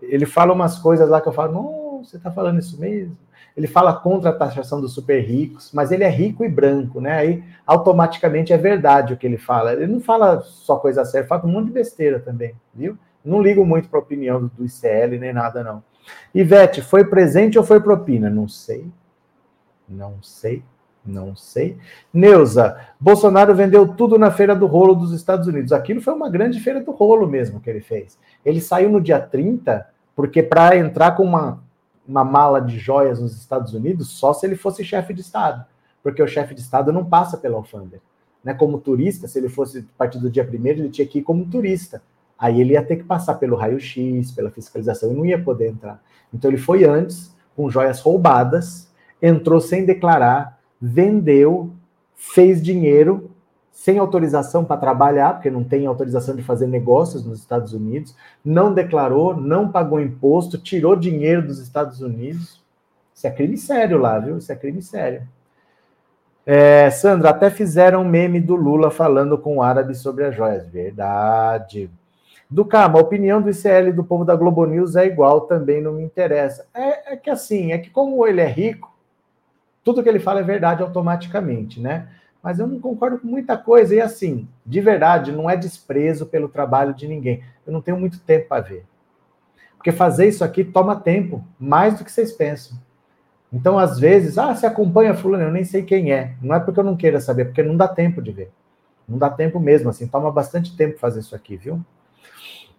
ele 0.00 0.24
fala 0.24 0.52
umas 0.52 0.78
coisas 0.78 1.08
lá 1.08 1.20
que 1.20 1.28
eu 1.28 1.32
falo, 1.32 1.52
não, 1.52 2.04
você 2.04 2.16
está 2.16 2.30
falando 2.30 2.60
isso 2.60 2.80
mesmo? 2.80 3.16
Ele 3.56 3.66
fala 3.66 3.92
contra 3.92 4.30
a 4.30 4.32
taxação 4.32 4.80
dos 4.80 4.94
super 4.94 5.20
ricos, 5.20 5.70
mas 5.72 5.92
ele 5.92 6.04
é 6.04 6.08
rico 6.08 6.44
e 6.44 6.48
branco, 6.48 7.00
né? 7.00 7.12
Aí 7.18 7.44
automaticamente 7.66 8.52
é 8.52 8.56
verdade 8.56 9.12
o 9.12 9.16
que 9.16 9.26
ele 9.26 9.38
fala. 9.38 9.72
Ele 9.72 9.86
não 9.86 10.00
fala 10.00 10.40
só 10.40 10.76
coisa 10.76 11.04
séria, 11.04 11.26
fala 11.26 11.46
um 11.46 11.52
monte 11.52 11.66
de 11.66 11.72
besteira 11.72 12.20
também, 12.20 12.54
viu? 12.74 12.96
Não 13.24 13.42
ligo 13.42 13.64
muito 13.64 13.88
para 13.88 13.98
a 13.98 14.02
opinião 14.02 14.50
do 14.54 14.64
ICL 14.64 15.18
nem 15.18 15.32
nada, 15.32 15.62
não. 15.62 15.82
Ivete, 16.34 16.80
foi 16.80 17.04
presente 17.04 17.58
ou 17.58 17.64
foi 17.64 17.80
propina? 17.80 18.30
Não 18.30 18.48
sei. 18.48 18.86
Não 19.88 20.22
sei. 20.22 20.62
Não 21.04 21.34
sei. 21.34 21.78
Neuza, 22.12 22.78
Bolsonaro 22.98 23.54
vendeu 23.54 23.88
tudo 23.88 24.18
na 24.18 24.30
Feira 24.30 24.54
do 24.54 24.66
Rolo 24.66 24.94
dos 24.94 25.12
Estados 25.12 25.46
Unidos. 25.46 25.72
Aquilo 25.72 26.00
foi 26.00 26.12
uma 26.12 26.28
grande 26.28 26.60
Feira 26.60 26.80
do 26.82 26.90
Rolo 26.90 27.26
mesmo 27.26 27.60
que 27.60 27.70
ele 27.70 27.80
fez. 27.80 28.18
Ele 28.44 28.60
saiu 28.60 28.90
no 28.90 29.00
dia 29.00 29.18
30, 29.18 29.86
porque 30.14 30.42
para 30.42 30.76
entrar 30.76 31.12
com 31.12 31.22
uma, 31.22 31.62
uma 32.10 32.24
mala 32.24 32.60
de 32.60 32.76
joias 32.76 33.20
nos 33.20 33.36
Estados 33.36 33.72
Unidos, 33.72 34.08
só 34.08 34.32
se 34.32 34.44
ele 34.44 34.56
fosse 34.56 34.82
chefe 34.82 35.14
de 35.14 35.20
Estado. 35.20 35.64
Porque 36.02 36.20
o 36.20 36.26
chefe 36.26 36.54
de 36.54 36.60
Estado 36.60 36.92
não 36.92 37.04
passa 37.04 37.38
pela 37.38 37.56
alfândega. 37.56 38.02
Né? 38.42 38.52
Como 38.52 38.80
turista, 38.80 39.28
se 39.28 39.38
ele 39.38 39.48
fosse 39.48 39.78
a 39.78 39.98
partir 39.98 40.18
do 40.18 40.28
dia 40.28 40.42
1 40.42 40.66
ele 40.66 40.88
tinha 40.90 41.06
que 41.06 41.20
ir 41.20 41.22
como 41.22 41.46
turista. 41.46 42.02
Aí 42.36 42.60
ele 42.60 42.72
ia 42.72 42.82
ter 42.82 42.96
que 42.96 43.04
passar 43.04 43.34
pelo 43.34 43.54
raio-x, 43.54 44.32
pela 44.32 44.50
fiscalização, 44.50 45.12
e 45.12 45.14
não 45.14 45.24
ia 45.24 45.40
poder 45.40 45.68
entrar. 45.68 46.02
Então 46.34 46.50
ele 46.50 46.58
foi 46.58 46.84
antes, 46.84 47.32
com 47.54 47.70
joias 47.70 48.00
roubadas, 48.00 48.90
entrou 49.22 49.60
sem 49.60 49.84
declarar, 49.84 50.58
vendeu, 50.80 51.70
fez 52.16 52.60
dinheiro 52.60 53.29
sem 53.80 53.96
autorização 53.96 54.62
para 54.62 54.76
trabalhar, 54.76 55.32
porque 55.32 55.48
não 55.48 55.64
tem 55.64 55.86
autorização 55.86 56.36
de 56.36 56.42
fazer 56.42 56.66
negócios 56.66 57.24
nos 57.24 57.38
Estados 57.38 57.72
Unidos, 57.72 58.14
não 58.44 58.74
declarou, 58.74 59.34
não 59.34 59.72
pagou 59.72 59.98
imposto, 59.98 60.58
tirou 60.58 60.94
dinheiro 60.94 61.46
dos 61.46 61.58
Estados 61.58 62.02
Unidos. 62.02 62.62
Isso 63.14 63.26
é 63.26 63.30
crime 63.30 63.56
sério 63.56 63.96
lá, 63.96 64.18
viu? 64.18 64.36
Isso 64.36 64.52
é 64.52 64.54
crime 64.54 64.82
sério. 64.82 65.26
É, 66.44 66.90
Sandra, 66.90 67.30
até 67.30 67.48
fizeram 67.48 68.02
um 68.02 68.08
meme 68.08 68.38
do 68.38 68.54
Lula 68.54 68.90
falando 68.90 69.38
com 69.38 69.56
o 69.56 69.62
árabe 69.62 69.94
sobre 69.94 70.26
as 70.26 70.36
joias. 70.36 70.66
Verdade. 70.68 71.90
Do 72.50 72.66
Cama, 72.66 72.98
a 72.98 73.02
opinião 73.02 73.40
do 73.40 73.48
ICL 73.48 73.94
do 73.94 74.04
povo 74.04 74.26
da 74.26 74.36
Globo 74.36 74.66
News 74.66 74.94
é 74.94 75.06
igual, 75.06 75.46
também 75.46 75.80
não 75.80 75.94
me 75.94 76.02
interessa. 76.02 76.66
É, 76.74 77.14
é 77.14 77.16
que 77.16 77.30
assim, 77.30 77.72
é 77.72 77.78
que 77.78 77.88
como 77.88 78.26
ele 78.26 78.42
é 78.42 78.46
rico, 78.46 78.94
tudo 79.82 80.02
que 80.02 80.08
ele 80.10 80.20
fala 80.20 80.40
é 80.40 80.42
verdade 80.42 80.82
automaticamente, 80.82 81.80
né? 81.80 82.19
Mas 82.42 82.58
eu 82.58 82.66
não 82.66 82.80
concordo 82.80 83.18
com 83.18 83.26
muita 83.26 83.56
coisa. 83.56 83.94
E 83.94 84.00
assim, 84.00 84.48
de 84.64 84.80
verdade, 84.80 85.32
não 85.32 85.48
é 85.48 85.56
desprezo 85.56 86.26
pelo 86.26 86.48
trabalho 86.48 86.94
de 86.94 87.06
ninguém. 87.06 87.42
Eu 87.66 87.72
não 87.72 87.82
tenho 87.82 87.98
muito 87.98 88.20
tempo 88.20 88.48
para 88.48 88.62
ver. 88.62 88.86
Porque 89.76 89.92
fazer 89.92 90.28
isso 90.28 90.44
aqui 90.44 90.62
toma 90.62 90.96
tempo, 90.96 91.44
mais 91.58 91.98
do 91.98 92.04
que 92.04 92.12
vocês 92.12 92.32
pensam. 92.32 92.78
Então, 93.52 93.78
às 93.78 93.98
vezes, 93.98 94.38
ah, 94.38 94.54
você 94.54 94.66
acompanha 94.66 95.14
fulano, 95.14 95.44
eu 95.44 95.50
nem 95.50 95.64
sei 95.64 95.82
quem 95.82 96.12
é. 96.12 96.34
Não 96.40 96.54
é 96.54 96.60
porque 96.60 96.78
eu 96.78 96.84
não 96.84 96.96
queira 96.96 97.20
saber, 97.20 97.46
porque 97.46 97.62
não 97.62 97.76
dá 97.76 97.88
tempo 97.88 98.22
de 98.22 98.30
ver. 98.30 98.50
Não 99.08 99.18
dá 99.18 99.28
tempo 99.28 99.58
mesmo, 99.58 99.90
assim, 99.90 100.06
toma 100.06 100.30
bastante 100.30 100.76
tempo 100.76 100.98
fazer 100.98 101.20
isso 101.20 101.34
aqui, 101.34 101.56
viu? 101.56 101.80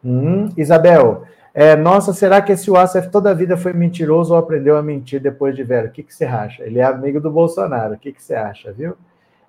Hum, 0.04 0.50
Isabel, 0.56 1.26
é, 1.54 1.76
nossa, 1.76 2.14
será 2.14 2.42
que 2.42 2.54
esse 2.54 2.72
Wassef 2.72 3.10
toda 3.10 3.32
a 3.32 3.34
vida 3.34 3.58
foi 3.58 3.74
mentiroso 3.74 4.34
ou 4.34 4.40
aprendeu 4.40 4.78
a 4.78 4.82
mentir 4.82 5.20
depois 5.20 5.56
de 5.56 5.64
velho? 5.64 5.90
O 5.90 5.92
que, 5.92 6.04
que 6.04 6.14
você 6.14 6.24
acha? 6.24 6.64
Ele 6.64 6.80
é 6.80 6.84
amigo 6.84 7.20
do 7.20 7.30
Bolsonaro. 7.30 7.96
O 7.96 7.98
que, 7.98 8.14
que 8.14 8.24
você 8.24 8.34
acha, 8.34 8.72
viu? 8.72 8.96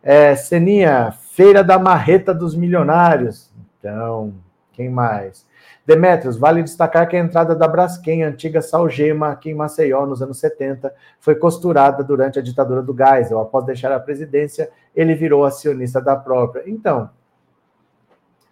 É, 0.02 0.34
Seninha, 0.34 1.12
Feira 1.12 1.62
da 1.62 1.78
Marreta 1.78 2.34
dos 2.34 2.54
Milionários. 2.54 3.50
Então, 3.78 4.34
quem 4.72 4.88
mais? 4.88 5.46
Demetrios, 5.84 6.36
vale 6.36 6.62
destacar 6.62 7.08
que 7.08 7.16
a 7.16 7.20
entrada 7.20 7.56
da 7.56 7.66
Braskem, 7.66 8.22
antiga 8.22 8.62
Salgema, 8.62 9.30
aqui 9.30 9.50
em 9.50 9.54
Maceió, 9.54 10.06
nos 10.06 10.22
anos 10.22 10.38
70, 10.38 10.94
foi 11.18 11.34
costurada 11.34 12.04
durante 12.04 12.38
a 12.38 12.42
ditadura 12.42 12.80
do 12.82 12.96
Geisel. 12.96 13.40
Após 13.40 13.64
deixar 13.64 13.92
a 13.92 13.98
presidência, 13.98 14.70
ele 14.94 15.14
virou 15.14 15.44
acionista 15.44 16.00
da 16.00 16.14
própria. 16.14 16.62
Então, 16.66 17.10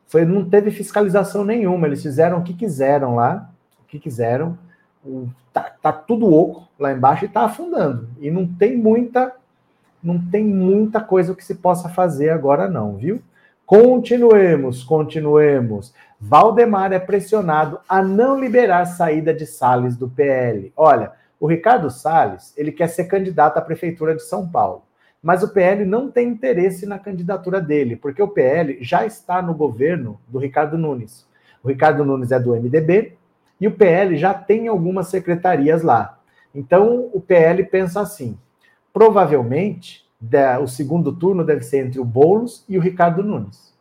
foi, 0.09 0.25
não 0.25 0.49
teve 0.49 0.73
fiscalização 0.73 1.45
nenhuma, 1.45 1.87
eles 1.87 2.03
fizeram 2.03 2.39
o 2.39 2.43
que 2.43 2.53
quiseram 2.53 3.15
lá, 3.15 3.49
o 3.81 3.87
que 3.87 4.01
quiseram, 4.01 4.59
tá, 5.53 5.73
tá 5.81 5.93
tudo 5.93 6.35
oco 6.35 6.69
lá 6.77 6.93
embaixo 6.93 7.27
e 7.27 7.29
tá 7.29 7.43
afundando. 7.43 8.09
E 8.19 8.29
não 8.29 8.45
tem 8.45 8.77
muita, 8.77 9.33
não 10.03 10.19
tem 10.19 10.45
muita 10.45 11.01
coisa 11.01 11.35
que 11.35 11.45
se 11.45 11.57
possa 11.57 11.89
fazer 11.89 12.31
agora 12.31 12.69
não, 12.69 12.97
viu? 12.97 13.21
Continuemos, 13.67 14.83
continuemos. 14.83 15.95
Valdemar 16.21 16.93
é 16.93 16.99
pressionado 16.99 17.81
a 17.89 18.03
não 18.03 18.39
liberar 18.39 18.85
saída 18.85 19.33
de 19.33 19.47
Salles 19.47 19.97
do 19.97 20.09
PL. 20.09 20.73
Olha, 20.77 21.13
o 21.39 21.47
Ricardo 21.47 21.91
Salles, 21.91 22.53
ele 22.57 22.73
quer 22.73 22.89
ser 22.89 23.05
candidato 23.05 23.59
à 23.59 23.61
prefeitura 23.63 24.15
de 24.15 24.23
São 24.23 24.49
Paulo. 24.49 24.83
Mas 25.23 25.43
o 25.43 25.49
PL 25.53 25.85
não 25.85 26.11
tem 26.11 26.29
interesse 26.29 26.87
na 26.87 26.99
candidatura 26.99 27.61
dele, 27.61 27.95
porque 27.95 28.23
o 28.23 28.29
PL 28.29 28.79
já 28.81 29.07
está 29.07 29.41
no 29.41 29.55
governo 29.55 30.19
do 30.27 30.39
Ricardo 30.39 30.77
Nunes. 30.77 31.27
O 31.63 31.69
Ricardo 31.69 32.05
Nunes 32.05 32.33
é 32.33 32.41
do 32.41 32.55
MDB 32.55 33.13
e 33.61 33.69
o 33.69 33.73
PL 33.73 34.17
já 34.17 34.33
tem 34.33 34.69
algumas 34.69 35.09
secretarias 35.09 35.83
lá. 35.83 36.19
Então 36.55 37.11
o 37.13 37.21
PL 37.21 37.65
pensa 37.65 38.01
assim: 38.01 38.37
provavelmente 38.93 40.05
o 40.63 40.67
segundo 40.67 41.13
turno 41.13 41.45
deve 41.45 41.63
ser 41.63 41.87
entre 41.87 41.99
o 41.99 42.05
Boulos 42.05 42.65
e 42.69 42.77
o 42.77 42.81
Ricardo 42.81 43.23
Nunes. 43.23 43.73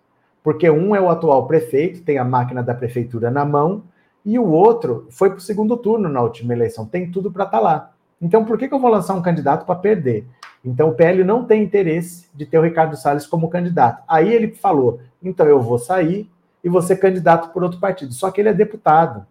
Porque 0.43 0.69
um 0.69 0.95
é 0.95 1.01
o 1.01 1.09
atual 1.09 1.47
prefeito, 1.47 2.01
tem 2.01 2.17
a 2.17 2.23
máquina 2.23 2.63
da 2.63 2.73
prefeitura 2.73 3.29
na 3.29 3.43
mão, 3.43 3.83
e 4.25 4.39
o 4.39 4.47
outro 4.47 5.07
foi 5.09 5.29
para 5.29 5.37
o 5.37 5.41
segundo 5.41 5.75
turno 5.75 6.07
na 6.07 6.21
última 6.21 6.53
eleição, 6.53 6.85
tem 6.85 7.11
tudo 7.11 7.31
para 7.31 7.45
estar 7.45 7.57
tá 7.57 7.63
lá. 7.63 7.91
Então, 8.21 8.45
por 8.45 8.57
que, 8.57 8.67
que 8.67 8.73
eu 8.73 8.79
vou 8.79 8.89
lançar 8.89 9.15
um 9.15 9.21
candidato 9.21 9.65
para 9.65 9.75
perder? 9.75 10.25
Então 10.63 10.89
o 10.89 10.93
PL 10.93 11.23
não 11.23 11.45
tem 11.45 11.63
interesse 11.63 12.27
de 12.33 12.45
ter 12.45 12.57
o 12.57 12.61
Ricardo 12.61 12.97
Salles 12.97 13.25
como 13.25 13.49
candidato. 13.49 14.03
Aí 14.07 14.31
ele 14.31 14.49
falou: 14.49 14.99
então 15.23 15.45
eu 15.45 15.61
vou 15.61 15.79
sair 15.79 16.29
e 16.63 16.69
vou 16.69 16.81
ser 16.81 16.97
candidato 16.97 17.53
por 17.53 17.63
outro 17.63 17.79
partido. 17.79 18.13
Só 18.13 18.29
que 18.29 18.41
ele 18.41 18.49
é 18.49 18.53
deputado. 18.53 19.25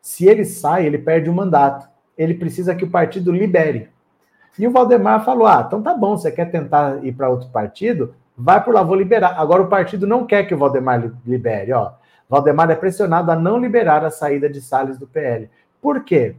Se 0.00 0.26
ele 0.26 0.44
sai, 0.44 0.86
ele 0.86 0.98
perde 0.98 1.30
o 1.30 1.34
mandato. 1.34 1.88
Ele 2.18 2.34
precisa 2.34 2.74
que 2.74 2.84
o 2.84 2.90
partido 2.90 3.30
libere. 3.30 3.88
E 4.58 4.66
o 4.66 4.70
Valdemar 4.70 5.24
falou: 5.24 5.46
ah, 5.46 5.64
então 5.66 5.82
tá 5.82 5.94
bom, 5.94 6.16
você 6.16 6.30
quer 6.30 6.50
tentar 6.50 7.04
ir 7.04 7.12
para 7.12 7.28
outro 7.28 7.48
partido? 7.48 8.14
Vai 8.36 8.62
por 8.62 8.74
lá, 8.74 8.82
vou 8.82 8.96
liberar. 8.96 9.34
Agora 9.38 9.62
o 9.62 9.68
partido 9.68 10.06
não 10.06 10.26
quer 10.26 10.44
que 10.44 10.54
o 10.54 10.58
Valdemar 10.58 11.12
libere. 11.26 11.72
Ó, 11.72 11.92
Valdemar 12.28 12.70
é 12.70 12.74
pressionado 12.74 13.30
a 13.30 13.36
não 13.36 13.58
liberar 13.58 14.04
a 14.04 14.10
saída 14.10 14.48
de 14.48 14.60
Salles 14.60 14.98
do 14.98 15.06
PL. 15.06 15.50
Por 15.80 16.02
quê? 16.04 16.36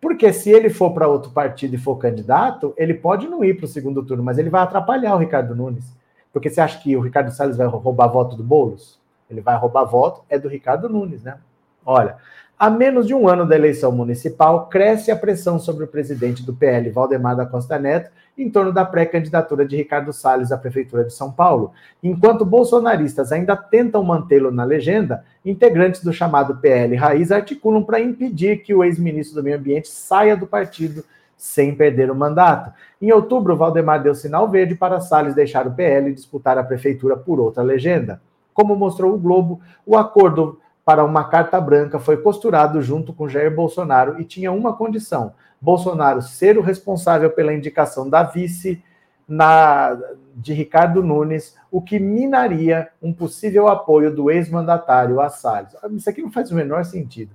Porque 0.00 0.32
se 0.32 0.50
ele 0.50 0.70
for 0.70 0.92
para 0.92 1.08
outro 1.08 1.30
partido 1.30 1.74
e 1.74 1.78
for 1.78 1.96
candidato, 1.96 2.72
ele 2.76 2.94
pode 2.94 3.28
não 3.28 3.44
ir 3.44 3.54
para 3.54 3.66
o 3.66 3.68
segundo 3.68 4.02
turno, 4.02 4.22
mas 4.22 4.38
ele 4.38 4.48
vai 4.48 4.62
atrapalhar 4.62 5.14
o 5.14 5.18
Ricardo 5.18 5.54
Nunes. 5.54 5.92
Porque 6.32 6.48
você 6.48 6.60
acha 6.60 6.78
que 6.78 6.96
o 6.96 7.00
Ricardo 7.00 7.30
Salles 7.30 7.56
vai 7.56 7.66
roubar 7.66 8.08
voto 8.08 8.36
do 8.36 8.42
Boulos? 8.42 8.98
Ele 9.28 9.40
vai 9.40 9.56
roubar 9.56 9.84
voto, 9.84 10.22
é 10.28 10.38
do 10.38 10.48
Ricardo 10.48 10.88
Nunes, 10.88 11.22
né? 11.22 11.38
Olha, 11.84 12.16
a 12.60 12.68
menos 12.68 13.06
de 13.06 13.14
um 13.14 13.26
ano 13.26 13.46
da 13.46 13.56
eleição 13.56 13.90
municipal, 13.90 14.66
cresce 14.66 15.10
a 15.10 15.16
pressão 15.16 15.58
sobre 15.58 15.84
o 15.84 15.88
presidente 15.88 16.44
do 16.44 16.52
PL, 16.52 16.90
Valdemar 16.90 17.34
da 17.34 17.46
Costa 17.46 17.78
Neto, 17.78 18.10
em 18.36 18.50
torno 18.50 18.70
da 18.70 18.84
pré-candidatura 18.84 19.64
de 19.64 19.78
Ricardo 19.78 20.12
Salles 20.12 20.52
à 20.52 20.58
Prefeitura 20.58 21.04
de 21.04 21.14
São 21.14 21.32
Paulo. 21.32 21.72
Enquanto 22.02 22.44
bolsonaristas 22.44 23.32
ainda 23.32 23.56
tentam 23.56 24.02
mantê-lo 24.02 24.50
na 24.50 24.62
legenda, 24.62 25.24
integrantes 25.42 26.04
do 26.04 26.12
chamado 26.12 26.58
PL 26.58 26.96
Raiz 26.96 27.32
articulam 27.32 27.82
para 27.82 27.98
impedir 27.98 28.58
que 28.58 28.74
o 28.74 28.84
ex-ministro 28.84 29.36
do 29.36 29.42
Meio 29.42 29.56
Ambiente 29.56 29.88
saia 29.88 30.36
do 30.36 30.46
partido 30.46 31.02
sem 31.38 31.74
perder 31.74 32.10
o 32.10 32.14
mandato. 32.14 32.74
Em 33.00 33.10
outubro, 33.10 33.56
Valdemar 33.56 34.02
deu 34.02 34.14
sinal 34.14 34.46
verde 34.50 34.74
para 34.74 35.00
Salles 35.00 35.34
deixar 35.34 35.66
o 35.66 35.72
PL 35.72 36.10
e 36.10 36.14
disputar 36.14 36.58
a 36.58 36.62
prefeitura 36.62 37.16
por 37.16 37.40
outra 37.40 37.62
legenda. 37.62 38.20
Como 38.52 38.76
mostrou 38.76 39.14
o 39.14 39.18
Globo, 39.18 39.62
o 39.86 39.96
acordo 39.96 40.58
para 40.84 41.04
uma 41.04 41.24
carta 41.24 41.60
branca 41.60 41.98
foi 41.98 42.16
costurado 42.16 42.80
junto 42.82 43.12
com 43.12 43.28
Jair 43.28 43.54
Bolsonaro 43.54 44.20
e 44.20 44.24
tinha 44.24 44.50
uma 44.50 44.74
condição: 44.74 45.34
Bolsonaro 45.60 46.22
ser 46.22 46.58
o 46.58 46.62
responsável 46.62 47.30
pela 47.30 47.54
indicação 47.54 48.08
da 48.08 48.22
vice 48.22 48.82
na, 49.28 49.96
de 50.34 50.52
Ricardo 50.52 51.02
Nunes, 51.02 51.56
o 51.70 51.80
que 51.80 52.00
minaria 52.00 52.88
um 53.00 53.12
possível 53.12 53.68
apoio 53.68 54.14
do 54.14 54.30
ex-mandatário 54.30 55.20
a 55.20 55.28
Salles. 55.28 55.76
Isso 55.92 56.10
aqui 56.10 56.22
não 56.22 56.32
faz 56.32 56.50
o 56.50 56.54
menor 56.54 56.84
sentido. 56.84 57.30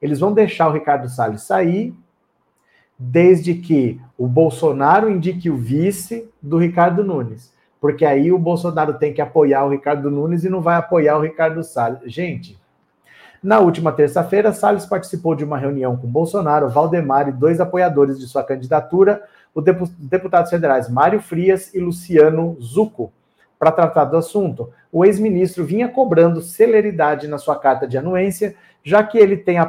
Eles 0.00 0.20
vão 0.20 0.32
deixar 0.32 0.68
o 0.68 0.72
Ricardo 0.72 1.08
Salles 1.08 1.42
sair, 1.42 1.94
desde 2.98 3.54
que 3.54 4.00
o 4.18 4.26
Bolsonaro 4.26 5.08
indique 5.08 5.48
o 5.48 5.56
vice 5.56 6.30
do 6.40 6.58
Ricardo 6.58 7.02
Nunes. 7.02 7.52
Porque 7.80 8.04
aí 8.04 8.30
o 8.30 8.38
Bolsonaro 8.38 8.94
tem 8.94 9.12
que 9.12 9.20
apoiar 9.20 9.64
o 9.64 9.70
Ricardo 9.70 10.10
Nunes 10.10 10.44
e 10.44 10.50
não 10.50 10.60
vai 10.60 10.76
apoiar 10.76 11.16
o 11.16 11.22
Ricardo 11.22 11.64
Salles. 11.64 12.00
Gente, 12.12 12.60
na 13.42 13.58
última 13.58 13.90
terça-feira, 13.90 14.52
Salles 14.52 14.86
participou 14.86 15.34
de 15.34 15.44
uma 15.44 15.58
reunião 15.58 15.96
com 15.96 16.06
Bolsonaro, 16.06 16.68
Valdemar 16.68 17.28
e 17.28 17.32
dois 17.32 17.60
apoiadores 17.60 18.18
de 18.18 18.26
sua 18.26 18.44
candidatura, 18.44 19.22
os 19.52 19.64
deputados 19.98 20.50
federais 20.50 20.88
Mário 20.88 21.20
Frias 21.20 21.74
e 21.74 21.80
Luciano 21.80 22.56
Zucco, 22.60 23.12
para 23.58 23.72
tratar 23.72 24.04
do 24.04 24.16
assunto. 24.16 24.70
O 24.92 25.04
ex-ministro 25.04 25.64
vinha 25.64 25.88
cobrando 25.88 26.40
celeridade 26.40 27.26
na 27.26 27.36
sua 27.36 27.56
carta 27.56 27.86
de 27.86 27.98
anuência, 27.98 28.54
já 28.84 29.02
que 29.02 29.18
ele 29.18 29.36
tem 29.36 29.58
a 29.58 29.66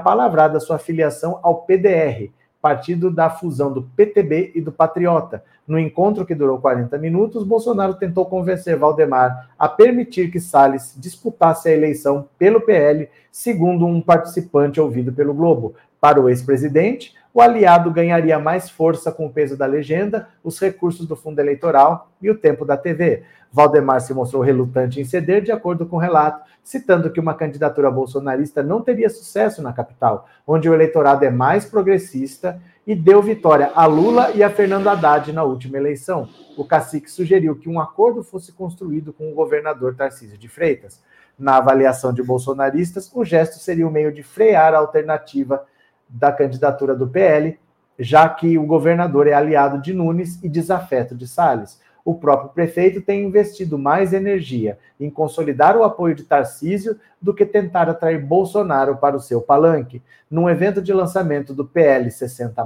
sua 0.59 0.77
filiação 0.77 1.39
ao 1.41 1.63
PDR, 1.63 2.29
partido 2.63 3.11
da 3.11 3.29
fusão 3.29 3.73
do 3.73 3.81
PTB 3.81 4.53
e 4.55 4.61
do 4.61 4.71
Patriota, 4.71 5.43
no 5.67 5.77
encontro 5.77 6.25
que 6.25 6.33
durou 6.33 6.61
40 6.61 6.97
minutos, 6.97 7.43
Bolsonaro 7.43 7.95
tentou 7.95 8.25
convencer 8.25 8.77
Valdemar 8.77 9.49
a 9.59 9.67
permitir 9.67 10.31
que 10.31 10.39
Salles 10.39 10.95
disputasse 10.97 11.67
a 11.67 11.73
eleição 11.73 12.25
pelo 12.39 12.61
PL, 12.61 13.09
segundo 13.29 13.85
um 13.85 13.99
participante 13.99 14.79
ouvido 14.79 15.11
pelo 15.11 15.33
Globo. 15.33 15.75
Para 15.99 16.21
o 16.21 16.29
ex-presidente, 16.29 17.13
o 17.33 17.41
aliado 17.41 17.91
ganharia 17.91 18.37
mais 18.37 18.69
força 18.69 19.11
com 19.11 19.25
o 19.25 19.29
peso 19.33 19.57
da 19.57 19.65
legenda, 19.65 20.27
os 20.43 20.59
recursos 20.59 21.07
do 21.07 21.15
fundo 21.15 21.39
eleitoral 21.39 22.11
e 22.21 22.29
o 22.29 22.37
tempo 22.37 22.63
da 22.63 22.77
TV. 22.77 23.23
Valdemar 23.51 24.01
se 24.01 24.13
mostrou 24.13 24.41
relutante 24.41 24.99
em 24.99 25.05
ceder, 25.05 25.41
de 25.41 25.51
acordo 25.51 25.85
com 25.85 25.95
o 25.95 25.99
relato, 25.99 26.43
citando 26.63 27.11
que 27.11 27.19
uma 27.19 27.33
candidatura 27.33 27.89
bolsonarista 27.89 28.61
não 28.61 28.81
teria 28.81 29.09
sucesso 29.09 29.61
na 29.61 29.73
capital, 29.73 30.27
onde 30.45 30.69
o 30.69 30.73
eleitorado 30.73 31.25
é 31.25 31.29
mais 31.29 31.65
progressista 31.65 32.59
e 32.85 32.93
deu 32.95 33.21
vitória 33.21 33.71
a 33.75 33.85
Lula 33.85 34.31
e 34.31 34.43
a 34.43 34.49
Fernando 34.49 34.87
Haddad 34.87 35.31
na 35.31 35.43
última 35.43 35.77
eleição. 35.77 36.27
O 36.57 36.65
cacique 36.65 37.09
sugeriu 37.09 37.55
que 37.55 37.69
um 37.69 37.79
acordo 37.79 38.23
fosse 38.23 38.51
construído 38.51 39.13
com 39.13 39.31
o 39.31 39.35
governador 39.35 39.95
Tarcísio 39.95 40.37
de 40.37 40.47
Freitas. 40.47 41.01
Na 41.37 41.57
avaliação 41.57 42.13
de 42.13 42.21
bolsonaristas, 42.21 43.11
o 43.13 43.25
gesto 43.25 43.57
seria 43.57 43.85
o 43.85 43.89
um 43.89 43.91
meio 43.91 44.11
de 44.11 44.21
frear 44.21 44.73
a 44.73 44.77
alternativa 44.77 45.65
da 46.07 46.31
candidatura 46.31 46.95
do 46.95 47.07
PL, 47.07 47.59
já 47.97 48.27
que 48.29 48.57
o 48.57 48.65
governador 48.65 49.27
é 49.27 49.33
aliado 49.33 49.81
de 49.81 49.93
Nunes 49.93 50.43
e 50.43 50.49
desafeto 50.49 51.15
de 51.15 51.27
Salles 51.27 51.79
o 52.05 52.13
próprio 52.13 52.49
prefeito 52.49 53.01
tem 53.01 53.23
investido 53.23 53.77
mais 53.77 54.11
energia 54.11 54.77
em 54.99 55.09
consolidar 55.09 55.77
o 55.77 55.83
apoio 55.83 56.13
de 56.13 56.23
Tarcísio 56.23 56.99
do 57.21 57.33
que 57.33 57.45
tentar 57.45 57.89
atrair 57.89 58.23
Bolsonaro 58.23 58.97
para 58.97 59.15
o 59.15 59.21
seu 59.21 59.41
palanque. 59.41 60.01
Num 60.29 60.49
evento 60.49 60.81
de 60.81 60.91
lançamento 60.91 61.53
do 61.53 61.65
PL 61.65 62.11
60, 62.11 62.65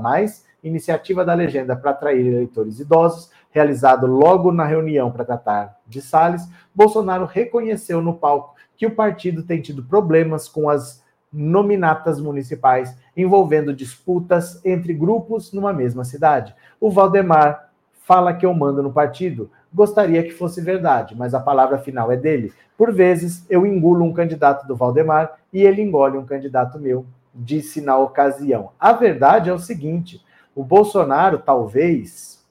iniciativa 0.64 1.24
da 1.24 1.36
legenda 1.36 1.76
para 1.76 1.92
atrair 1.92 2.26
eleitores 2.26 2.80
idosos, 2.80 3.30
realizado 3.52 4.08
logo 4.08 4.52
na 4.52 4.66
reunião 4.66 5.12
para 5.12 5.24
tratar 5.24 5.78
de 5.86 6.02
Salles, 6.02 6.50
Bolsonaro 6.74 7.26
reconheceu 7.26 8.02
no 8.02 8.16
palco 8.16 8.56
que 8.76 8.88
o 8.88 8.96
partido 8.96 9.44
tem 9.44 9.62
tido 9.62 9.84
problemas 9.84 10.48
com 10.48 10.68
as 10.70 11.04
nominatas 11.32 12.20
municipais 12.20 12.96
envolvendo 13.16 13.74
disputas 13.74 14.64
entre 14.66 14.94
grupos 14.94 15.52
numa 15.52 15.74
mesma 15.74 16.04
cidade. 16.04 16.56
O 16.80 16.90
Valdemar 16.90 17.70
fala 18.04 18.34
que 18.34 18.46
eu 18.46 18.54
mando 18.54 18.82
no 18.82 18.92
partido. 18.92 19.52
Gostaria 19.74 20.24
que 20.24 20.32
fosse 20.32 20.62
verdade, 20.62 21.16
mas 21.16 21.34
a 21.34 21.40
palavra 21.40 21.78
final 21.78 22.12
é 22.12 22.16
dele. 22.16 22.54
Por 22.78 22.94
vezes, 22.94 23.46
eu 23.50 23.66
engulo 23.66 24.06
um 24.06 24.14
candidato 24.14 24.66
do 24.66 24.76
Valdemar 24.76 25.40
e 25.52 25.62
ele 25.62 25.82
engole 25.82 26.18
um 26.18 26.26
candidato 26.26 26.80
meu, 26.80 27.06
disse 27.34 27.82
na 27.82 27.98
ocasião. 27.98 28.72
A 28.80 28.94
verdade 28.94 29.50
é 29.50 29.54
o 29.54 29.60
seguinte: 29.60 30.24
o 30.56 30.64
Bolsonaro, 30.64 31.40
talvez, 31.40 32.46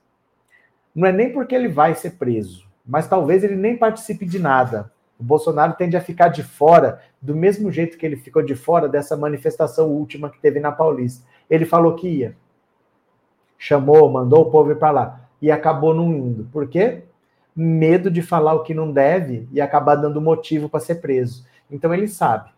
não 0.94 1.06
é 1.06 1.12
nem 1.12 1.32
porque 1.32 1.54
ele 1.54 1.68
vai 1.68 1.94
ser 1.94 2.12
preso, 2.12 2.66
mas 2.86 3.08
talvez 3.08 3.42
ele 3.42 3.56
nem 3.56 3.76
participe 3.76 4.26
de 4.26 4.38
nada. 4.38 4.90
O 5.18 5.24
Bolsonaro 5.24 5.74
tende 5.74 5.96
a 5.96 6.00
ficar 6.00 6.28
de 6.28 6.42
fora, 6.42 7.00
do 7.20 7.34
mesmo 7.34 7.70
jeito 7.72 7.96
que 7.96 8.04
ele 8.04 8.16
ficou 8.16 8.42
de 8.42 8.54
fora 8.54 8.88
dessa 8.88 9.16
manifestação 9.16 9.88
última 9.88 10.30
que 10.30 10.38
teve 10.38 10.60
na 10.60 10.70
Paulista. 10.70 11.26
Ele 11.48 11.64
falou 11.64 11.94
que 11.94 12.08
ia. 12.08 12.36
Chamou, 13.58 14.10
mandou 14.10 14.42
o 14.42 14.50
povo 14.50 14.72
ir 14.72 14.78
para 14.78 14.90
lá 14.90 15.20
e 15.40 15.50
acabou 15.50 15.94
não 15.94 16.12
indo. 16.12 16.44
Por 16.52 16.68
quê? 16.68 17.04
Medo 17.54 18.10
de 18.10 18.20
falar 18.20 18.54
o 18.54 18.62
que 18.62 18.74
não 18.74 18.92
deve 18.92 19.48
e 19.50 19.60
acabar 19.60 19.94
dando 19.94 20.20
motivo 20.20 20.68
para 20.68 20.80
ser 20.80 20.96
preso. 20.96 21.46
Então 21.70 21.92
ele 21.94 22.06
sabe. 22.06 22.50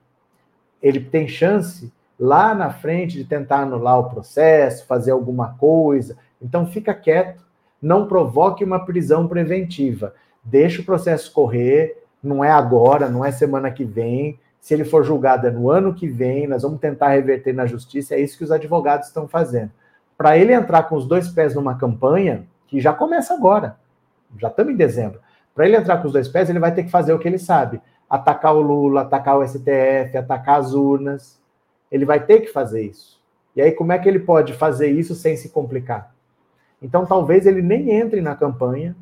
Ele 0.83 1.01
tem 1.01 1.29
chance 1.29 1.93
lá 2.19 2.55
na 2.55 2.71
frente 2.71 3.17
de 3.17 3.25
tentar 3.25 3.61
anular 3.61 3.99
o 3.99 4.11
processo, 4.11 4.87
fazer 4.87 5.13
alguma 5.13 5.55
coisa. 5.55 6.17
Então 6.43 6.67
fica 6.67 6.93
quieto, 6.93 7.45
não 7.81 8.09
provoque 8.09 8.65
uma 8.65 8.85
prisão 8.85 9.29
preventiva. 9.29 10.15
Deixa 10.43 10.83
o 10.83 10.85
processo 10.85 11.33
correr, 11.33 12.05
não 12.23 12.45
é 12.45 12.51
agora, 12.51 13.09
não 13.09 13.25
é 13.25 13.31
semana 13.31 13.71
que 13.71 13.85
vem. 13.85 14.39
Se 14.61 14.75
ele 14.75 14.85
for 14.85 15.05
julgado 15.05 15.47
é 15.47 15.51
no 15.51 15.71
ano 15.71 15.95
que 15.95 16.09
vem, 16.09 16.47
nós 16.47 16.63
vamos 16.63 16.81
tentar 16.81 17.09
reverter 17.09 17.53
na 17.53 17.67
justiça. 17.67 18.15
É 18.15 18.21
isso 18.21 18.37
que 18.37 18.45
os 18.45 18.51
advogados 18.51 19.09
estão 19.09 19.29
fazendo. 19.29 19.71
Para 20.17 20.37
ele 20.37 20.53
entrar 20.53 20.83
com 20.85 20.97
os 20.97 21.07
dois 21.07 21.29
pés 21.29 21.55
numa 21.55 21.79
campanha, 21.79 22.45
que 22.67 22.81
já 22.81 22.93
começa 22.93 23.35
agora. 23.35 23.77
Já 24.39 24.49
estamos 24.49 24.73
em 24.73 24.77
dezembro. 24.77 25.21
Para 25.55 25.67
ele 25.67 25.77
entrar 25.77 25.99
com 25.99 26.07
os 26.07 26.13
dois 26.13 26.29
pés, 26.29 26.51
ele 26.51 26.59
vai 26.59 26.73
ter 26.73 26.85
que 26.85 26.91
fazer 26.91 27.13
o 27.13 27.19
que 27.19 27.27
ele 27.27 27.39
sabe: 27.39 27.81
atacar 28.09 28.55
o 28.55 28.61
Lula, 28.61 29.03
atacar 29.03 29.39
o 29.39 29.47
STF, 29.47 30.17
atacar 30.17 30.61
as 30.61 30.75
urnas. 30.75 31.41
Ele 31.91 32.05
vai 32.05 32.21
ter 32.21 32.41
que 32.41 32.49
fazer 32.49 32.83
isso. 32.83 33.19
E 33.57 33.63
aí, 33.63 33.73
como 33.73 33.93
é 33.93 33.99
que 33.99 34.09
ele 34.09 34.21
pode 34.21 34.53
fazer 34.53 34.89
isso 34.89 35.15
sem 35.15 35.37
se 35.37 35.49
complicar? 35.49 36.15
Então, 36.81 37.07
talvez 37.07 37.47
ele 37.47 37.63
nem 37.63 37.91
entre 37.91 38.21
na 38.21 38.37
campanha. 38.37 38.95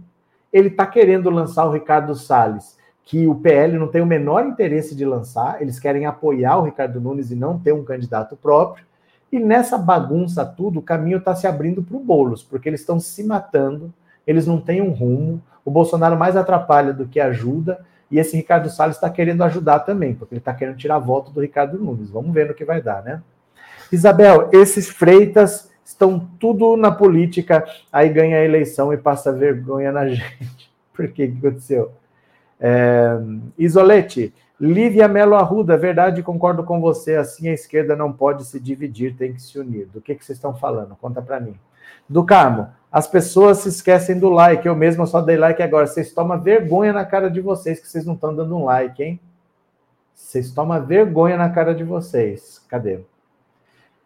Ele 0.52 0.68
está 0.68 0.86
querendo 0.86 1.28
lançar 1.28 1.66
o 1.66 1.72
Ricardo 1.72 2.14
Salles, 2.14 2.78
que 3.06 3.24
o 3.28 3.36
PL 3.36 3.78
não 3.78 3.86
tem 3.86 4.02
o 4.02 4.06
menor 4.06 4.44
interesse 4.44 4.94
de 4.94 5.04
lançar. 5.04 5.62
Eles 5.62 5.78
querem 5.78 6.06
apoiar 6.06 6.58
o 6.58 6.64
Ricardo 6.64 7.00
Nunes 7.00 7.30
e 7.30 7.36
não 7.36 7.56
ter 7.56 7.72
um 7.72 7.84
candidato 7.84 8.36
próprio. 8.36 8.84
E 9.30 9.38
nessa 9.38 9.78
bagunça 9.78 10.44
tudo, 10.44 10.80
o 10.80 10.82
caminho 10.82 11.18
está 11.18 11.32
se 11.32 11.46
abrindo 11.46 11.84
para 11.84 11.96
o 11.96 12.00
Boulos, 12.00 12.42
porque 12.42 12.68
eles 12.68 12.80
estão 12.80 12.98
se 12.98 13.22
matando, 13.22 13.94
eles 14.26 14.44
não 14.44 14.60
têm 14.60 14.82
um 14.82 14.90
rumo. 14.90 15.40
O 15.64 15.70
Bolsonaro 15.70 16.18
mais 16.18 16.36
atrapalha 16.36 16.92
do 16.92 17.06
que 17.06 17.20
ajuda, 17.20 17.78
e 18.10 18.18
esse 18.18 18.36
Ricardo 18.36 18.68
Salles 18.68 18.96
está 18.96 19.08
querendo 19.08 19.42
ajudar 19.44 19.80
também, 19.80 20.12
porque 20.12 20.34
ele 20.34 20.40
está 20.40 20.52
querendo 20.52 20.76
tirar 20.76 20.98
voto 20.98 21.30
do 21.30 21.40
Ricardo 21.40 21.78
Nunes. 21.78 22.10
Vamos 22.10 22.34
ver 22.34 22.48
no 22.48 22.54
que 22.54 22.64
vai 22.64 22.82
dar, 22.82 23.04
né? 23.04 23.22
Isabel, 23.92 24.50
esses 24.52 24.88
freitas 24.88 25.70
estão 25.84 26.28
tudo 26.40 26.76
na 26.76 26.90
política, 26.90 27.64
aí 27.92 28.08
ganha 28.08 28.38
a 28.38 28.44
eleição 28.44 28.92
e 28.92 28.96
passa 28.96 29.32
vergonha 29.32 29.92
na 29.92 30.06
gente. 30.10 30.72
Por 30.92 31.06
que, 31.08 31.28
que 31.28 31.38
aconteceu? 31.38 31.92
É, 32.60 33.18
Isolete, 33.58 34.32
Lívia 34.58 35.06
Melo 35.06 35.34
Arruda, 35.34 35.76
verdade, 35.76 36.22
concordo 36.22 36.64
com 36.64 36.80
você. 36.80 37.16
Assim 37.16 37.48
a 37.48 37.52
esquerda 37.52 37.94
não 37.94 38.12
pode 38.12 38.44
se 38.44 38.58
dividir, 38.58 39.14
tem 39.16 39.32
que 39.32 39.42
se 39.42 39.58
unir. 39.58 39.86
Do 39.86 40.00
que, 40.00 40.14
que 40.14 40.24
vocês 40.24 40.38
estão 40.38 40.54
falando? 40.54 40.96
Conta 40.96 41.20
para 41.20 41.38
mim. 41.38 41.54
Do 42.08 42.24
Carmo, 42.24 42.68
as 42.90 43.06
pessoas 43.06 43.58
se 43.58 43.68
esquecem 43.68 44.18
do 44.18 44.30
like. 44.30 44.66
Eu 44.66 44.74
mesmo 44.74 45.06
só 45.06 45.20
dei 45.20 45.36
like 45.36 45.62
agora. 45.62 45.86
Vocês 45.86 46.12
tomam 46.12 46.40
vergonha 46.40 46.92
na 46.92 47.04
cara 47.04 47.30
de 47.30 47.40
vocês 47.40 47.78
que 47.78 47.88
vocês 47.88 48.06
não 48.06 48.14
estão 48.14 48.34
dando 48.34 48.56
um 48.56 48.64
like, 48.64 49.02
hein? 49.02 49.20
Vocês 50.14 50.50
tomam 50.50 50.84
vergonha 50.84 51.36
na 51.36 51.50
cara 51.50 51.74
de 51.74 51.84
vocês. 51.84 52.64
Cadê? 52.68 53.00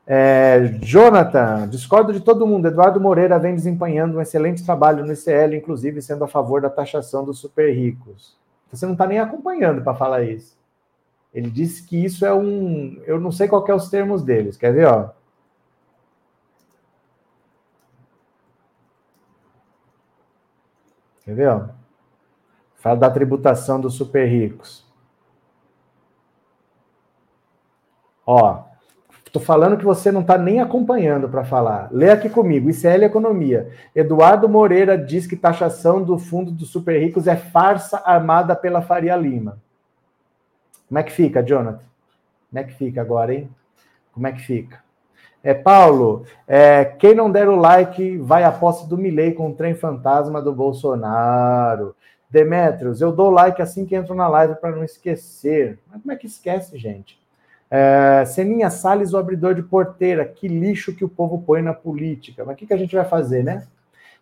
É, 0.05 0.77
Jonathan, 0.83 1.69
discordo 1.69 2.13
de 2.13 2.21
todo 2.21 2.47
mundo. 2.47 2.67
Eduardo 2.67 3.01
Moreira 3.01 3.39
vem 3.39 3.55
desempenhando 3.55 4.19
um 4.19 4.21
excelente 4.21 4.65
trabalho 4.65 5.07
no 5.07 5.13
ICL, 5.13 5.55
inclusive 5.55 6.03
sendo 6.03 6.25
a 6.25 6.29
favor 6.29 6.61
da 6.61 6.69
taxação 6.69 7.25
dos 7.25 7.39
super 7.39 7.73
ricos. 7.73 8.40
Você 8.73 8.87
não 8.87 8.93
está 8.93 9.07
nem 9.07 9.19
acompanhando 9.19 9.83
para 9.83 9.95
falar 9.95 10.23
isso. 10.23 10.59
Ele 11.33 11.51
disse 11.51 11.87
que 11.87 12.05
isso 12.05 12.25
é 12.27 12.35
um. 12.35 13.01
Eu 13.05 13.21
não 13.21 13.33
sei 13.33 13.49
qual 13.49 13.67
é 13.67 13.75
os 13.75 13.89
termos 13.89 14.23
deles. 14.23 14.57
Quer 14.57 14.73
ver, 14.73 14.87
ó? 14.87 15.11
Quer 21.25 21.35
ver, 21.35 21.49
ó? 21.49 21.69
Fala 22.77 22.97
da 22.97 23.11
tributação 23.11 23.81
dos 23.81 23.95
super 23.95 24.27
ricos. 24.27 24.85
Ó, 28.27 28.65
Estou 29.31 29.41
falando 29.41 29.77
que 29.77 29.85
você 29.85 30.11
não 30.11 30.23
está 30.23 30.37
nem 30.37 30.59
acompanhando 30.59 31.29
para 31.29 31.45
falar. 31.45 31.89
Lê 31.93 32.11
aqui 32.11 32.29
comigo. 32.29 32.69
ICL 32.69 33.05
Economia. 33.05 33.71
Eduardo 33.95 34.49
Moreira 34.49 34.99
diz 34.99 35.25
que 35.25 35.37
taxação 35.37 36.03
do 36.03 36.19
fundo 36.19 36.51
dos 36.51 36.69
super 36.69 37.01
ricos 37.01 37.29
é 37.29 37.37
farsa 37.37 38.03
armada 38.05 38.57
pela 38.57 38.83
Faria 38.83 39.15
Lima. 39.15 39.63
Como 40.89 40.99
é 40.99 41.05
que 41.05 41.13
fica, 41.13 41.45
Jonathan? 41.45 41.85
Como 42.51 42.59
é 42.59 42.65
que 42.65 42.75
fica 42.75 43.01
agora, 43.01 43.33
hein? 43.33 43.49
Como 44.13 44.27
é 44.27 44.33
que 44.33 44.41
fica? 44.41 44.81
É, 45.45 45.55
Paulo, 45.55 46.25
é, 46.49 46.85
quem 46.85 47.15
não 47.15 47.31
der 47.31 47.49
o 47.49 47.55
like 47.55 48.19
vai 48.19 48.43
à 48.43 48.51
posse 48.51 48.89
do 48.89 48.99
Milei 48.99 49.31
com 49.31 49.49
o 49.49 49.55
trem 49.55 49.75
fantasma 49.75 50.43
do 50.43 50.53
Bolsonaro. 50.53 51.95
Demetrios, 52.29 53.01
eu 53.01 53.13
dou 53.13 53.31
like 53.31 53.63
assim 53.63 53.87
que 53.87 53.95
entro 53.95 54.13
na 54.13 54.27
live 54.27 54.57
para 54.57 54.75
não 54.75 54.83
esquecer. 54.83 55.79
Mas 55.89 56.03
como 56.03 56.11
é 56.11 56.17
que 56.17 56.27
esquece, 56.27 56.77
gente? 56.77 57.20
É, 57.71 58.25
Seninha 58.27 58.69
Salles, 58.69 59.13
o 59.13 59.17
abridor 59.17 59.55
de 59.55 59.63
porteira, 59.63 60.25
que 60.25 60.49
lixo 60.49 60.95
que 60.95 61.05
o 61.05 61.09
povo 61.09 61.43
põe 61.47 61.63
na 61.63 61.73
política. 61.73 62.45
Mas 62.45 62.55
o 62.55 62.57
que, 62.57 62.67
que 62.67 62.75
a 62.75 62.77
gente 62.77 62.97
vai 62.97 63.05
fazer, 63.05 63.45
né? 63.45 63.67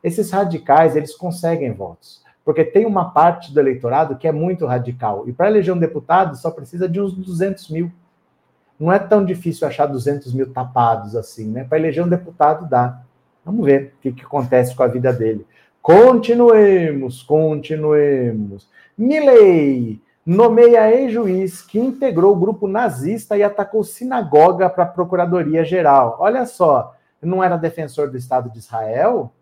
Esses 0.05 0.31
radicais, 0.31 0.95
eles 0.95 1.17
conseguem 1.17 1.73
votos, 1.73 2.23
porque 2.45 2.63
tem 2.63 2.87
uma 2.87 3.11
parte 3.11 3.53
do 3.53 3.59
eleitorado 3.59 4.17
que 4.17 4.29
é 4.29 4.33
muito 4.33 4.67
radical. 4.67 5.27
E 5.27 5.33
para 5.33 5.49
eleger 5.49 5.75
um 5.75 5.79
deputado, 5.79 6.37
só 6.37 6.51
precisa 6.51 6.89
de 6.89 7.01
uns 7.01 7.15
200 7.15 7.71
mil. 7.71 7.91
Não 8.79 8.93
é 8.93 8.99
tão 8.99 9.25
difícil 9.25 9.67
achar 9.67 9.87
200 9.87 10.33
mil 10.35 10.53
tapados 10.53 11.17
assim, 11.17 11.51
né? 11.51 11.65
Para 11.65 11.79
eleger 11.79 12.05
um 12.05 12.09
deputado, 12.09 12.69
dá. 12.69 13.01
Vamos 13.45 13.65
ver 13.65 13.95
o 13.97 14.03
que, 14.03 14.13
que 14.13 14.25
acontece 14.25 14.77
com 14.77 14.83
a 14.83 14.89
vida 14.89 15.13
dele. 15.13 15.45
Continuemos, 15.81 17.23
continuemos. 17.23 18.69
Milley, 18.97 20.01
nomeia 20.29 20.93
ex-juiz 20.93 21.63
que 21.63 21.79
integrou 21.79 22.35
o 22.35 22.39
grupo 22.39 22.69
nazista 22.69 23.35
e 23.35 23.43
atacou 23.43 23.83
sinagoga 23.83 24.69
para 24.69 24.85
a 24.85 24.87
Procuradoria-Geral. 24.87 26.19
Olha 26.21 26.45
só, 26.45 26.95
não 27.23 27.43
era 27.43 27.57
defensor 27.57 28.11
do 28.11 28.19
Estado 28.19 28.51
de 28.51 28.59
Israel? 28.59 29.33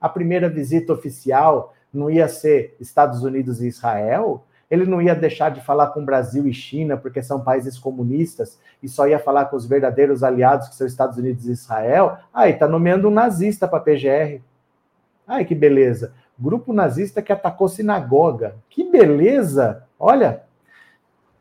A 0.00 0.08
primeira 0.08 0.48
visita 0.48 0.92
oficial 0.92 1.72
não 1.94 2.10
ia 2.10 2.26
ser 2.26 2.76
Estados 2.80 3.22
Unidos 3.22 3.62
e 3.62 3.68
Israel? 3.68 4.44
Ele 4.68 4.84
não 4.84 5.00
ia 5.00 5.14
deixar 5.14 5.50
de 5.50 5.60
falar 5.60 5.88
com 5.88 6.04
Brasil 6.04 6.44
e 6.48 6.52
China, 6.52 6.96
porque 6.96 7.22
são 7.22 7.40
países 7.40 7.78
comunistas, 7.78 8.58
e 8.82 8.88
só 8.88 9.06
ia 9.06 9.20
falar 9.20 9.44
com 9.44 9.54
os 9.54 9.64
verdadeiros 9.64 10.24
aliados, 10.24 10.68
que 10.68 10.74
são 10.74 10.88
Estados 10.88 11.18
Unidos 11.18 11.46
e 11.46 11.52
Israel? 11.52 12.16
Aí, 12.34 12.50
está 12.50 12.66
nomeando 12.66 13.06
um 13.06 13.12
nazista 13.12 13.68
para 13.68 13.78
a 13.78 13.82
PGR. 13.82 14.42
Ai, 15.24 15.44
que 15.44 15.54
beleza. 15.54 16.12
Grupo 16.38 16.72
nazista 16.72 17.22
que 17.22 17.32
atacou 17.32 17.68
sinagoga. 17.68 18.56
Que 18.68 18.84
beleza! 18.84 19.84
Olha, 19.98 20.42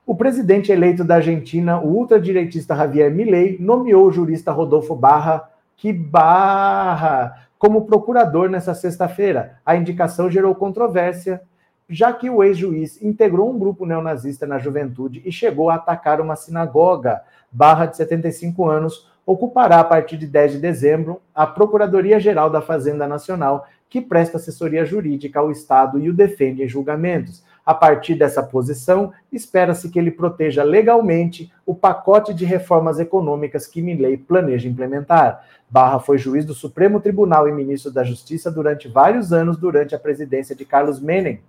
o 0.05 0.15
presidente 0.15 0.71
eleito 0.71 1.03
da 1.03 1.15
Argentina, 1.15 1.79
o 1.79 1.87
ultradireitista 1.87 2.75
Javier 2.75 3.11
Milei, 3.11 3.57
nomeou 3.59 4.07
o 4.07 4.11
jurista 4.11 4.51
Rodolfo 4.51 4.95
Barra, 4.95 5.49
que 5.77 5.93
barra, 5.93 7.47
como 7.57 7.85
procurador 7.85 8.49
nessa 8.49 8.73
sexta-feira. 8.73 9.59
A 9.65 9.75
indicação 9.75 10.29
gerou 10.29 10.53
controvérsia, 10.55 11.41
já 11.87 12.11
que 12.11 12.29
o 12.29 12.43
ex-juiz 12.43 13.01
integrou 13.01 13.51
um 13.51 13.59
grupo 13.59 13.85
neonazista 13.85 14.47
na 14.47 14.57
juventude 14.57 15.21
e 15.25 15.31
chegou 15.31 15.69
a 15.69 15.75
atacar 15.75 16.19
uma 16.19 16.35
sinagoga. 16.35 17.21
Barra, 17.51 17.85
de 17.85 17.97
75 17.97 18.67
anos, 18.67 19.11
ocupará 19.26 19.80
a 19.80 19.84
partir 19.84 20.17
de 20.17 20.28
10 20.28 20.53
de 20.53 20.59
dezembro 20.59 21.22
a 21.34 21.45
Procuradoria-Geral 21.45 22.49
da 22.49 22.61
Fazenda 22.61 23.07
Nacional, 23.07 23.67
que 23.89 24.01
presta 24.01 24.38
assessoria 24.38 24.86
jurídica 24.86 25.39
ao 25.39 25.51
Estado 25.51 25.99
e 25.99 26.09
o 26.09 26.13
defende 26.13 26.63
em 26.63 26.67
julgamentos. 26.67 27.43
A 27.63 27.74
partir 27.76 28.15
dessa 28.15 28.41
posição, 28.41 29.13
espera-se 29.32 29.89
que 29.89 29.99
ele 29.99 30.09
proteja 30.09 30.63
legalmente 30.63 31.51
o 31.65 31.76
pacote 31.76 32.34
de 32.34 32.43
reformas 32.43 32.99
econômicas 32.99 33.67
que 33.67 33.82
Milley 33.82 34.17
planeja 34.17 34.67
implementar. 34.67 35.45
Barra 35.69 35.99
foi 35.99 36.17
juiz 36.17 36.43
do 36.43 36.53
Supremo 36.53 36.99
Tribunal 36.99 37.47
e 37.47 37.51
ministro 37.51 37.91
da 37.91 38.03
Justiça 38.03 38.51
durante 38.51 38.88
vários 38.88 39.32
anos 39.32 39.57
durante 39.57 39.93
a 39.93 39.99
presidência 39.99 40.55
de 40.55 40.65
Carlos 40.65 40.99
Menem, 40.99 41.39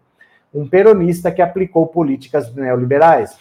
um 0.55 0.68
peronista 0.68 1.33
que 1.33 1.41
aplicou 1.41 1.87
políticas 1.87 2.55
neoliberais. 2.55 3.37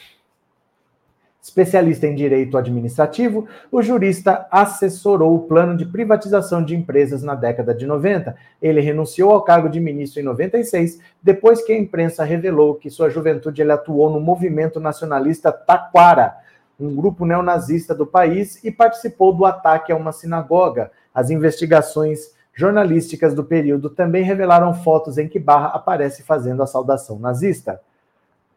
Especialista 1.42 2.06
em 2.06 2.14
direito 2.14 2.56
administrativo, 2.56 3.48
o 3.72 3.82
jurista 3.82 4.46
assessorou 4.52 5.36
o 5.36 5.48
plano 5.48 5.76
de 5.76 5.88
privatização 5.88 6.64
de 6.64 6.76
empresas 6.76 7.24
na 7.24 7.34
década 7.34 7.74
de 7.74 7.88
90. 7.88 8.36
Ele 8.62 8.80
renunciou 8.80 9.32
ao 9.32 9.42
cargo 9.42 9.68
de 9.68 9.80
ministro 9.80 10.22
em 10.22 10.24
96, 10.24 11.00
depois 11.22 11.64
que 11.66 11.74
a 11.74 11.80
imprensa 11.80 12.24
revelou 12.24 12.76
que 12.76 12.92
sua 12.92 13.10
juventude 13.10 13.60
ele 13.60 13.72
atuou 13.72 14.12
no 14.12 14.20
movimento 14.20 14.80
nacionalista 14.80 15.52
Taquara, 15.52 16.36
um 16.80 16.96
grupo 16.96 17.26
neonazista 17.26 17.96
do 17.96 18.06
país, 18.06 18.64
e 18.64 18.70
participou 18.70 19.34
do 19.34 19.44
ataque 19.44 19.92
a 19.92 19.96
uma 19.96 20.12
sinagoga. 20.12 20.92
As 21.12 21.32
investigações 21.32 22.36
jornalísticas 22.54 23.34
do 23.34 23.44
período 23.44 23.90
também 23.90 24.24
revelaram 24.24 24.76
fotos 24.76 25.18
em 25.18 25.28
que 25.28 25.40
Barra 25.40 25.70
aparece 25.70 26.22
fazendo 26.22 26.62
a 26.62 26.68
saudação 26.68 27.18
nazista. 27.18 27.82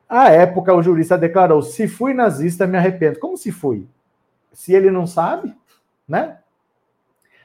À 0.09 0.31
época, 0.31 0.75
o 0.75 0.83
jurista 0.83 1.17
declarou: 1.17 1.63
se 1.63 1.89
fui 1.89 2.15
nazista, 2.15 2.67
me 2.67 2.77
arrependo. 2.77 3.19
Como 3.19 3.37
se 3.37 3.51
fui? 3.51 3.87
Se 4.53 4.73
ele 4.73 4.91
não 4.91 5.07
sabe, 5.07 5.55
né? 6.09 6.39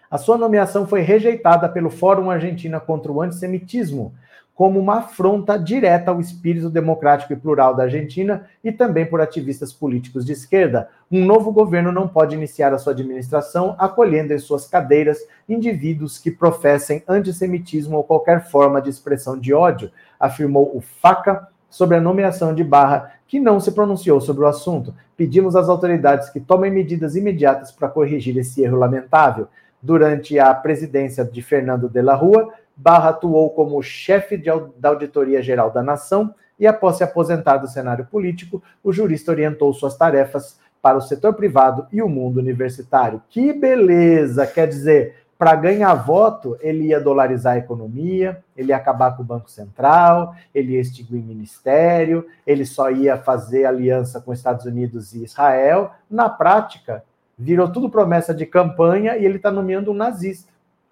A 0.10 0.18
sua 0.18 0.38
nomeação 0.38 0.88
foi 0.88 1.02
rejeitada 1.02 1.70
pelo 1.70 1.90
Fórum 1.90 2.32
Argentina 2.32 2.80
contra 2.80 3.12
o 3.12 3.22
Antissemitismo 3.22 4.14
como 4.60 4.78
uma 4.78 4.96
afronta 4.96 5.58
direta 5.58 6.12
ao 6.12 6.20
espírito 6.20 6.70
democrático 6.70 7.32
e 7.32 7.36
plural 7.38 7.74
da 7.74 7.84
Argentina 7.84 8.46
e 8.62 8.74
também 8.74 9.06
por 9.06 9.22
ativistas 9.22 9.72
políticos 9.72 10.26
de 10.26 10.34
esquerda. 10.34 10.90
Um 11.10 11.24
novo 11.24 11.54
governo 11.54 11.94
não 11.94 12.10
pode 12.10 12.36
iniciar 12.36 12.74
a 12.74 12.78
sua 12.78 12.92
administração 12.92 13.74
acolhendo 13.80 14.34
em 14.34 14.38
suas 14.38 14.68
cadeiras 14.68 15.18
indivíduos 15.48 16.18
que 16.18 16.30
professem 16.30 17.02
antissemitismo 17.08 17.96
ou 17.96 18.04
qualquer 18.04 18.50
forma 18.50 18.82
de 18.82 18.90
expressão 18.90 19.40
de 19.40 19.54
ódio, 19.54 19.94
afirmou 20.20 20.76
o 20.76 20.82
FACA, 20.82 21.48
sobre 21.70 21.98
a 21.98 22.02
nomeação 22.02 22.54
de 22.54 22.64
Barra, 22.64 23.14
que 23.28 23.40
não 23.40 23.60
se 23.60 23.72
pronunciou 23.72 24.20
sobre 24.20 24.44
o 24.44 24.48
assunto. 24.48 24.94
Pedimos 25.16 25.56
às 25.56 25.70
autoridades 25.70 26.30
que 26.30 26.40
tomem 26.40 26.72
medidas 26.72 27.16
imediatas 27.16 27.72
para 27.72 27.88
corrigir 27.88 28.38
esse 28.38 28.64
erro 28.64 28.78
lamentável. 28.78 29.48
Durante 29.82 30.38
a 30.40 30.54
presidência 30.54 31.24
de 31.24 31.42
Fernando 31.42 31.88
de 31.88 32.02
la 32.02 32.16
Rua, 32.16 32.52
Barra 32.76 33.10
atuou 33.10 33.50
como 33.50 33.82
chefe 33.84 34.38
de, 34.38 34.50
da 34.78 34.90
Auditoria 34.90 35.42
Geral 35.42 35.70
da 35.70 35.84
Nação 35.84 36.34
e, 36.60 36.66
após 36.66 36.98
se 36.98 37.04
aposentar 37.04 37.58
do 37.58 37.68
cenário 37.68 38.06
político, 38.06 38.62
o 38.84 38.92
jurista 38.92 39.32
orientou 39.32 39.74
suas 39.74 39.96
tarefas 39.96 40.60
para 40.82 40.98
o 40.98 41.02
setor 41.02 41.34
privado 41.34 41.88
e 41.92 42.02
o 42.02 42.10
mundo 42.10 42.40
universitário. 42.40 43.22
Que 43.30 43.54
beleza! 43.54 44.48
Quer 44.48 44.68
dizer, 44.68 45.16
para 45.40 45.56
ganhar 45.56 45.94
voto, 45.94 46.58
ele 46.60 46.88
ia 46.88 47.00
dolarizar 47.00 47.54
a 47.54 47.58
economia, 47.58 48.44
ele 48.58 48.74
ia 48.74 48.76
acabar 48.76 49.16
com 49.16 49.24
o 49.24 49.26
Banco 49.26 49.50
Central, 49.50 50.36
ele 50.54 50.74
ia 50.74 50.82
extinguir 50.82 51.24
ministério, 51.24 52.28
ele 52.46 52.66
só 52.66 52.92
ia 52.92 53.16
fazer 53.16 53.64
aliança 53.64 54.20
com 54.20 54.34
Estados 54.34 54.66
Unidos 54.66 55.14
e 55.14 55.24
Israel. 55.24 55.92
Na 56.12 56.28
prática, 56.28 57.06
virou 57.38 57.72
tudo 57.72 57.90
promessa 57.90 58.34
de 58.34 58.46
campanha 58.46 59.16
e 59.16 59.24
ele 59.24 59.38
está 59.38 59.50
nomeando 59.50 59.92
um 59.92 59.94
nazista 59.94 60.52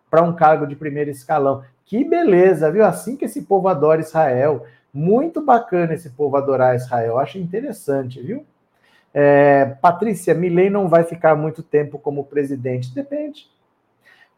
para 0.09 0.21
um 0.21 0.33
cargo 0.33 0.65
de 0.65 0.77
primeiro 0.77 1.09
escalão. 1.09 1.61
Que 1.83 2.05
beleza, 2.05 2.71
viu? 2.71 2.85
Assim 2.85 3.17
que 3.17 3.25
esse 3.25 3.41
povo 3.41 3.67
adora 3.67 3.99
Israel. 3.99 4.65
Muito 4.93 5.41
bacana 5.41 5.93
esse 5.93 6.11
povo 6.11 6.37
adorar 6.37 6.73
Israel. 6.73 7.17
Acho 7.17 7.37
interessante, 7.37 8.21
viu? 8.21 8.45
É, 9.13 9.65
Patrícia, 9.81 10.33
Milley 10.33 10.69
não 10.69 10.87
vai 10.87 11.03
ficar 11.03 11.35
muito 11.35 11.61
tempo 11.61 11.99
como 11.99 12.23
presidente. 12.23 12.95
Depende. 12.95 13.56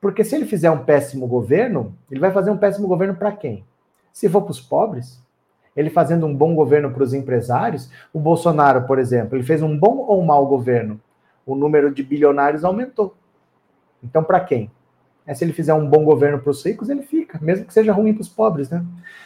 Porque 0.01 0.23
se 0.23 0.35
ele 0.35 0.45
fizer 0.45 0.71
um 0.71 0.83
péssimo 0.83 1.27
governo, 1.27 1.95
ele 2.09 2.19
vai 2.19 2.31
fazer 2.31 2.51
um 2.51 2.57
péssimo 2.57 2.87
governo 2.87 3.15
para 3.15 3.31
quem? 3.31 3.65
Se 4.13 4.29
for 4.29 4.41
para 4.41 4.51
os 4.51 4.61
pobres, 4.61 5.21
ele 5.75 5.89
fazendo 5.89 6.25
um 6.25 6.35
bom 6.35 6.55
governo 6.55 6.91
para 6.91 7.03
os 7.03 7.13
empresários, 7.13 7.89
o 8.13 8.19
Bolsonaro, 8.19 8.83
por 8.83 8.99
exemplo, 8.99 9.35
ele 9.37 9.43
fez 9.43 9.61
um 9.61 9.77
bom 9.77 9.97
ou 10.07 10.21
um 10.21 10.25
mau 10.25 10.45
governo? 10.45 10.99
O 11.45 11.55
número 11.55 11.91
de 11.93 12.03
bilionários 12.03 12.63
aumentou. 12.63 13.15
Então, 14.03 14.23
para 14.23 14.39
quem? 14.39 14.71
É, 15.25 15.33
se 15.33 15.43
ele 15.43 15.53
fizer 15.53 15.73
um 15.73 15.87
bom 15.87 16.03
governo 16.03 16.39
para 16.39 16.49
os 16.49 16.65
ricos, 16.65 16.89
ele 16.89 17.03
fica, 17.03 17.37
mesmo 17.41 17.65
que 17.65 17.73
seja 17.73 17.93
ruim 17.93 18.13
para 18.13 18.21
os 18.21 18.29
pobres, 18.29 18.69
né? 18.69 18.83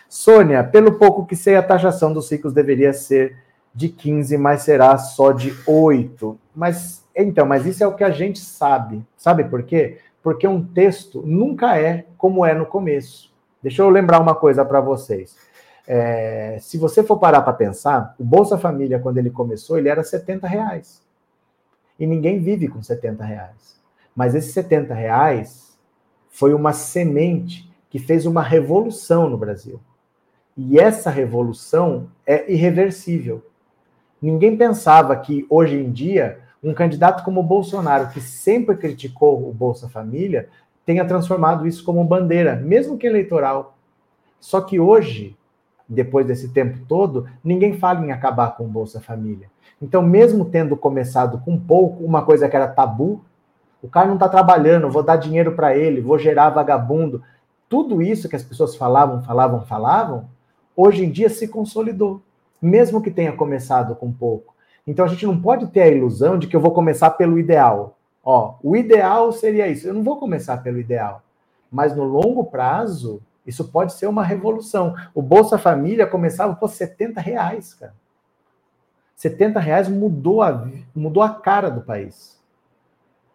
Sônia, 0.10 0.64
pelo 0.64 1.00
pouco 1.00 1.26
que 1.26 1.36
sei, 1.36 1.56
a 1.56 1.64
taxação 1.64 2.12
dos 2.12 2.30
ricos 2.32 2.52
deveria 2.52 2.94
ser 2.94 3.38
de 3.74 3.90
15, 3.90 4.38
mas 4.38 4.62
será 4.62 4.98
só 4.98 5.32
de 5.32 5.54
8. 5.66 6.38
Mas 6.56 7.04
Então, 7.16 7.46
mas 7.46 7.66
isso 7.66 7.84
é 7.84 7.88
o 7.88 7.96
que 7.96 8.04
a 8.04 8.10
gente 8.12 8.40
sabe. 8.40 9.06
Sabe 9.16 9.44
por 9.46 9.64
quê? 9.64 10.00
Porque 10.24 10.48
um 10.48 10.64
texto 10.66 11.22
nunca 11.24 11.78
é 11.78 12.06
como 12.18 12.46
é 12.46 12.54
no 12.56 12.66
começo. 12.66 13.32
Deixa 13.62 13.82
eu 13.82 13.90
lembrar 13.90 14.20
uma 14.20 14.34
coisa 14.34 14.64
para 14.64 14.82
vocês. 14.82 15.36
É, 15.86 16.58
se 16.62 16.78
você 16.78 17.04
for 17.04 17.20
parar 17.20 17.42
para 17.42 17.52
pensar, 17.54 18.16
o 18.18 18.24
Bolsa 18.24 18.58
Família, 18.58 19.00
quando 19.00 19.18
ele 19.18 19.30
começou, 19.30 19.78
ele 19.78 19.90
era 19.90 20.04
70 20.04 20.48
reais. 20.48 21.04
E 22.00 22.08
ninguém 22.08 22.40
vive 22.40 22.70
com 22.70 22.82
70 22.82 23.24
reais. 23.24 23.80
Mas 24.16 24.34
esses 24.34 24.54
70 24.54 24.94
reais 24.94 25.78
foi 26.30 26.54
uma 26.54 26.74
semente 26.74 27.72
que 27.90 28.00
fez 28.00 28.26
uma 28.26 28.42
revolução 28.42 29.30
no 29.30 29.38
Brasil. 29.38 29.80
E 30.56 30.80
essa 30.80 31.10
revolução 31.10 32.08
é 32.26 32.52
irreversível. 32.52 33.46
Ninguém 34.22 34.56
pensava 34.56 35.16
que 35.16 35.46
hoje 35.50 35.76
em 35.76 35.92
dia 35.92 36.40
um 36.64 36.74
candidato 36.74 37.24
como 37.24 37.42
o 37.42 37.44
Bolsonaro, 37.44 38.10
que 38.10 38.22
sempre 38.22 38.78
criticou 38.78 39.50
o 39.50 39.54
Bolsa 39.54 39.90
Família, 39.90 40.48
tenha 40.86 41.06
transformado 41.06 41.68
isso 41.68 41.84
como 41.84 42.04
bandeira, 42.04 42.56
mesmo 42.56 42.98
que 42.98 43.08
eleitoral. 43.08 43.78
Só 44.40 44.62
que 44.62 44.80
hoje, 44.80 45.38
depois 45.88 46.26
desse 46.26 46.50
tempo 46.50 46.80
todo, 46.88 47.28
ninguém 47.44 47.78
fala 47.78 48.06
em 48.06 48.12
acabar 48.12 48.56
com 48.56 48.66
o 48.66 48.70
Bolsa 48.70 49.02
Família. 49.02 49.50
Então, 49.82 50.02
mesmo 50.02 50.46
tendo 50.46 50.78
começado 50.78 51.40
com 51.40 51.60
pouco, 51.60 52.04
uma 52.04 52.24
coisa 52.24 52.48
que 52.48 52.56
era 52.56 52.68
tabu, 52.68 53.24
o 53.82 53.90
cara 53.90 54.08
não 54.08 54.14
está 54.14 54.30
trabalhando, 54.30 54.90
vou 54.90 55.04
dar 55.04 55.18
dinheiro 55.18 55.54
para 55.54 55.76
ele, 55.76 56.00
vou 56.00 56.18
gerar 56.18 56.50
vagabundo. 56.50 57.22
Tudo 57.68 58.02
isso 58.02 58.30
que 58.30 58.36
as 58.36 58.44
pessoas 58.44 58.78
falavam, 58.78 59.22
falavam, 59.22 59.62
falavam, 59.66 60.30
hoje 60.76 61.04
em 61.04 61.12
dia 61.12 61.30
se 61.30 61.50
consolidou, 61.50 62.22
mesmo 62.62 63.02
que 63.02 63.12
tenha 63.12 63.34
começado 63.34 63.94
com 63.96 64.12
pouco. 64.12 64.53
Então 64.86 65.06
a 65.06 65.08
gente 65.08 65.26
não 65.26 65.40
pode 65.40 65.68
ter 65.68 65.82
a 65.82 65.88
ilusão 65.88 66.38
de 66.38 66.48
que 66.48 66.56
eu 66.56 66.60
vou 66.60 66.72
começar 66.72 67.12
pelo 67.12 67.40
ideal. 67.40 67.98
Ó, 68.24 68.56
o 68.62 68.76
ideal 68.76 69.32
seria 69.32 69.68
isso. 69.68 69.88
Eu 69.88 69.94
não 69.94 70.04
vou 70.04 70.18
começar 70.18 70.58
pelo 70.58 70.80
ideal. 70.80 71.22
Mas 71.72 71.96
no 71.96 72.04
longo 72.04 72.46
prazo, 72.46 73.22
isso 73.46 73.68
pode 73.70 73.94
ser 73.94 74.08
uma 74.08 74.24
revolução. 74.24 74.96
O 75.14 75.22
Bolsa 75.22 75.58
Família 75.58 76.08
começava 76.08 76.56
por 76.56 76.70
70 76.70 77.20
reais, 77.20 77.74
cara. 77.74 77.94
70 79.16 79.60
reais 79.60 79.88
mudou 79.88 80.42
a, 80.42 80.68
mudou 80.94 81.24
a 81.24 81.30
cara 81.30 81.70
do 81.70 81.82
país. 81.82 82.40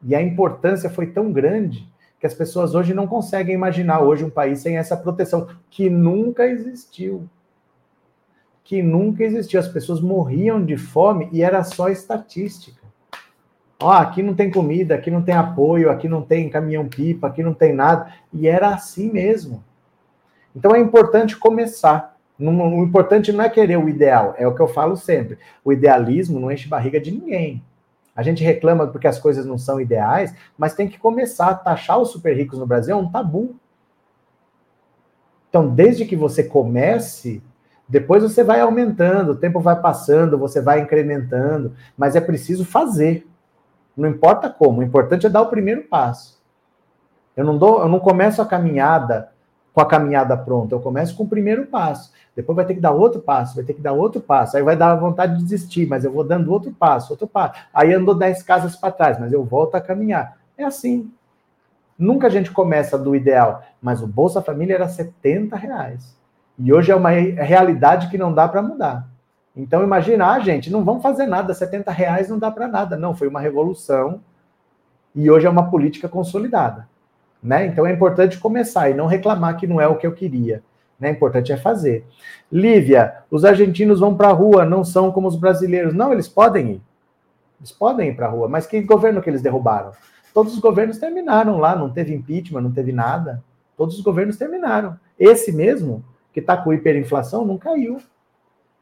E 0.03 0.15
a 0.15 0.23
importância 0.23 0.91
foi 0.91 1.07
tão 1.07 1.33
grande 1.33 1.89
que 2.21 2.27
as 2.27 2.35
pessoas 2.35 2.75
hoje 2.75 2.93
não 2.93 3.07
conseguem 3.07 3.55
imaginar 3.55 4.01
hoje 4.01 4.25
um 4.25 4.31
país 4.31 4.61
sem 4.61 4.77
essa 4.77 4.97
proteção, 4.97 5.49
que 5.71 5.89
nunca 5.89 6.47
existiu. 6.47 7.29
Que 8.69 8.83
nunca 8.83 9.25
existiu. 9.25 9.59
As 9.59 9.67
pessoas 9.67 9.99
morriam 9.99 10.63
de 10.63 10.77
fome 10.77 11.27
e 11.33 11.43
era 11.43 11.65
só 11.65 11.89
estatística. 11.89 12.83
Ó, 13.81 13.91
aqui 13.91 14.23
não 14.23 14.35
tem 14.35 14.51
comida, 14.51 14.95
aqui 14.95 15.11
não 15.11 15.23
tem 15.23 15.35
apoio, 15.35 15.91
aqui 15.91 16.07
não 16.07 16.21
tem 16.21 16.51
caminhão-pipa, 16.51 17.29
aqui 17.29 17.43
não 17.43 17.55
tem 17.55 17.73
nada. 17.73 18.13
E 18.31 18.47
era 18.47 18.69
assim 18.69 19.11
mesmo. 19.11 19.65
Então 20.55 20.77
é 20.77 20.79
importante 20.79 21.35
começar. 21.35 22.15
O 22.39 22.85
importante 22.85 23.33
não 23.33 23.43
é 23.43 23.49
querer 23.49 23.79
o 23.79 23.89
ideal, 23.89 24.35
é 24.37 24.47
o 24.47 24.55
que 24.55 24.61
eu 24.61 24.69
falo 24.69 24.99
sempre. 24.99 25.39
O 25.65 25.73
idealismo 25.73 26.39
não 26.39 26.53
enche 26.53 26.69
barriga 26.69 27.01
de 27.01 27.11
ninguém. 27.11 27.65
A 28.15 28.23
gente 28.23 28.45
reclama 28.45 28.87
porque 28.87 29.09
as 29.09 29.19
coisas 29.19 29.47
não 29.47 29.57
são 29.57 29.81
ideais, 29.81 30.35
mas 30.59 30.75
tem 30.75 30.89
que 30.89 30.99
começar 30.99 31.55
taxar 31.55 31.99
os 31.99 32.11
super 32.11 32.37
ricos 32.37 32.59
no 32.59 32.67
Brasil 32.67 32.95
é 32.95 32.99
um 32.99 33.11
tabu. 33.11 33.57
Então, 35.49 35.75
desde 35.75 36.05
que 36.05 36.15
você 36.15 36.45
comece, 36.45 37.43
depois 37.89 38.23
você 38.23 38.45
vai 38.45 38.61
aumentando, 38.61 39.33
o 39.33 39.37
tempo 39.37 39.61
vai 39.61 39.81
passando, 39.81 40.37
você 40.37 40.61
vai 40.61 40.81
incrementando, 40.81 41.73
mas 41.97 42.15
é 42.15 42.21
preciso 42.21 42.65
fazer. 42.65 43.27
Não 43.97 44.09
importa 44.09 44.51
como, 44.51 44.81
o 44.81 44.85
importante 44.85 45.27
é 45.27 45.31
dar 45.31 45.43
o 45.43 45.49
primeiro 45.49 45.83
passo. 45.85 46.39
Eu 47.35 47.45
não 47.45 47.57
dou, 47.57 47.81
eu 47.81 47.89
não 47.89 47.99
começo 47.99 48.43
a 48.43 48.47
caminhada 48.47 49.31
com 49.73 49.81
a 49.81 49.87
caminhada 49.87 50.37
pronta, 50.37 50.75
eu 50.75 50.81
começo 50.81 51.17
com 51.17 51.23
o 51.23 51.29
primeiro 51.29 51.67
passo. 51.67 52.13
Depois 52.35 52.57
vai 52.57 52.65
ter 52.65 52.75
que 52.75 52.81
dar 52.81 52.91
outro 52.91 53.21
passo, 53.21 53.55
vai 53.55 53.65
ter 53.65 53.75
que 53.75 53.81
dar 53.81 53.93
outro 53.93 54.21
passo. 54.21 54.57
Aí 54.57 54.63
vai 54.63 54.77
dar 54.77 54.95
vontade 54.97 55.37
de 55.37 55.45
desistir, 55.45 55.87
mas 55.87 56.05
eu 56.05 56.13
vou 56.13 56.25
dando 56.25 56.53
outro 56.53 56.73
passo, 56.73 57.13
outro 57.13 57.27
passo. 57.27 57.61
Aí 57.73 57.95
andou 57.95 58.15
10 58.15 58.43
casas 58.43 58.77
para 58.77 58.93
trás, 58.93 59.21
mas 59.21 59.33
eu 59.33 59.45
volto 59.45 59.77
a 59.77 59.81
caminhar. 59.81 60.37
É 60.57 60.65
assim. 60.65 61.13
Nunca 61.97 62.27
a 62.27 62.31
gente 62.31 62.51
começa 62.51 62.99
do 62.99 63.15
ideal, 63.15 63.63
mas 63.81 64.03
o 64.03 64.07
Bolsa 64.07 64.43
Família 64.43 64.75
era 64.75 64.89
70 64.89 65.57
reais. 65.57 66.18
E 66.59 66.73
hoje 66.73 66.91
é 66.91 66.97
uma 66.97 67.11
realidade 67.11 68.09
que 68.09 68.19
não 68.19 68.33
dá 68.33 68.49
para 68.49 68.63
mudar. 68.63 69.09
Então 69.55 69.83
imagina, 69.83 70.33
ah, 70.33 70.41
gente, 70.41 70.71
não 70.71 70.85
vamos 70.85 71.03
fazer 71.03 71.27
nada, 71.27 71.55
70 71.55 71.91
reais 71.91 72.29
não 72.29 72.39
dá 72.39 72.51
para 72.51 72.69
nada. 72.69 72.97
Não, 72.97 73.15
foi 73.15 73.29
uma 73.29 73.41
revolução 73.41 74.21
e 75.15 75.31
hoje 75.31 75.47
é 75.47 75.51
uma 75.51 75.71
política 75.71 76.09
consolidada. 76.09 76.89
Né? 77.43 77.67
Então 77.67 77.87
é 77.87 77.93
importante 77.93 78.39
começar 78.39 78.91
e 78.91 78.95
não 78.95 79.07
reclamar 79.07 79.57
que 79.57 79.67
não 79.67 79.81
é 79.81 79.87
o 79.87 79.97
que 79.97 80.07
eu 80.07 80.13
queria. 80.13 80.63
Né? 80.99 81.11
Importante 81.11 81.53
é 81.53 81.57
fazer. 81.57 82.05
Lívia, 82.51 83.23
os 83.31 83.45
argentinos 83.45 84.01
vão 84.01 84.17
para 84.17 84.29
a 84.29 84.33
rua, 84.33 84.65
não 84.65 84.85
são 84.85 85.13
como 85.13 85.29
os 85.29 85.37
brasileiros. 85.37 85.95
Não, 85.95 86.13
eles 86.13 86.29
podem 86.29 86.73
ir. 86.73 86.83
Eles 87.61 87.73
podem 87.73 88.11
ir 88.11 88.15
para 88.15 88.27
a 88.27 88.31
rua, 88.31 88.49
mas 88.49 88.67
que 88.67 88.81
governo 88.81 89.21
que 89.21 89.29
eles 89.29 89.43
derrubaram? 89.43 89.93
Todos 90.33 90.55
os 90.55 90.61
governos 90.61 90.99
terminaram 90.99 91.59
lá, 91.59 91.75
não 91.75 91.91
teve 91.91 92.15
impeachment, 92.15 92.61
não 92.61 92.71
teve 92.71 92.93
nada. 92.93 93.43
Todos 93.77 93.97
os 93.97 94.03
governos 94.03 94.37
terminaram. 94.37 94.97
Esse 95.19 95.53
mesmo, 95.53 96.05
que 96.39 96.41
está 96.41 96.57
com 96.57 96.73
hiperinflação, 96.73 97.45
não 97.45 97.59
caiu. 97.59 97.99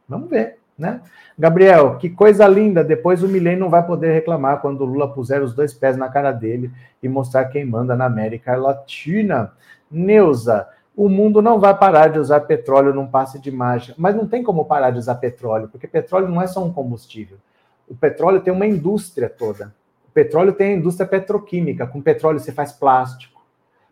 Vamos 0.07 0.29
ver, 0.29 0.59
né? 0.79 1.01
Gabriel, 1.39 1.97
que 1.97 2.11
coisa 2.11 2.47
linda. 2.47 2.85
Depois 2.85 3.23
o 3.23 3.29
Milênio 3.29 3.61
não 3.61 3.71
vai 3.71 3.85
poder 3.85 4.13
reclamar 4.13 4.61
quando 4.61 4.83
o 4.83 4.85
Lula 4.85 5.13
puser 5.13 5.43
os 5.43 5.55
dois 5.55 5.73
pés 5.73 5.97
na 5.97 6.09
cara 6.09 6.33
dele 6.33 6.71
e 7.03 7.09
mostrar 7.09 7.47
quem 7.47 7.65
manda 7.65 7.97
na 7.97 8.05
América 8.05 8.55
Latina. 8.57 9.53
Neuza, 9.91 10.69
o 10.95 11.09
mundo 11.09 11.41
não 11.41 11.59
vai 11.59 11.77
parar 11.77 12.09
de 12.09 12.19
usar 12.19 12.41
petróleo 12.41 12.93
num 12.93 13.07
passe 13.07 13.41
de 13.41 13.51
mágica. 13.51 13.95
Mas 13.97 14.15
não 14.15 14.27
tem 14.27 14.43
como 14.43 14.67
parar 14.67 14.91
de 14.91 14.99
usar 14.99 15.15
petróleo, 15.15 15.69
porque 15.69 15.87
petróleo 15.87 16.29
não 16.29 16.43
é 16.43 16.47
só 16.47 16.63
um 16.63 16.73
combustível. 16.73 17.39
O 17.89 17.95
petróleo 17.95 18.41
tem 18.41 18.53
uma 18.53 18.67
indústria 18.67 19.31
toda. 19.31 19.75
O 20.07 20.13
petróleo 20.13 20.53
tem 20.53 20.75
a 20.75 20.77
indústria 20.77 21.09
petroquímica. 21.09 21.87
Com 21.87 22.03
petróleo 22.03 22.39
você 22.39 22.53
faz 22.53 22.73
plástico, 22.73 23.43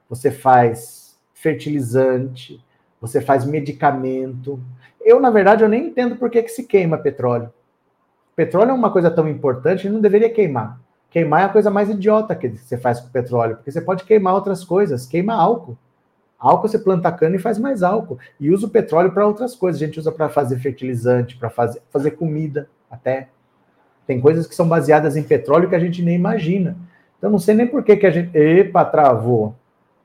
você 0.09 0.31
faz 0.31 1.19
fertilizante, 1.33 2.65
você 3.07 3.21
faz 3.21 3.45
medicamento. 3.45 4.61
Eu, 5.01 5.21
na 5.21 5.31
verdade, 5.31 5.63
eu 5.63 5.69
nem 5.69 5.89
entendo 5.89 6.17
por 6.17 6.31
que, 6.31 6.43
que 6.43 6.51
se 6.51 6.65
queima 6.65 6.97
petróleo. 6.97 7.53
Petróleo 8.35 8.71
é 8.71 8.75
uma 8.75 8.91
coisa 8.91 9.11
tão 9.11 9.29
importante, 9.29 9.89
não 9.89 10.01
deveria 10.01 10.31
queimar. 10.31 10.81
Queimar 11.11 11.43
é 11.43 11.45
a 11.45 11.49
coisa 11.49 11.71
mais 11.71 11.89
idiota 11.91 12.35
que 12.35 12.49
você 12.49 12.77
faz 12.77 13.01
com 13.01 13.09
petróleo, 13.09 13.57
porque 13.57 13.71
você 13.71 13.81
pode 13.81 14.05
queimar 14.05 14.35
outras 14.35 14.65
coisas, 14.65 15.07
queima 15.07 15.35
álcool. 15.35 15.77
Álcool 16.39 16.69
você 16.69 16.79
planta 16.79 17.13
cana 17.13 17.37
e 17.37 17.39
faz 17.39 17.59
mais 17.59 17.83
álcool. 17.83 18.19
E 18.39 18.51
usa 18.51 18.67
o 18.67 18.71
petróleo 18.71 19.13
para 19.13 19.27
outras 19.27 19.55
coisas. 19.55 19.81
A 19.81 19.87
gente 19.87 19.99
usa 19.99 20.13
para 20.13 20.29
fazer 20.29 20.59
fertilizante, 20.59 21.37
para 21.37 21.49
fazer, 21.49 21.81
fazer 21.91 22.11
comida 22.13 22.69
até. 22.91 23.29
Tem 24.07 24.21
coisas 24.21 24.47
que 24.47 24.55
são 24.55 24.69
baseadas 24.69 25.17
em 25.17 25.23
petróleo 25.23 25.69
que 25.69 25.75
a 25.75 25.79
gente 25.79 26.03
nem 26.03 26.15
imagina. 26.15 26.77
Então 27.17 27.31
não 27.31 27.39
sei 27.39 27.55
nem 27.55 27.67
por 27.67 27.83
que, 27.83 27.97
que 27.97 28.07
a 28.07 28.11
gente. 28.11 28.37
Epa, 28.37 28.85
travou. 28.85 29.55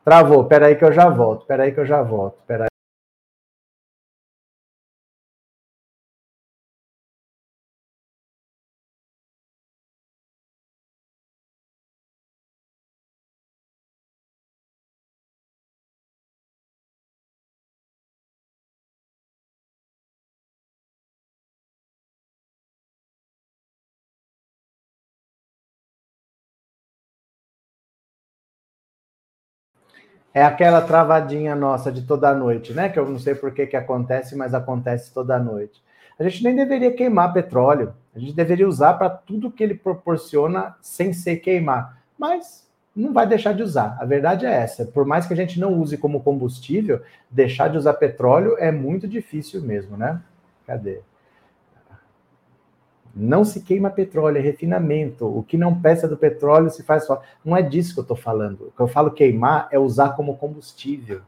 Travou. 0.05 0.45
Peraí 0.45 0.75
que 0.75 0.85
eu 0.85 0.93
já 0.93 1.09
volto. 1.09 1.45
Peraí 1.45 1.73
que 1.73 1.79
eu 1.79 1.85
já 1.85 2.01
volto. 2.01 2.37
Peraí. 2.47 2.68
É 30.33 30.43
aquela 30.43 30.81
travadinha 30.81 31.55
nossa 31.55 31.91
de 31.91 32.03
toda 32.03 32.33
noite, 32.33 32.73
né? 32.73 32.89
Que 32.89 32.99
eu 32.99 33.09
não 33.09 33.17
sei 33.17 33.33
por 33.33 33.51
que, 33.51 33.65
que 33.65 33.75
acontece, 33.75 34.35
mas 34.35 34.53
acontece 34.53 35.13
toda 35.13 35.39
noite. 35.39 35.81
A 36.19 36.23
gente 36.23 36.43
nem 36.43 36.55
deveria 36.55 36.91
queimar 36.91 37.33
petróleo. 37.33 37.93
A 38.15 38.19
gente 38.19 38.33
deveria 38.33 38.67
usar 38.67 38.93
para 38.95 39.09
tudo 39.09 39.51
que 39.51 39.63
ele 39.63 39.73
proporciona 39.73 40.75
sem 40.81 41.13
ser 41.13 41.37
queimar. 41.37 41.97
Mas 42.17 42.67
não 42.95 43.13
vai 43.13 43.25
deixar 43.25 43.53
de 43.53 43.63
usar. 43.63 43.97
A 43.99 44.05
verdade 44.05 44.45
é 44.45 44.51
essa. 44.53 44.85
Por 44.85 45.05
mais 45.05 45.25
que 45.25 45.33
a 45.33 45.37
gente 45.37 45.59
não 45.59 45.73
use 45.79 45.97
como 45.97 46.21
combustível, 46.21 47.01
deixar 47.29 47.69
de 47.69 47.77
usar 47.77 47.93
petróleo 47.93 48.55
é 48.59 48.71
muito 48.71 49.07
difícil 49.07 49.61
mesmo, 49.61 49.95
né? 49.95 50.21
Cadê? 50.67 50.99
Não 53.15 53.43
se 53.43 53.61
queima 53.61 53.89
petróleo, 53.89 54.37
é 54.37 54.41
refinamento. 54.41 55.25
O 55.25 55.43
que 55.43 55.57
não 55.57 55.79
peça 55.79 56.07
do 56.07 56.17
petróleo 56.17 56.69
se 56.69 56.83
faz 56.83 57.05
só. 57.05 57.21
Não 57.43 57.55
é 57.55 57.61
disso 57.61 57.93
que 57.93 57.99
eu 57.99 58.03
estou 58.03 58.17
falando. 58.17 58.67
O 58.67 58.71
que 58.71 58.81
eu 58.81 58.87
falo 58.87 59.11
queimar 59.11 59.67
é 59.71 59.79
usar 59.79 60.09
como 60.15 60.37
combustível. 60.37 61.21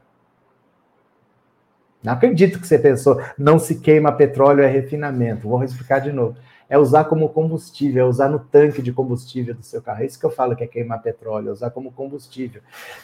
Não 2.02 2.12
acredito 2.12 2.58
que 2.58 2.66
você 2.66 2.78
pensou, 2.78 3.22
não 3.38 3.58
se 3.58 3.78
queima 3.78 4.10
petróleo, 4.10 4.62
é 4.62 4.66
refinamento. 4.66 5.48
Vou 5.48 5.62
explicar 5.62 6.00
de 6.00 6.10
novo. 6.10 6.36
É 6.68 6.78
usar 6.78 7.04
como 7.04 7.28
combustível, 7.28 8.04
é 8.04 8.08
usar 8.08 8.28
no 8.28 8.38
tanque 8.38 8.80
de 8.80 8.92
combustível 8.92 9.54
do 9.54 9.62
seu 9.62 9.82
carro. 9.82 10.02
É 10.02 10.06
isso 10.06 10.18
que 10.18 10.24
eu 10.24 10.30
falo 10.30 10.56
que 10.56 10.64
é 10.64 10.66
queimar 10.66 11.02
petróleo, 11.02 11.48
é 11.48 11.52
usar 11.52 11.70
como 11.70 11.92
combustível. 11.92 12.62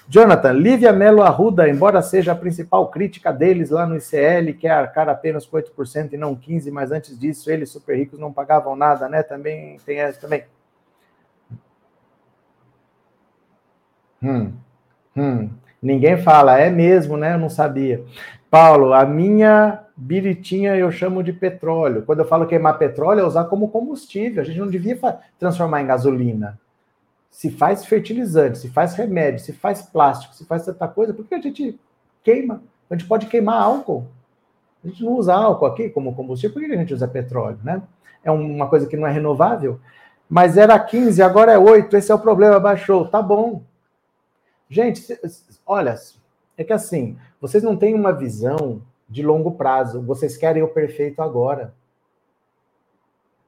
Jonathan, 0.09 0.53
Lívia 0.53 0.93
Melo 0.93 1.23
Arruda, 1.23 1.69
embora 1.69 2.01
seja 2.01 2.33
a 2.33 2.37
principal 2.37 2.89
crítica 2.89 3.33
deles 3.33 3.71
lá 3.71 3.87
no 3.87 3.97
ICL, 3.97 4.55
quer 4.59 4.71
arcar 4.71 5.09
apenas 5.09 5.45
com 5.45 5.57
8% 5.57 6.13
e 6.13 6.17
não 6.17 6.35
15%, 6.35 6.71
mas 6.73 6.91
antes 6.93 7.19
disso, 7.19 7.51
eles 7.51 7.71
super 7.71 7.97
ricos 7.97 8.19
não 8.19 8.33
pagavam 8.33 8.75
nada, 8.75 9.09
né? 9.09 9.23
Também 9.23 9.77
tem 9.85 10.01
essa 10.01 10.21
também. 10.21 10.45
Hum, 14.23 14.53
hum. 15.17 15.51
Ninguém 15.81 16.17
fala, 16.19 16.59
é 16.59 16.71
mesmo, 16.71 17.17
né? 17.17 17.35
Eu 17.35 17.39
não 17.39 17.49
sabia. 17.49 18.05
Paulo, 18.51 18.93
a 18.93 19.05
minha 19.05 19.85
biritinha 19.99 20.77
eu 20.77 20.93
chamo 20.93 21.25
de 21.25 21.33
petróleo. 21.33 22.03
Quando 22.03 22.21
eu 22.21 22.25
falo 22.25 22.47
queimar 22.47 22.79
petróleo, 22.79 23.21
é 23.21 23.27
usar 23.27 23.45
como 23.45 23.69
combustível. 23.69 24.41
A 24.41 24.45
gente 24.45 24.61
não 24.61 24.69
devia 24.69 24.97
transformar 25.39 25.83
em 25.83 25.87
gasolina. 25.87 26.59
Se 27.31 27.51
faz 27.51 27.85
fertilizante, 27.85 28.59
se 28.59 28.69
faz 28.69 28.95
remédio, 28.95 29.41
se 29.41 29.53
faz 29.53 29.83
plástico, 29.83 30.35
se 30.35 30.45
faz 30.45 30.65
tanta 30.65 30.87
coisa, 30.87 31.13
por 31.13 31.27
que 31.27 31.35
a 31.35 31.41
gente 31.41 31.79
queima? 32.23 32.63
A 32.89 32.95
gente 32.95 33.09
pode 33.09 33.27
queimar 33.27 33.61
álcool. 33.61 34.07
A 34.85 34.89
gente 34.89 35.03
não 35.03 35.15
usa 35.15 35.35
álcool 35.35 35.67
aqui 35.67 35.91
como 35.91 36.15
combustível, 36.15 36.55
por 36.55 36.65
que 36.65 36.73
a 36.73 36.79
gente 36.79 36.95
usa 36.95 37.09
petróleo, 37.09 37.59
né? 37.65 37.83
É 38.23 38.31
uma 38.31 38.69
coisa 38.69 38.87
que 38.87 38.97
não 38.97 39.07
é 39.07 39.11
renovável. 39.11 39.81
Mas 40.31 40.57
era 40.57 40.79
15, 40.79 41.21
agora 41.23 41.53
é 41.53 41.59
8, 41.59 41.97
esse 41.97 42.13
é 42.13 42.15
o 42.15 42.19
problema, 42.19 42.61
baixou. 42.61 43.09
Tá 43.09 43.21
bom. 43.21 43.63
Gente, 44.71 45.19
olha, 45.67 45.97
é 46.57 46.63
que 46.63 46.73
assim, 46.73 47.17
vocês 47.41 47.63
não 47.63 47.77
têm 47.77 47.95
uma 47.95 48.13
visão 48.13 48.83
de 49.09 49.23
longo 49.23 49.53
prazo, 49.53 50.03
vocês 50.03 50.37
querem 50.37 50.63
o 50.63 50.69
perfeito 50.69 51.23
agora. 51.23 51.75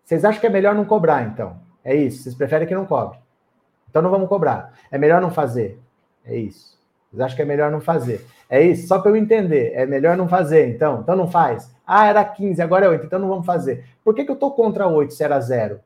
Vocês 0.05 0.25
acham 0.25 0.41
que 0.41 0.47
é 0.47 0.51
melhor 0.51 0.75
não 0.75 0.85
cobrar, 0.85 1.23
então? 1.23 1.61
É 1.85 1.95
isso, 1.95 2.23
vocês 2.23 2.35
preferem 2.35 2.67
que 2.67 2.75
não 2.75 2.87
cobre. 2.87 3.19
Então 3.89 4.01
não 4.01 4.11
vamos 4.11 4.29
cobrar. 4.29 4.73
É 4.91 4.97
melhor 4.97 5.21
não 5.21 5.31
fazer. 5.31 5.79
É 6.25 6.37
isso. 6.37 6.79
Vocês 7.11 7.21
acham 7.21 7.37
que 7.37 7.43
é 7.43 7.45
melhor 7.45 7.71
não 7.71 7.81
fazer. 7.81 8.25
É 8.49 8.63
isso, 8.63 8.87
só 8.87 9.01
para 9.01 9.11
eu 9.11 9.17
entender. 9.17 9.73
É 9.75 9.85
melhor 9.85 10.17
não 10.17 10.29
fazer, 10.29 10.69
então. 10.69 11.01
Então 11.01 11.17
não 11.17 11.29
faz. 11.29 11.71
Ah, 11.87 12.07
era 12.07 12.25
15, 12.25 12.63
agora 12.63 12.87
é 12.87 12.89
8, 12.89 13.07
então 13.07 13.19
não 13.19 13.29
vamos 13.29 13.47
fazer. 13.47 13.85
Por 14.05 14.15
que, 14.15 14.25
que 14.25 14.31
eu 14.31 14.35
estou 14.35 14.53
contra 14.53 14.87
8 14.87 15.13
se 15.13 15.25
era 15.25 15.41
0? 15.41 15.81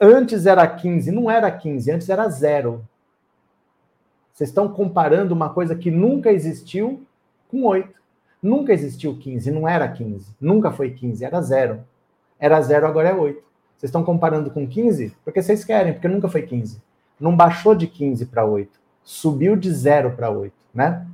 Antes 0.00 0.46
era 0.46 0.66
15, 0.66 1.10
não 1.12 1.30
era 1.30 1.50
15, 1.50 1.90
antes 1.92 2.08
era 2.08 2.28
0. 2.28 2.84
Vocês 4.32 4.50
estão 4.50 4.72
comparando 4.72 5.34
uma 5.34 5.50
coisa 5.50 5.76
que 5.76 5.90
nunca 5.90 6.32
existiu 6.32 7.04
com 7.48 7.64
8. 7.64 7.99
Nunca 8.42 8.72
existiu 8.72 9.16
15, 9.16 9.50
não 9.50 9.68
era 9.68 9.86
15. 9.88 10.34
Nunca 10.40 10.70
foi 10.70 10.90
15, 10.90 11.24
era 11.24 11.40
zero. 11.42 11.84
Era 12.38 12.60
zero, 12.62 12.86
agora 12.86 13.10
é 13.10 13.14
8. 13.14 13.42
Vocês 13.76 13.88
estão 13.88 14.04
comparando 14.04 14.50
com 14.50 14.66
15? 14.66 15.16
Porque 15.24 15.42
vocês 15.42 15.64
querem, 15.64 15.92
porque 15.92 16.08
nunca 16.08 16.28
foi 16.28 16.42
15. 16.42 16.82
Não 17.18 17.36
baixou 17.36 17.74
de 17.74 17.86
15 17.86 18.26
para 18.26 18.44
8. 18.44 18.78
Subiu 19.02 19.56
de 19.56 19.70
0 19.70 20.12
para 20.12 20.30
8, 20.30 20.54
né? 20.74 21.06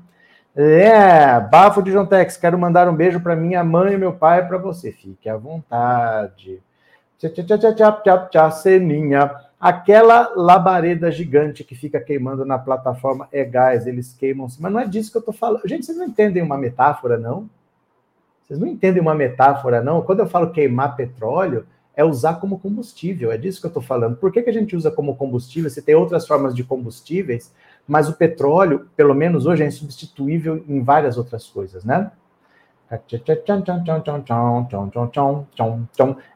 É, 0.55 1.39
Bafo 1.39 1.83
de 1.83 1.93
João 1.93 2.07
Tex, 2.07 2.37
quero 2.37 2.59
mandar 2.59 2.89
um 2.89 2.97
beijo 2.97 3.20
para 3.20 3.37
minha 3.37 3.62
mãe 3.62 3.93
e 3.93 3.99
meu 3.99 4.12
pai 4.12 4.47
para 4.47 4.57
você. 4.57 4.91
Fique 4.91 5.29
à 5.29 5.37
vontade. 5.37 6.62
Tchau, 7.18 7.31
tchau, 7.31 7.59
tchau, 7.59 7.74
tchau, 7.74 8.03
tchau, 8.03 8.29
tchau, 8.31 8.51
Seninha. 8.53 9.46
Aquela 9.59 10.33
labareda 10.37 11.11
gigante 11.11 11.65
que 11.65 11.75
fica 11.75 11.99
queimando 11.99 12.45
na 12.45 12.59
plataforma 12.59 13.27
é 13.33 13.43
gás, 13.43 13.87
eles 13.87 14.13
queimam-se. 14.13 14.61
Mas 14.61 14.73
não 14.73 14.81
é 14.81 14.87
disso 14.87 15.11
que 15.11 15.17
eu 15.17 15.21
estou 15.21 15.35
falando. 15.35 15.67
Gente, 15.67 15.87
vocês 15.87 15.97
não 15.97 16.07
entendem 16.07 16.43
uma 16.43 16.59
metáfora, 16.59 17.17
não? 17.17 17.49
Vocês 18.43 18.61
não 18.61 18.67
entendem 18.67 19.01
uma 19.01 19.15
metáfora, 19.15 19.83
não? 19.83 20.03
Quando 20.03 20.21
eu 20.21 20.29
falo 20.29 20.51
queimar 20.51 20.95
petróleo, 20.95 21.67
é 21.97 22.05
usar 22.05 22.35
como 22.35 22.59
combustível. 22.59 23.33
É 23.33 23.39
disso 23.39 23.61
que 23.61 23.67
eu 23.67 23.71
estou 23.71 23.83
falando. 23.83 24.17
Por 24.17 24.31
que, 24.31 24.43
que 24.43 24.51
a 24.51 24.53
gente 24.53 24.77
usa 24.77 24.91
como 24.91 25.17
combustível? 25.17 25.71
Você 25.71 25.81
tem 25.81 25.95
outras 25.95 26.27
formas 26.27 26.55
de 26.55 26.63
combustíveis, 26.63 27.53
mas 27.89 28.09
o 28.09 28.13
petróleo, 28.13 28.87
pelo 28.95 29.15
menos 29.15 29.47
hoje, 29.47 29.63
é 29.63 29.67
insubstituível 29.67 30.63
em 30.69 30.83
várias 30.83 31.17
outras 31.17 31.47
coisas, 31.47 31.83
né? 31.83 32.13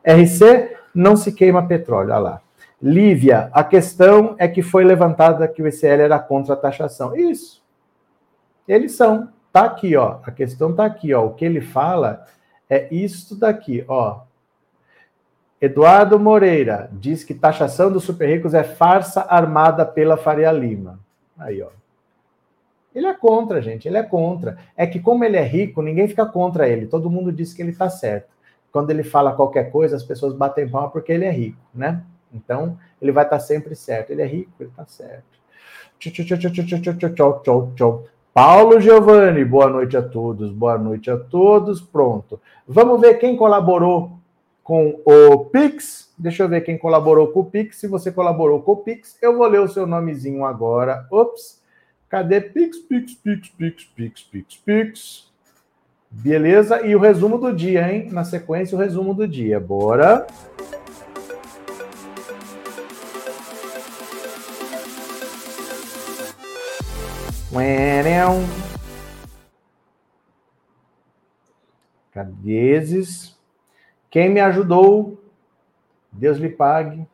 RC 0.05 0.77
não 0.95 1.17
se 1.17 1.33
queima 1.33 1.67
petróleo, 1.67 2.11
olha 2.11 2.19
lá. 2.19 2.43
Lívia, 2.83 3.51
a 3.53 3.63
questão 3.63 4.35
é 4.39 4.49
que 4.49 4.63
foi 4.63 4.85
levantada 4.85 5.47
que 5.47 5.63
o 5.63 5.69
ICL 5.69 6.03
era 6.03 6.19
contra 6.19 6.55
a 6.55 6.57
taxação. 6.57 7.15
Isso. 7.15 7.63
Eles 8.67 8.93
são. 8.93 9.29
Tá 9.53 9.65
aqui, 9.65 9.97
ó. 9.97 10.19
A 10.23 10.31
questão 10.31 10.75
tá 10.75 10.85
aqui, 10.85 11.13
ó. 11.13 11.27
O 11.27 11.35
que 11.35 11.45
ele 11.45 11.61
fala 11.61 12.25
é 12.69 12.89
isso 12.95 13.39
daqui, 13.39 13.85
ó. 13.87 14.21
Eduardo 15.61 16.19
Moreira 16.19 16.89
diz 16.93 17.23
que 17.23 17.35
taxação 17.35 17.93
dos 17.93 18.05
super 18.05 18.27
ricos 18.27 18.55
é 18.55 18.65
farsa 18.65 19.27
armada 19.29 19.85
pela 19.85 20.17
Faria 20.17 20.51
Lima. 20.51 20.99
Aí, 21.39 21.61
ó. 21.61 21.69
Ele 22.95 23.07
é 23.07 23.13
contra, 23.15 23.61
gente. 23.61 23.87
Ele 23.87 23.99
é 23.99 24.03
contra. 24.03 24.57
É 24.75 24.87
que 24.87 24.99
como 24.99 25.23
ele 25.23 25.37
é 25.37 25.43
rico, 25.43 25.83
ninguém 25.83 26.09
fica 26.09 26.25
contra 26.25 26.67
ele. 26.67 26.87
Todo 26.87 27.11
mundo 27.11 27.31
diz 27.31 27.53
que 27.53 27.61
ele 27.61 27.73
tá 27.73 27.91
certo. 27.91 28.31
Quando 28.73 28.91
ele 28.91 29.03
fala 29.03 29.35
qualquer 29.35 29.71
coisa, 29.71 29.97
as 29.97 30.03
pessoas 30.03 30.33
batem 30.33 30.69
palma 30.69 30.91
porque 30.91 31.13
ele 31.13 31.25
é 31.25 31.31
rico, 31.31 31.61
né? 31.75 32.03
Então, 32.33 32.79
ele 33.01 33.13
vai 33.13 33.25
estar 33.25 33.41
sempre 33.41 33.75
certo. 33.75 34.11
Ele 34.11 34.23
é 34.23 34.27
rico, 34.27 34.53
ele 34.61 34.71
está 34.71 34.87
certo. 34.87 35.25
Tchau, 35.99 36.13
tchau, 36.13 37.73
tchau, 37.75 38.05
Paulo 38.33 38.81
Giovanni, 38.81 39.45
boa 39.45 39.69
noite 39.69 39.97
a 39.97 40.03
todos, 40.03 40.53
boa 40.53 40.79
noite 40.79 41.11
a 41.11 41.17
todos. 41.19 41.81
Pronto. 41.81 42.41
Vamos 42.67 43.01
ver 43.01 43.15
quem 43.15 43.37
colaborou 43.37 44.13
com 44.63 45.01
o 45.05 45.45
Pix. 45.47 46.13
Deixa 46.17 46.45
eu 46.45 46.49
ver 46.49 46.61
quem 46.61 46.79
colaborou 46.79 47.29
com 47.29 47.41
o 47.41 47.45
Pix. 47.45 47.79
Se 47.79 47.89
você 47.89 48.13
colaborou 48.13 48.63
com 48.63 48.73
o 48.73 48.77
Pix, 48.77 49.19
eu 49.21 49.37
vou 49.37 49.47
ler 49.49 49.61
o 49.61 49.69
seu 49.69 49.87
nomezinho 49.87 50.45
agora. 50.45 51.07
Ops. 51.11 51.61
Cadê 52.09 52.41
Pix, 52.41 52.79
Pix, 52.79 53.15
Pix, 53.15 53.49
Pix, 53.49 53.85
Pix, 53.85 54.23
Pix, 54.23 54.57
Pix? 54.65 55.31
Beleza? 56.11 56.87
E 56.87 56.95
o 56.95 57.01
resumo 57.01 57.37
do 57.37 57.53
dia, 57.53 57.93
hein? 57.93 58.09
Na 58.11 58.25
sequência, 58.25 58.77
o 58.77 58.81
resumo 58.81 59.13
do 59.13 59.27
dia. 59.27 59.61
Bora. 59.61 60.27
Cadezes. 72.13 73.37
Quem 74.09 74.29
me 74.29 74.39
ajudou, 74.39 75.21
Deus 76.13 76.39
lhe 76.39 76.49
pague. 76.49 77.05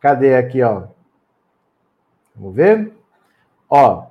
Cadê 0.00 0.36
aqui, 0.36 0.62
ó? 0.62 0.88
Vamos 2.36 2.54
ver? 2.54 2.92
Ó, 3.70 4.06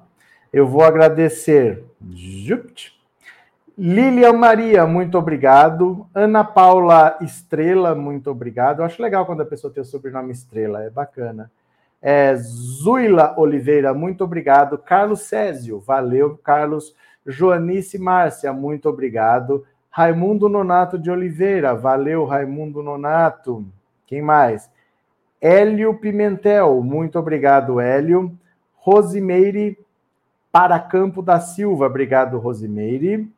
eu 0.51 0.67
vou 0.67 0.83
agradecer. 0.83 1.85
Lilian 3.77 4.33
Maria, 4.33 4.87
muito 4.87 5.19
obrigado. 5.19 6.07
Ana 6.15 6.43
Paula 6.43 7.17
Estrela, 7.21 7.93
muito 7.93 8.31
obrigado. 8.31 8.79
Eu 8.79 8.85
acho 8.85 8.99
legal 8.99 9.25
quando 9.27 9.41
a 9.41 9.45
pessoa 9.45 9.71
tem 9.71 9.83
o 9.83 9.85
sobrenome 9.85 10.31
Estrela, 10.31 10.83
é 10.83 10.89
bacana. 10.89 11.51
É, 12.01 12.35
Zuila 12.35 13.35
Oliveira, 13.37 13.93
muito 13.93 14.23
obrigado. 14.23 14.77
Carlos 14.77 15.21
Césio, 15.21 15.79
valeu, 15.79 16.39
Carlos. 16.43 16.95
Joanice 17.25 17.99
Márcia, 17.99 18.51
muito 18.51 18.89
obrigado. 18.89 19.65
Raimundo 19.89 20.49
Nonato 20.49 20.97
de 20.97 21.11
Oliveira, 21.11 21.75
valeu, 21.75 22.25
Raimundo 22.25 22.81
Nonato. 22.81 23.65
Quem 24.07 24.21
mais? 24.21 24.69
Hélio 25.39 25.93
Pimentel, 25.95 26.81
muito 26.81 27.19
obrigado, 27.19 27.79
Hélio. 27.79 28.31
Rosimeire 28.75 29.77
Paracampo 30.51 31.21
da 31.21 31.39
Silva, 31.39 31.85
obrigado, 31.85 32.37
Rosimeire. 32.37 33.31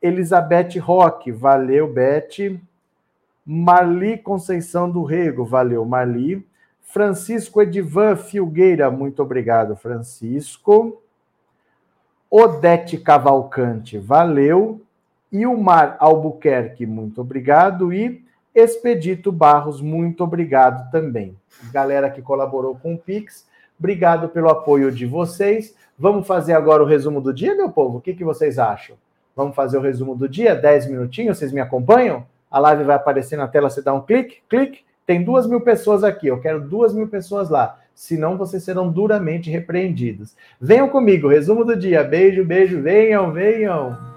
Elizabeth 0.00 0.78
Roque, 0.78 1.32
valeu, 1.32 1.92
Beth. 1.92 2.60
Marli 3.44 4.18
Conceição 4.18 4.90
do 4.90 5.02
Rego, 5.02 5.44
valeu, 5.44 5.84
Marli. 5.84 6.46
Francisco 6.86 7.60
Edivan 7.60 8.16
Filgueira, 8.16 8.90
muito 8.90 9.20
obrigado, 9.20 9.76
Francisco. 9.76 11.02
Odete 12.30 12.96
Cavalcante, 12.96 13.98
valeu. 13.98 14.80
Ilmar 15.30 15.96
Albuquerque, 15.98 16.86
muito 16.86 17.20
obrigado. 17.20 17.92
E 17.92 18.24
Expedito 18.54 19.30
Barros, 19.30 19.82
muito 19.82 20.24
obrigado 20.24 20.90
também. 20.90 21.36
Galera 21.70 22.08
que 22.08 22.22
colaborou 22.22 22.76
com 22.76 22.94
o 22.94 22.98
Pix, 22.98 23.46
obrigado 23.78 24.28
pelo 24.28 24.48
apoio 24.48 24.90
de 24.90 25.04
vocês. 25.04 25.74
Vamos 25.98 26.26
fazer 26.26 26.54
agora 26.54 26.82
o 26.82 26.86
resumo 26.86 27.20
do 27.20 27.34
dia, 27.34 27.54
meu 27.54 27.70
povo? 27.70 27.98
O 27.98 28.00
que, 28.00 28.14
que 28.14 28.24
vocês 28.24 28.58
acham? 28.58 28.96
Vamos 29.34 29.54
fazer 29.54 29.76
o 29.76 29.82
resumo 29.82 30.14
do 30.14 30.28
dia, 30.28 30.54
10 30.54 30.88
minutinhos, 30.88 31.36
vocês 31.36 31.52
me 31.52 31.60
acompanham? 31.60 32.24
A 32.50 32.58
live 32.58 32.84
vai 32.84 32.96
aparecer 32.96 33.36
na 33.36 33.48
tela, 33.48 33.68
você 33.68 33.82
dá 33.82 33.92
um 33.92 34.00
clique, 34.00 34.38
clique, 34.48 34.85
tem 35.06 35.22
duas 35.22 35.46
mil 35.46 35.60
pessoas 35.60 36.02
aqui, 36.02 36.26
eu 36.26 36.40
quero 36.40 36.60
duas 36.60 36.92
mil 36.92 37.06
pessoas 37.06 37.48
lá. 37.48 37.78
Senão 37.94 38.36
vocês 38.36 38.62
serão 38.62 38.90
duramente 38.90 39.50
repreendidos. 39.50 40.36
Venham 40.60 40.88
comigo, 40.88 41.28
resumo 41.28 41.64
do 41.64 41.74
dia. 41.74 42.04
Beijo, 42.04 42.44
beijo, 42.44 42.82
venham, 42.82 43.32
venham. 43.32 44.15